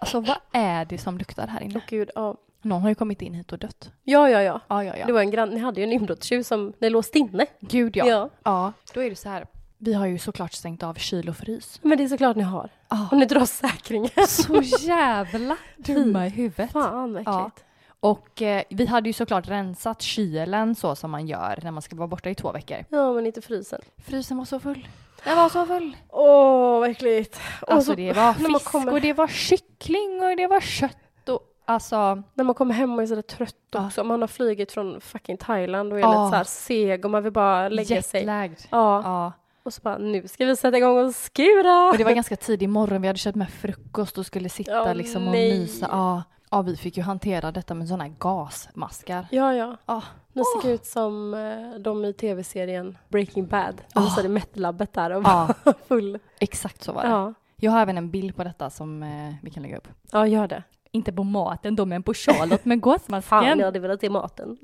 alltså 0.00 0.20
vad 0.20 0.36
är 0.52 0.84
det 0.84 0.98
som 0.98 1.18
luktar 1.18 1.46
här 1.46 1.60
Åh 1.60 1.66
inne? 1.66 1.80
gud, 1.88 2.10
ja. 2.14 2.34
Någon 2.62 2.82
har 2.82 2.88
ju 2.88 2.94
kommit 2.94 3.22
in 3.22 3.34
hit 3.34 3.52
och 3.52 3.58
dött. 3.58 3.90
Ja, 4.04 4.30
ja, 4.30 4.42
ja. 4.42 4.60
Ja, 4.68 4.84
ja, 4.84 4.96
ja. 4.96 5.06
Det 5.06 5.12
var 5.12 5.20
en 5.20 5.30
grann, 5.30 5.48
ni 5.50 5.58
hade 5.60 5.80
ju 5.80 5.84
en 5.84 5.92
inbrottstjuv 5.92 6.42
som 6.42 6.72
ni 6.78 6.90
låste 6.90 7.18
inne. 7.18 7.46
Gud 7.60 7.96
ja. 7.96 8.06
Ja. 8.06 8.30
Ja, 8.44 8.72
då 8.94 9.02
är 9.02 9.10
det 9.10 9.16
så 9.16 9.28
här. 9.28 9.46
Vi 9.78 9.94
har 9.94 10.06
ju 10.06 10.18
såklart 10.18 10.52
stängt 10.52 10.82
av 10.82 10.94
kyl 10.94 11.28
och 11.28 11.36
frys. 11.36 11.78
Men 11.82 11.98
det 11.98 12.04
är 12.04 12.08
såklart 12.08 12.36
ni 12.36 12.42
har. 12.42 12.70
Ah. 12.88 13.06
Och 13.10 13.16
ni 13.16 13.26
drar 13.26 13.44
säkringen. 13.44 14.10
Så 14.28 14.62
jävla 14.78 15.56
dumma 15.76 16.26
i 16.26 16.28
huvudet. 16.28 16.72
Fan 16.72 17.12
vad 17.12 17.22
Ja. 17.26 17.40
äckligt. 17.46 17.64
Och 18.00 18.42
eh, 18.42 18.62
vi 18.70 18.86
hade 18.86 19.08
ju 19.08 19.12
såklart 19.12 19.48
rensat 19.48 20.02
kylen 20.02 20.74
så 20.74 20.94
som 20.96 21.10
man 21.10 21.26
gör 21.26 21.58
när 21.62 21.70
man 21.70 21.82
ska 21.82 21.96
vara 21.96 22.08
borta 22.08 22.30
i 22.30 22.34
två 22.34 22.52
veckor. 22.52 22.84
Ja, 22.88 23.12
men 23.12 23.26
inte 23.26 23.40
frysen. 23.42 23.80
Frysen 24.06 24.38
var 24.38 24.44
så 24.44 24.60
full. 24.60 24.88
Den 25.24 25.36
var 25.36 25.48
så 25.48 25.66
full. 25.66 25.96
Åh, 26.08 26.80
vad 26.80 26.90
äckligt. 26.90 27.40
Alltså 27.66 27.90
så- 27.90 27.96
det 27.96 28.12
var 28.12 28.32
fisk 28.32 28.74
och 28.74 29.00
det 29.00 29.12
var 29.12 29.28
kyckling 29.28 30.22
och 30.22 30.36
det 30.36 30.46
var 30.46 30.60
kött 30.60 31.28
och 31.28 31.40
alltså 31.64 32.22
När 32.34 32.44
man 32.44 32.54
kommer 32.54 32.74
hem 32.74 32.92
och 32.94 33.02
är 33.02 33.06
sådär 33.06 33.22
trött 33.22 33.54
Ja. 33.70 33.86
också. 33.86 34.04
Man 34.04 34.20
har 34.20 34.28
flugit 34.28 34.72
från 34.72 35.00
fucking 35.00 35.36
Thailand 35.36 35.92
och 35.92 35.98
är 35.98 36.02
Ja. 36.02 36.24
lite 36.24 36.30
såhär 36.30 36.44
seg 36.44 37.04
och 37.04 37.10
man 37.10 37.22
vill 37.22 37.32
bara 37.32 37.68
lägga 37.68 38.02
sig. 38.02 38.20
jetlagged. 38.20 38.56
Ja. 38.70 39.02
Ja. 39.04 39.32
Och 39.68 39.74
så 39.74 39.80
bara, 39.82 39.98
nu 39.98 40.28
ska 40.28 40.44
vi 40.44 40.56
sätta 40.56 40.76
igång 40.76 41.04
och 41.06 41.14
skura! 41.14 41.88
Och 41.90 41.98
det 41.98 42.04
var 42.04 42.12
ganska 42.12 42.36
tidig 42.36 42.68
morgon, 42.68 43.00
vi 43.02 43.06
hade 43.08 43.18
köpt 43.18 43.36
med 43.36 43.50
frukost 43.50 44.18
och 44.18 44.26
skulle 44.26 44.48
sitta 44.48 44.70
Ja, 44.72 44.92
liksom 44.92 45.26
och 45.26 45.32
nej. 45.32 45.58
mysa. 45.58 45.86
Ja. 45.90 46.22
ja, 46.50 46.62
vi 46.62 46.76
fick 46.76 46.96
ju 46.96 47.02
hantera 47.02 47.52
detta 47.52 47.74
med 47.74 47.88
sådana 47.88 48.04
här 48.04 48.14
gasmaskar. 48.18 49.26
Ja, 49.30 49.54
ja. 49.54 49.76
Ja. 49.86 50.02
Ni 50.32 50.42
såg 50.44 50.70
ut 50.70 50.86
som 50.86 51.34
eh, 51.34 51.80
de 51.80 52.04
i 52.04 52.12
tv-serien 52.12 52.98
Breaking 53.08 53.46
Bad. 53.46 53.82
De 53.94 54.06
satt 54.06 54.24
i 54.24 54.28
Met-labbet 54.28 54.92
där 54.92 55.10
och 55.10 55.22
Ja, 55.22 55.54
var 55.64 55.74
full. 55.88 56.18
exakt 56.40 56.82
så 56.82 56.92
var 56.92 57.02
det. 57.02 57.08
Ja. 57.08 57.34
Jag 57.56 57.72
har 57.72 57.80
även 57.80 57.98
en 57.98 58.10
bild 58.10 58.36
på 58.36 58.44
detta 58.44 58.70
som 58.70 59.02
eh, 59.02 59.34
vi 59.42 59.50
kan 59.50 59.62
lägga 59.62 59.76
upp. 59.76 59.88
ja, 60.12 60.26
gör 60.26 60.48
det. 60.48 60.62
Inte 60.92 61.12
på 61.12 61.24
maten 61.24 61.76
då, 61.76 61.84
men 61.86 62.02
på 62.02 62.14
Charlotte 62.14 62.64
med 62.64 62.76
Fan, 62.76 62.80
gåsmasken. 62.80 63.58
jag 63.58 63.64
hade 63.66 63.78
velat 63.78 64.00
se 64.00 64.10
maten. 64.10 64.58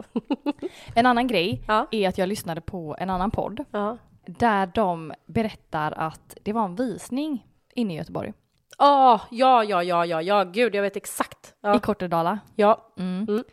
En 0.95 1.07
annan 1.07 1.27
grej 1.27 1.63
Ja. 1.69 1.87
är 1.91 2.09
att 2.09 2.19
jag 2.19 2.29
lyssnade 2.29 2.61
på 2.61 2.97
en 2.99 3.11
annan 3.11 3.31
podd 3.31 3.65
Ja. 3.71 3.99
Där 4.27 4.67
de 4.75 5.13
berättar 5.27 5.93
att 5.97 6.37
det 6.43 6.53
var 6.53 6.65
en 6.65 6.77
visning 6.77 7.47
inne 7.75 7.95
i 7.95 7.97
Göteborg, 7.97 8.33
Ah, 8.79 9.21
ja, 9.31 9.65
ja, 9.65 9.83
ja, 9.83 10.07
ja, 10.07 10.23
ja, 10.23 10.45
gud, 10.45 10.75
jag 10.75 10.83
vet 10.83 10.97
exakt. 10.97 11.47
i 11.47 11.53
Ja. 11.61 11.79
Kortedala. 11.79 12.39
ja. 12.55 12.93
Mm. 12.99 13.27
Mm. 13.29 13.45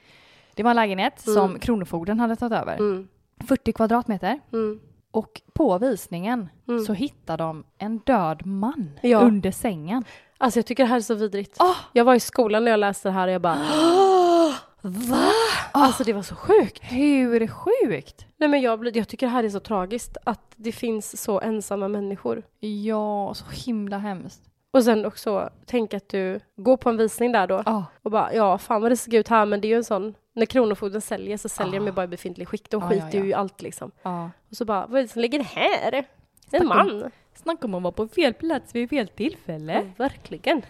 Det 0.56 0.64
var 0.64 0.70
en 0.70 0.76
lägenhet 0.76 1.28
Mm. 1.28 1.36
som 1.40 1.60
Kronofogden 1.60 2.20
hade 2.20 2.36
tagit 2.36 2.54
över. 2.60 2.78
Mm. 2.78 3.08
40 3.48 3.74
kvadratmeter. 3.74 4.40
Mm. 4.54 4.80
Och 5.12 5.42
på 5.54 5.78
visningen 5.78 6.50
Mm. 6.68 6.86
så 6.86 6.94
hittade 6.94 7.44
de 7.44 7.64
en 7.78 7.98
död 7.98 8.46
man 8.46 9.00
Ja. 9.02 9.20
under 9.20 9.52
sängen. 9.52 10.04
Alltså 10.38 10.60
jag 10.60 10.66
tycker 10.66 10.84
det 10.84 10.90
här 10.90 10.96
är 10.98 11.02
så 11.02 11.16
vidrigt. 11.16 11.56
Ah! 11.62 11.76
Jag 11.94 12.06
var 12.06 12.16
i 12.16 12.20
skolan 12.20 12.64
när 12.64 12.72
jag 12.72 12.80
läste 12.80 13.08
det 13.10 13.14
här 13.14 13.28
och 13.28 13.34
jag 13.34 13.42
bara 13.42 13.58
Va? 14.82 15.32
Alltså 15.72 16.04
det 16.04 16.14
var 16.14 16.22
så 16.22 16.36
sjukt. 16.36 16.80
Hur 16.84 17.48
sjukt? 17.48 18.26
Nej 18.38 18.50
men 18.50 18.62
jag, 18.62 18.96
jag 18.98 19.08
tycker 19.08 19.26
det 19.26 19.32
här 19.32 19.44
är 19.44 19.50
så 19.50 19.60
tragiskt 19.60 20.18
att 20.24 20.54
det 20.56 20.72
finns 20.72 21.22
så 21.22 21.42
ensamma 21.42 21.88
människor. 21.88 22.44
Ja, 22.60 23.34
så 23.36 23.46
himla 23.66 23.98
hemskt. 23.98 24.42
Och 24.74 24.84
sen 24.84 25.06
också, 25.06 25.50
tänk 25.66 25.94
att 25.94 26.10
du 26.10 26.40
går 26.58 26.78
på 26.78 26.90
en 26.90 26.98
visning 26.98 27.32
där 27.32 27.48
då 27.48 27.64
Ah. 27.66 27.84
och 28.02 28.12
bara 28.12 28.34
ja, 28.34 28.58
fan 28.58 28.82
vad 28.82 28.92
det 28.92 28.98
såg 28.98 29.14
ut 29.14 29.28
här 29.28 29.46
men 29.46 29.62
det 29.62 29.68
är 29.68 29.70
ju 29.70 29.76
en 29.76 29.84
sån, 29.84 30.14
när 30.36 30.46
Kronofogden 30.46 31.02
säljer 31.02 31.38
så 31.38 31.50
säljer 31.50 31.80
de 31.80 31.86
ju 31.86 31.92
Ah. 31.92 31.96
bara 31.96 32.04
i 32.04 32.08
befintlig 32.08 32.48
skick. 32.48 32.70
De 32.70 32.82
Ja, 32.82 32.90
skiter 32.90 33.06
ja, 33.08 33.16
ja. 33.18 33.24
ju 33.24 33.30
i 33.30 33.34
allt 33.34 33.62
liksom. 33.62 33.92
Ja. 34.02 34.32
Och 34.50 34.56
så 34.58 34.66
bara, 34.66 34.88
vad 34.88 34.98
är 35.00 35.02
det 35.02 35.08
som 35.08 35.22
ligger 35.22 35.40
här? 35.44 35.94
En 35.94 36.04
Snacka 36.50 36.82
om- 36.82 37.00
man? 37.00 37.12
Snacka 37.36 37.68
om 37.68 37.76
att 37.76 37.84
vara 37.84 37.92
på 37.92 38.08
fel 38.08 38.34
plats 38.34 38.76
vid 38.76 38.90
fel 38.90 39.08
tillfälle. 39.08 39.74
Ja, 39.74 39.82
verkligen. 39.98 40.62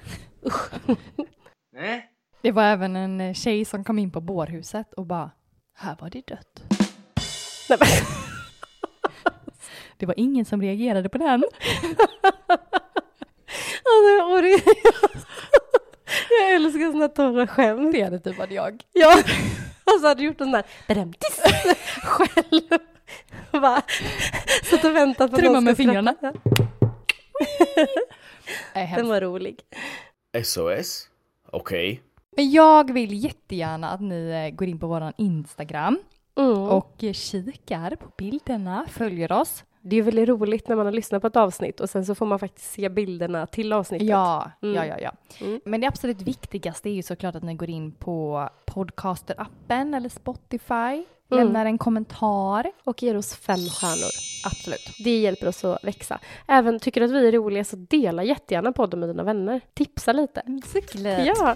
Det 2.42 2.52
var 2.52 2.64
även 2.64 2.96
en 2.96 3.22
eh, 3.22 3.34
tjej 3.34 3.66
som 3.66 3.84
kom 3.84 4.00
in 4.00 4.12
på 4.12 4.22
bårhuset 4.22 4.94
och 4.94 5.06
bara, 5.06 5.32
här 5.78 5.96
var 6.00 6.10
det 6.10 6.28
dött. 6.28 6.64
Nej, 7.70 7.80
men, 7.80 7.88
Det 9.98 10.06
var 10.06 10.14
ingen 10.18 10.46
som 10.46 10.62
reagerade 10.62 11.10
på 11.10 11.18
den. 11.18 11.44
Alltså, 13.84 14.42
det, 14.42 14.62
jag 16.39 16.56
älskar 16.56 16.92
såna 16.92 17.08
torra 17.08 17.48
skämt. 17.48 17.92
Det 17.94 18.04
hade 18.04 18.20
typ 18.20 18.38
varit 18.38 18.52
jag. 18.52 18.84
Ja, 18.94 19.18
och 19.84 20.02
så 20.02 20.08
hade 20.08 20.24
gjort 20.24 20.42
en 20.42 20.52
där 20.52 20.64
bedömtis 20.88 21.42
själv. 22.04 22.80
Bara 23.52 23.82
Satt 24.64 24.86
och 24.86 24.96
väntat 24.96 25.32
på 25.32 25.36
att 25.36 25.42
Trumma 25.42 25.54
någon 25.54 25.64
med 25.64 25.76
ska 25.76 25.84
fingrarna. 25.84 26.16
Den 28.96 29.08
var 29.08 29.22
rolig. 29.22 29.60
SOS? 30.44 31.10
Okej. 31.52 32.02
Men 32.36 32.51
jag 32.51 32.93
vill 32.93 33.23
jättegärna 33.23 33.89
att 33.89 34.01
ni 34.01 34.47
eh, 34.49 34.55
går 34.55 34.67
in 34.67 34.79
på 34.79 34.88
våran 34.88 35.13
Instagram 35.17 35.99
Mm. 36.36 36.57
och 36.57 37.03
kikar 37.13 37.95
på 37.95 38.07
bilderna, 38.17 38.86
följer 38.89 39.32
oss. 39.32 39.63
Det 39.82 39.95
är 39.95 40.01
väldigt 40.01 40.29
roligt 40.29 40.67
när 40.67 40.75
man 40.75 40.86
har 40.86 40.93
lyssnat 40.93 41.21
på 41.21 41.27
ett 41.27 41.36
avsnitt 41.36 41.79
och 41.79 41.89
sen 41.89 42.05
så 42.05 42.15
får 42.15 42.25
man 42.25 42.39
faktiskt 42.39 42.71
se 42.71 42.89
bilderna 42.89 43.45
till 43.47 43.73
avsnittet. 43.73 44.07
Ja, 44.07 44.51
Mm. 44.61 44.75
ja, 44.75 44.86
ja, 44.86 44.95
ja. 44.99 45.11
Mm. 45.45 45.61
Men 45.65 45.82
det 45.82 45.88
absolut 45.88 46.21
viktigaste 46.21 46.89
är 46.89 46.93
ju 46.93 47.01
såklart 47.03 47.36
att 47.36 47.43
ni 47.43 47.53
går 47.55 47.69
in 47.69 47.91
på 47.91 48.49
podcaster-appen 48.65 49.95
eller 49.97 50.09
Spotify, 50.09 51.05
lämnar 51.36 51.65
en 51.65 51.77
kommentar. 51.77 52.71
Och 52.84 53.03
ger 53.03 53.17
oss 53.17 53.36
fem 53.36 53.59
stjärnor. 53.69 54.11
Absolut. 54.45 54.89
Det 55.03 55.19
hjälper 55.19 55.47
oss 55.47 55.65
att 55.65 55.84
växa. 55.84 56.19
Även 56.47 56.79
tycker 56.79 57.01
du 57.01 57.05
att 57.05 57.11
vi 57.11 57.27
är 57.27 57.32
roliga 57.32 57.63
så 57.63 57.75
dela 57.75 58.23
jättegärna 58.23 58.71
podden 58.71 58.99
med 58.99 59.09
dina 59.09 59.23
vänner. 59.23 59.61
Tipsa 59.73 60.11
lite. 60.13 60.41
Såklart. 60.73 61.25
Ja, 61.25 61.55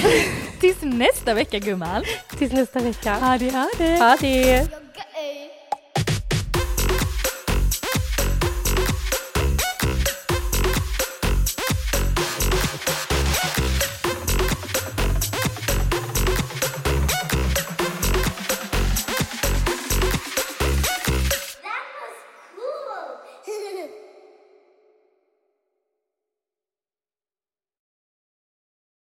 Tills 0.60 0.82
nästa 0.82 1.34
vecka 1.34 1.58
gumman. 1.58 2.02
tills 2.38 2.52
nästa 2.52 2.78
vecka. 2.80 3.14
Ha 3.14 3.38
det, 3.38 3.50
ha 3.50 3.68
det. 3.78 3.98
Ha 3.98 4.16
det! 4.20 4.68